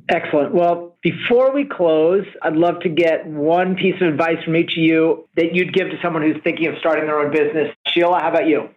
Excellent. 0.10 0.54
Well, 0.54 0.96
before 1.02 1.52
we 1.52 1.66
close, 1.66 2.26
I'd 2.44 2.56
love 2.56 2.80
to 2.82 2.90
get 2.90 3.26
one 3.26 3.76
piece 3.76 3.96
of 4.02 4.08
advice 4.08 4.44
from 4.44 4.56
each 4.56 4.72
of 4.72 4.84
you 4.84 5.28
that 5.36 5.56
you'd 5.56 5.74
give 5.74 5.90
to 5.90 5.98
someone 6.02 6.22
who's 6.22 6.42
thinking 6.44 6.68
of 6.68 6.78
starting 6.80 7.06
their 7.06 7.20
own 7.20 7.32
business. 7.32 7.76
Sheila, 7.88 8.20
how 8.20 8.30
about 8.30 8.48
you? 8.48 8.70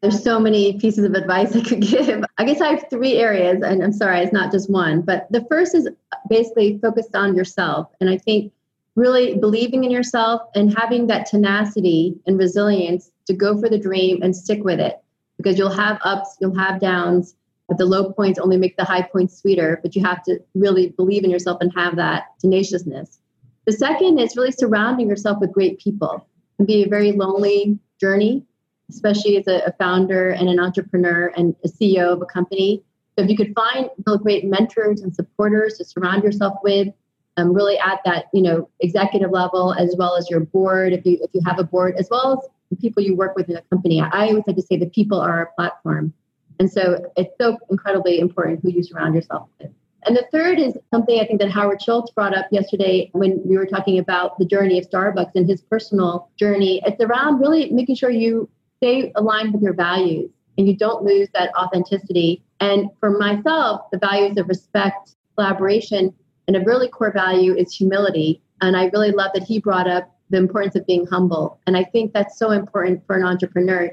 There's 0.00 0.20
so 0.20 0.40
many 0.40 0.78
pieces 0.80 1.04
of 1.04 1.14
advice 1.14 1.54
I 1.56 1.62
could 1.62 1.80
give. 1.80 2.24
I 2.38 2.44
guess 2.44 2.60
I 2.60 2.68
have 2.68 2.84
three 2.90 3.18
areas, 3.18 3.62
and 3.62 3.82
I'm 3.82 3.92
sorry, 3.92 4.20
it's 4.20 4.32
not 4.32 4.50
just 4.50 4.68
one. 4.70 5.02
But 5.02 5.28
the 5.30 5.44
first 5.48 5.74
is 5.74 5.88
basically 6.28 6.78
focused 6.78 7.14
on 7.14 7.36
yourself. 7.36 7.88
And 8.00 8.10
I 8.10 8.18
think 8.18 8.52
really 8.96 9.38
believing 9.38 9.84
in 9.84 9.90
yourself 9.90 10.42
and 10.54 10.76
having 10.76 11.06
that 11.06 11.26
tenacity 11.26 12.16
and 12.26 12.38
resilience 12.38 13.10
to 13.26 13.34
go 13.34 13.58
for 13.58 13.68
the 13.68 13.78
dream 13.78 14.20
and 14.20 14.34
stick 14.34 14.64
with 14.64 14.80
it 14.80 15.00
because 15.36 15.56
you'll 15.56 15.70
have 15.70 15.98
ups, 16.04 16.36
you'll 16.40 16.58
have 16.58 16.80
downs 16.80 17.34
the 17.78 17.86
low 17.86 18.12
points 18.12 18.38
only 18.38 18.56
make 18.56 18.76
the 18.76 18.84
high 18.84 19.02
points 19.02 19.38
sweeter. 19.38 19.80
But 19.82 19.96
you 19.96 20.04
have 20.04 20.22
to 20.24 20.40
really 20.54 20.90
believe 20.90 21.24
in 21.24 21.30
yourself 21.30 21.58
and 21.60 21.72
have 21.74 21.96
that 21.96 22.24
tenaciousness. 22.40 23.18
The 23.66 23.72
second 23.72 24.18
is 24.18 24.36
really 24.36 24.52
surrounding 24.52 25.08
yourself 25.08 25.38
with 25.40 25.52
great 25.52 25.78
people. 25.78 26.26
It 26.54 26.56
can 26.56 26.66
be 26.66 26.84
a 26.84 26.88
very 26.88 27.12
lonely 27.12 27.78
journey, 28.00 28.44
especially 28.90 29.36
as 29.36 29.46
a, 29.46 29.72
founder 29.78 30.30
and 30.30 30.48
an 30.48 30.58
entrepreneur 30.58 31.32
and 31.36 31.54
a 31.64 31.68
CEO 31.68 32.12
of 32.12 32.20
a 32.20 32.26
company. 32.26 32.82
So 33.16 33.24
if 33.24 33.30
you 33.30 33.36
could 33.36 33.54
find 33.54 33.88
great 34.22 34.44
mentors 34.44 35.02
and 35.02 35.14
supporters 35.14 35.78
to 35.78 35.84
surround 35.84 36.24
yourself 36.24 36.54
with, 36.62 36.88
um, 37.36 37.54
really 37.54 37.78
at 37.78 38.00
that 38.04 38.26
you 38.34 38.42
know 38.42 38.68
executive 38.80 39.30
level 39.30 39.72
as 39.72 39.94
well 39.96 40.16
as 40.16 40.28
your 40.28 40.40
board, 40.40 40.92
if 40.92 41.06
you 41.06 41.18
if 41.22 41.30
you 41.32 41.40
have 41.46 41.58
a 41.58 41.64
board, 41.64 41.94
as 41.98 42.08
well 42.10 42.32
as 42.32 42.50
the 42.70 42.76
people 42.76 43.02
you 43.02 43.16
work 43.16 43.36
with 43.36 43.48
in 43.48 43.56
a 43.56 43.62
company. 43.62 44.00
I 44.00 44.28
always 44.28 44.44
like 44.46 44.56
to 44.56 44.62
say 44.62 44.76
the 44.76 44.86
people 44.86 45.20
are 45.20 45.32
our 45.32 45.50
platform. 45.56 46.12
And 46.58 46.70
so 46.70 47.04
it's 47.16 47.34
so 47.40 47.58
incredibly 47.70 48.18
important 48.18 48.60
who 48.62 48.70
you 48.70 48.82
surround 48.82 49.14
yourself 49.14 49.48
with. 49.60 49.70
And 50.04 50.16
the 50.16 50.26
third 50.32 50.58
is 50.58 50.76
something 50.90 51.20
I 51.20 51.26
think 51.26 51.40
that 51.40 51.50
Howard 51.50 51.80
Schultz 51.80 52.10
brought 52.10 52.36
up 52.36 52.46
yesterday 52.50 53.08
when 53.12 53.40
we 53.44 53.56
were 53.56 53.66
talking 53.66 53.98
about 53.98 54.36
the 54.38 54.44
journey 54.44 54.78
of 54.78 54.88
Starbucks 54.88 55.32
and 55.36 55.48
his 55.48 55.60
personal 55.60 56.28
journey. 56.36 56.82
It's 56.84 57.00
around 57.00 57.38
really 57.38 57.70
making 57.70 57.94
sure 57.94 58.10
you 58.10 58.48
stay 58.78 59.12
aligned 59.14 59.52
with 59.52 59.62
your 59.62 59.74
values 59.74 60.30
and 60.58 60.66
you 60.66 60.76
don't 60.76 61.04
lose 61.04 61.28
that 61.34 61.54
authenticity. 61.56 62.42
And 62.58 62.90
for 62.98 63.10
myself, 63.10 63.82
the 63.92 63.98
values 63.98 64.36
of 64.38 64.48
respect, 64.48 65.14
collaboration, 65.36 66.12
and 66.48 66.56
a 66.56 66.60
really 66.60 66.88
core 66.88 67.12
value 67.12 67.54
is 67.54 67.72
humility. 67.72 68.42
And 68.60 68.76
I 68.76 68.86
really 68.86 69.12
love 69.12 69.30
that 69.34 69.44
he 69.44 69.60
brought 69.60 69.88
up 69.88 70.12
the 70.30 70.38
importance 70.38 70.74
of 70.74 70.86
being 70.86 71.06
humble. 71.06 71.60
And 71.66 71.76
I 71.76 71.84
think 71.84 72.12
that's 72.12 72.38
so 72.38 72.50
important 72.50 73.06
for 73.06 73.14
an 73.16 73.24
entrepreneur 73.24 73.90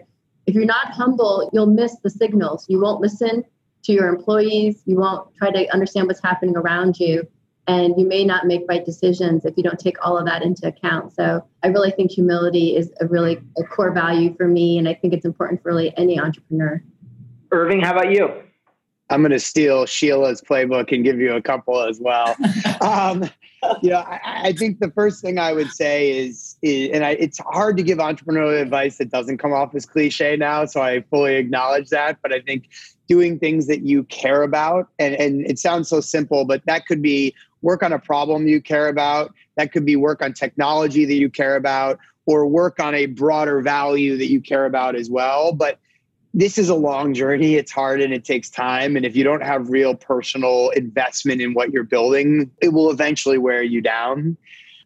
if 0.49 0.55
you're 0.55 0.65
not 0.65 0.91
humble, 0.91 1.47
you'll 1.53 1.67
miss 1.67 1.95
the 2.03 2.09
signals. 2.09 2.65
You 2.67 2.81
won't 2.81 3.01
listen 3.01 3.43
to 3.83 3.93
your 3.93 4.07
employees. 4.07 4.81
You 4.85 4.97
won't 4.97 5.31
try 5.35 5.51
to 5.51 5.71
understand 5.71 6.07
what's 6.07 6.23
happening 6.23 6.57
around 6.57 6.99
you. 6.99 7.27
And 7.67 7.93
you 7.99 8.07
may 8.07 8.25
not 8.25 8.47
make 8.47 8.63
right 8.67 8.83
decisions 8.83 9.45
if 9.45 9.55
you 9.55 9.61
don't 9.61 9.79
take 9.79 10.03
all 10.03 10.17
of 10.17 10.25
that 10.25 10.41
into 10.41 10.65
account. 10.65 11.13
So 11.13 11.45
I 11.63 11.67
really 11.67 11.91
think 11.91 12.09
humility 12.09 12.75
is 12.75 12.91
a 12.99 13.05
really 13.05 13.39
a 13.59 13.63
core 13.63 13.91
value 13.91 14.33
for 14.35 14.47
me. 14.47 14.79
And 14.79 14.89
I 14.89 14.95
think 14.95 15.13
it's 15.13 15.23
important 15.23 15.61
for 15.61 15.69
really 15.69 15.95
any 15.97 16.19
entrepreneur. 16.19 16.83
Irving, 17.51 17.81
how 17.81 17.91
about 17.91 18.11
you? 18.11 18.31
I'm 19.11 19.21
going 19.21 19.31
to 19.31 19.39
steal 19.39 19.85
Sheila's 19.85 20.41
playbook 20.41 20.91
and 20.91 21.03
give 21.03 21.19
you 21.19 21.35
a 21.35 21.43
couple 21.43 21.79
as 21.79 21.99
well. 21.99 22.35
um, 22.81 23.29
you 23.83 23.91
know, 23.91 23.99
I, 23.99 24.19
I, 24.45 24.53
think 24.53 24.79
the 24.79 24.89
first 24.91 25.21
thing 25.21 25.37
I 25.37 25.53
would 25.53 25.69
say 25.69 26.11
is, 26.11 26.48
is 26.61 26.89
and 26.91 27.05
I, 27.05 27.11
it's 27.11 27.39
hard 27.39 27.77
to 27.77 27.83
give 27.83 27.97
entrepreneurial 27.97 28.61
advice 28.61 28.97
that 28.97 29.11
doesn't 29.11 29.37
come 29.37 29.53
off 29.53 29.73
as 29.75 29.85
cliche 29.85 30.35
now. 30.35 30.65
So 30.65 30.81
I 30.81 31.01
fully 31.09 31.35
acknowledge 31.35 31.89
that. 31.89 32.17
But 32.21 32.33
I 32.33 32.41
think 32.41 32.69
doing 33.07 33.39
things 33.39 33.67
that 33.67 33.81
you 33.81 34.03
care 34.05 34.43
about, 34.43 34.89
and, 34.99 35.15
and 35.15 35.45
it 35.45 35.59
sounds 35.59 35.89
so 35.89 35.99
simple, 35.99 36.45
but 36.45 36.65
that 36.65 36.85
could 36.85 37.01
be 37.01 37.33
work 37.61 37.83
on 37.83 37.91
a 37.91 37.99
problem 37.99 38.47
you 38.47 38.61
care 38.61 38.87
about, 38.87 39.33
that 39.55 39.71
could 39.71 39.85
be 39.85 39.95
work 39.95 40.21
on 40.21 40.33
technology 40.33 41.05
that 41.05 41.15
you 41.15 41.29
care 41.29 41.55
about, 41.55 41.99
or 42.25 42.45
work 42.45 42.79
on 42.79 42.93
a 42.93 43.07
broader 43.07 43.61
value 43.61 44.17
that 44.17 44.29
you 44.29 44.39
care 44.39 44.65
about 44.65 44.95
as 44.95 45.09
well. 45.09 45.51
But 45.51 45.79
this 46.33 46.59
is 46.59 46.69
a 46.69 46.75
long 46.75 47.15
journey. 47.15 47.55
It's 47.55 47.71
hard 47.71 48.01
and 48.01 48.13
it 48.13 48.23
takes 48.23 48.49
time. 48.49 48.95
And 48.95 49.03
if 49.05 49.15
you 49.15 49.23
don't 49.23 49.41
have 49.41 49.69
real 49.69 49.95
personal 49.95 50.69
investment 50.69 51.41
in 51.41 51.55
what 51.55 51.71
you're 51.71 51.83
building, 51.83 52.51
it 52.61 52.69
will 52.69 52.91
eventually 52.91 53.39
wear 53.39 53.63
you 53.63 53.81
down. 53.81 54.37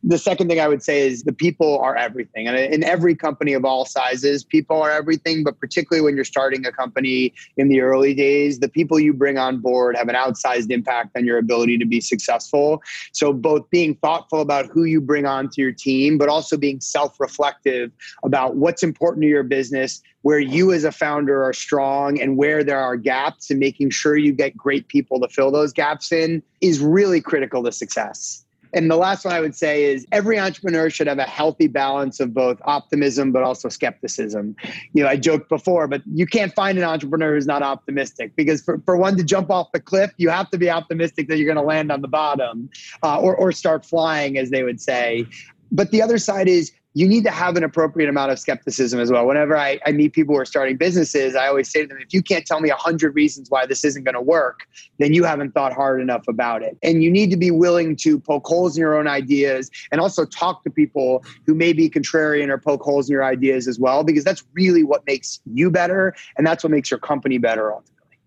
The 0.05 0.17
second 0.17 0.49
thing 0.49 0.59
I 0.59 0.67
would 0.67 0.83
say 0.83 1.07
is 1.07 1.23
the 1.23 1.31
people 1.31 1.79
are 1.79 1.95
everything. 1.95 2.45
And 2.45 2.57
in 2.57 2.83
every 2.83 3.15
company 3.15 3.53
of 3.53 3.63
all 3.63 3.85
sizes, 3.85 4.43
people 4.43 4.81
are 4.81 4.91
everything, 4.91 5.45
but 5.45 5.57
particularly 5.61 6.03
when 6.03 6.15
you're 6.15 6.25
starting 6.25 6.65
a 6.65 6.73
company 6.73 7.33
in 7.55 7.69
the 7.69 7.79
early 7.79 8.13
days, 8.13 8.59
the 8.59 8.67
people 8.67 8.99
you 8.99 9.13
bring 9.13 9.37
on 9.37 9.59
board 9.59 9.95
have 9.95 10.09
an 10.09 10.15
outsized 10.15 10.71
impact 10.71 11.15
on 11.15 11.25
your 11.25 11.37
ability 11.37 11.77
to 11.77 11.85
be 11.85 12.01
successful. 12.01 12.83
So, 13.13 13.31
both 13.31 13.69
being 13.69 13.95
thoughtful 13.95 14.41
about 14.41 14.65
who 14.65 14.83
you 14.83 14.99
bring 14.99 15.25
onto 15.25 15.61
your 15.61 15.71
team, 15.71 16.17
but 16.17 16.27
also 16.27 16.57
being 16.57 16.81
self 16.81 17.17
reflective 17.17 17.89
about 18.23 18.57
what's 18.57 18.83
important 18.83 19.21
to 19.21 19.29
your 19.29 19.43
business, 19.43 20.01
where 20.23 20.39
you 20.39 20.73
as 20.73 20.83
a 20.83 20.91
founder 20.91 21.45
are 21.45 21.53
strong, 21.53 22.19
and 22.19 22.35
where 22.35 22.61
there 22.61 22.79
are 22.79 22.97
gaps, 22.97 23.49
and 23.49 23.57
making 23.57 23.91
sure 23.91 24.17
you 24.17 24.33
get 24.33 24.57
great 24.57 24.89
people 24.89 25.21
to 25.21 25.29
fill 25.29 25.49
those 25.49 25.71
gaps 25.71 26.11
in 26.11 26.43
is 26.59 26.81
really 26.81 27.21
critical 27.21 27.63
to 27.63 27.71
success. 27.71 28.42
And 28.73 28.89
the 28.89 28.95
last 28.95 29.23
one 29.25 29.33
I 29.33 29.39
would 29.39 29.55
say 29.55 29.85
is 29.85 30.05
every 30.11 30.39
entrepreneur 30.39 30.89
should 30.89 31.07
have 31.07 31.19
a 31.19 31.23
healthy 31.23 31.67
balance 31.67 32.19
of 32.19 32.33
both 32.33 32.59
optimism 32.65 33.31
but 33.31 33.43
also 33.43 33.69
skepticism. 33.69 34.55
You 34.93 35.03
know, 35.03 35.09
I 35.09 35.15
joked 35.15 35.49
before, 35.49 35.87
but 35.87 36.01
you 36.13 36.25
can't 36.25 36.53
find 36.53 36.77
an 36.77 36.83
entrepreneur 36.83 37.33
who's 37.35 37.45
not 37.45 37.61
optimistic 37.61 38.35
because 38.35 38.63
for, 38.63 38.81
for 38.85 38.97
one 38.97 39.15
to 39.17 39.23
jump 39.23 39.51
off 39.51 39.71
the 39.73 39.79
cliff, 39.79 40.11
you 40.17 40.29
have 40.29 40.49
to 40.51 40.57
be 40.57 40.69
optimistic 40.69 41.27
that 41.27 41.37
you're 41.37 41.53
going 41.53 41.63
to 41.63 41.67
land 41.67 41.91
on 41.91 42.01
the 42.01 42.07
bottom 42.07 42.69
uh, 43.03 43.19
or, 43.19 43.35
or 43.35 43.51
start 43.51 43.85
flying, 43.85 44.37
as 44.37 44.49
they 44.49 44.63
would 44.63 44.81
say. 44.81 45.25
But 45.71 45.91
the 45.91 46.01
other 46.01 46.17
side 46.17 46.47
is 46.47 46.71
you 46.95 47.07
need 47.07 47.23
to 47.23 47.31
have 47.31 47.57
an 47.57 47.63
appropriate 47.63 48.07
amount 48.07 48.31
of 48.31 48.37
skepticism 48.37 48.99
as 48.99 49.11
well. 49.11 49.25
Whenever 49.25 49.57
I, 49.57 49.79
I 49.85 49.91
meet 49.91 50.13
people 50.13 50.35
who 50.35 50.41
are 50.41 50.45
starting 50.45 50.77
businesses, 50.77 51.35
I 51.35 51.47
always 51.47 51.69
say 51.69 51.81
to 51.81 51.87
them, 51.87 51.97
if 51.99 52.13
you 52.13 52.21
can't 52.21 52.45
tell 52.45 52.59
me 52.59 52.69
a 52.69 52.75
hundred 52.75 53.15
reasons 53.15 53.49
why 53.49 53.65
this 53.65 53.83
isn't 53.83 54.03
going 54.03 54.13
to 54.13 54.21
work, 54.21 54.67
then 54.99 55.13
you 55.13 55.23
haven't 55.23 55.53
thought 55.53 55.73
hard 55.73 56.01
enough 56.01 56.27
about 56.27 56.61
it. 56.61 56.77
And 56.83 57.03
you 57.03 57.09
need 57.09 57.31
to 57.31 57.37
be 57.37 57.49
willing 57.49 57.95
to 57.97 58.19
poke 58.19 58.45
holes 58.45 58.77
in 58.77 58.81
your 58.81 58.95
own 58.95 59.07
ideas 59.07 59.71
and 59.91 59.99
also 59.99 60.25
talk 60.25 60.63
to 60.65 60.69
people 60.69 61.23
who 61.47 61.55
may 61.55 61.73
be 61.73 61.89
contrarian 61.89 62.49
or 62.49 62.59
poke 62.59 62.83
holes 62.83 63.09
in 63.09 63.13
your 63.13 63.23
ideas 63.23 63.67
as 63.67 63.79
well, 63.79 64.03
because 64.03 64.23
that's 64.23 64.43
really 64.53 64.83
what 64.83 65.05
makes 65.07 65.39
you 65.51 65.71
better 65.71 66.13
and 66.37 66.45
that's 66.45 66.63
what 66.63 66.69
makes 66.69 66.91
your 66.91 66.99
company 66.99 67.39
better 67.39 67.73
ultimately. 67.73 68.17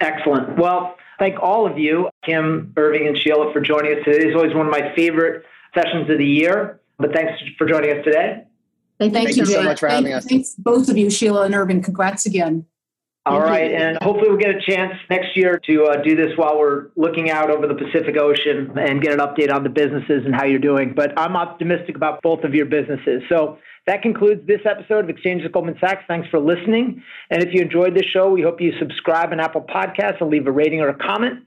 Excellent. 0.00 0.58
Well, 0.58 0.96
thank 1.20 1.40
all 1.40 1.70
of 1.70 1.78
you, 1.78 2.10
Kim, 2.24 2.72
Irving, 2.76 3.06
and 3.06 3.16
Sheila, 3.16 3.52
for 3.52 3.60
joining 3.60 3.96
us 3.96 4.04
today. 4.04 4.26
It's 4.26 4.34
always 4.34 4.54
one 4.54 4.66
of 4.66 4.72
my 4.72 4.92
favorite 4.96 5.44
sessions 5.72 6.10
of 6.10 6.18
the 6.18 6.26
year. 6.26 6.80
But 7.02 7.12
thanks 7.12 7.32
for 7.58 7.66
joining 7.66 7.90
us 7.90 8.04
today. 8.04 8.44
Thank, 8.98 9.12
Thank 9.12 9.36
you, 9.36 9.42
you 9.42 9.46
so 9.46 9.62
much 9.62 9.80
for 9.80 9.88
having 9.88 10.12
us. 10.12 10.24
Thanks, 10.24 10.54
both 10.54 10.88
of 10.88 10.96
you, 10.96 11.10
Sheila 11.10 11.42
and 11.44 11.54
Irving. 11.54 11.82
Congrats 11.82 12.24
again. 12.24 12.66
All 13.24 13.38
Thank 13.38 13.50
right, 13.50 13.70
you. 13.70 13.76
and 13.76 13.98
hopefully 14.02 14.30
we'll 14.30 14.38
get 14.38 14.50
a 14.50 14.60
chance 14.60 14.94
next 15.08 15.36
year 15.36 15.60
to 15.66 15.84
uh, 15.84 16.02
do 16.02 16.16
this 16.16 16.36
while 16.36 16.58
we're 16.58 16.88
looking 16.96 17.30
out 17.30 17.50
over 17.50 17.68
the 17.68 17.74
Pacific 17.74 18.16
Ocean 18.16 18.76
and 18.76 19.00
get 19.00 19.12
an 19.12 19.20
update 19.20 19.52
on 19.52 19.62
the 19.62 19.68
businesses 19.68 20.24
and 20.24 20.34
how 20.34 20.44
you're 20.44 20.58
doing. 20.58 20.92
But 20.94 21.16
I'm 21.18 21.36
optimistic 21.36 21.94
about 21.94 22.20
both 22.22 22.42
of 22.42 22.52
your 22.52 22.66
businesses. 22.66 23.22
So 23.28 23.58
that 23.86 24.02
concludes 24.02 24.44
this 24.48 24.60
episode 24.64 25.04
of 25.04 25.10
Exchange 25.10 25.44
with 25.44 25.52
Goldman 25.52 25.76
Sachs. 25.80 26.02
Thanks 26.08 26.28
for 26.30 26.40
listening. 26.40 27.02
And 27.30 27.42
if 27.44 27.54
you 27.54 27.62
enjoyed 27.62 27.94
this 27.94 28.06
show, 28.06 28.28
we 28.28 28.42
hope 28.42 28.60
you 28.60 28.72
subscribe 28.80 29.30
on 29.30 29.38
Apple 29.38 29.62
Podcasts 29.62 30.20
and 30.20 30.28
leave 30.28 30.48
a 30.48 30.52
rating 30.52 30.80
or 30.80 30.88
a 30.88 30.98
comment. 30.98 31.44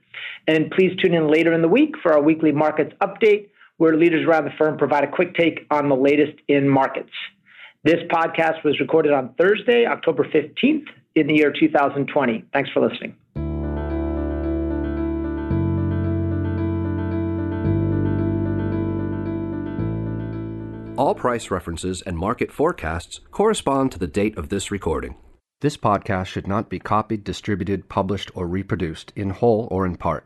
And 0.48 0.72
please 0.72 0.96
tune 1.02 1.14
in 1.14 1.30
later 1.30 1.52
in 1.52 1.62
the 1.62 1.68
week 1.68 1.96
for 2.02 2.14
our 2.14 2.22
weekly 2.22 2.54
markets 2.54 2.94
update 3.02 3.50
where 3.78 3.96
leaders 3.96 4.26
around 4.28 4.46
the 4.46 4.52
firm 4.58 4.78
provide 4.78 5.04
a 5.04 5.12
quick 5.12 5.36
take 5.36 5.66
on 5.72 5.90
the 5.90 5.96
latest 5.96 6.34
in 6.48 6.70
markets. 6.70 7.12
This 7.84 8.02
podcast 8.10 8.64
was 8.64 8.80
recorded 8.80 9.14
on 9.14 9.36
Thursday, 9.40 9.86
October 9.86 10.24
15th 10.24 10.88
in 11.16 11.28
the 11.28 11.36
year 11.36 11.54
2020. 11.58 12.46
Thanks 12.52 12.70
for 12.72 12.82
listening. 12.88 13.16
All 20.98 21.14
price 21.14 21.52
references 21.52 22.02
and 22.04 22.18
market 22.18 22.54
forecasts 22.54 23.20
correspond 23.30 23.92
to 23.92 24.00
the 24.00 24.08
date 24.08 24.38
of 24.38 24.48
this 24.48 24.72
recording. 24.72 25.16
This 25.60 25.76
podcast 25.76 26.28
should 26.28 26.48
not 26.48 26.70
be 26.70 26.80
copied, 26.80 27.24
distributed, 27.26 27.90
published, 27.90 28.32
or 28.34 28.48
reproduced 28.48 29.12
in 29.16 29.32
whole 29.32 29.68
or 29.72 29.86
in 29.86 29.98
part. 29.98 30.26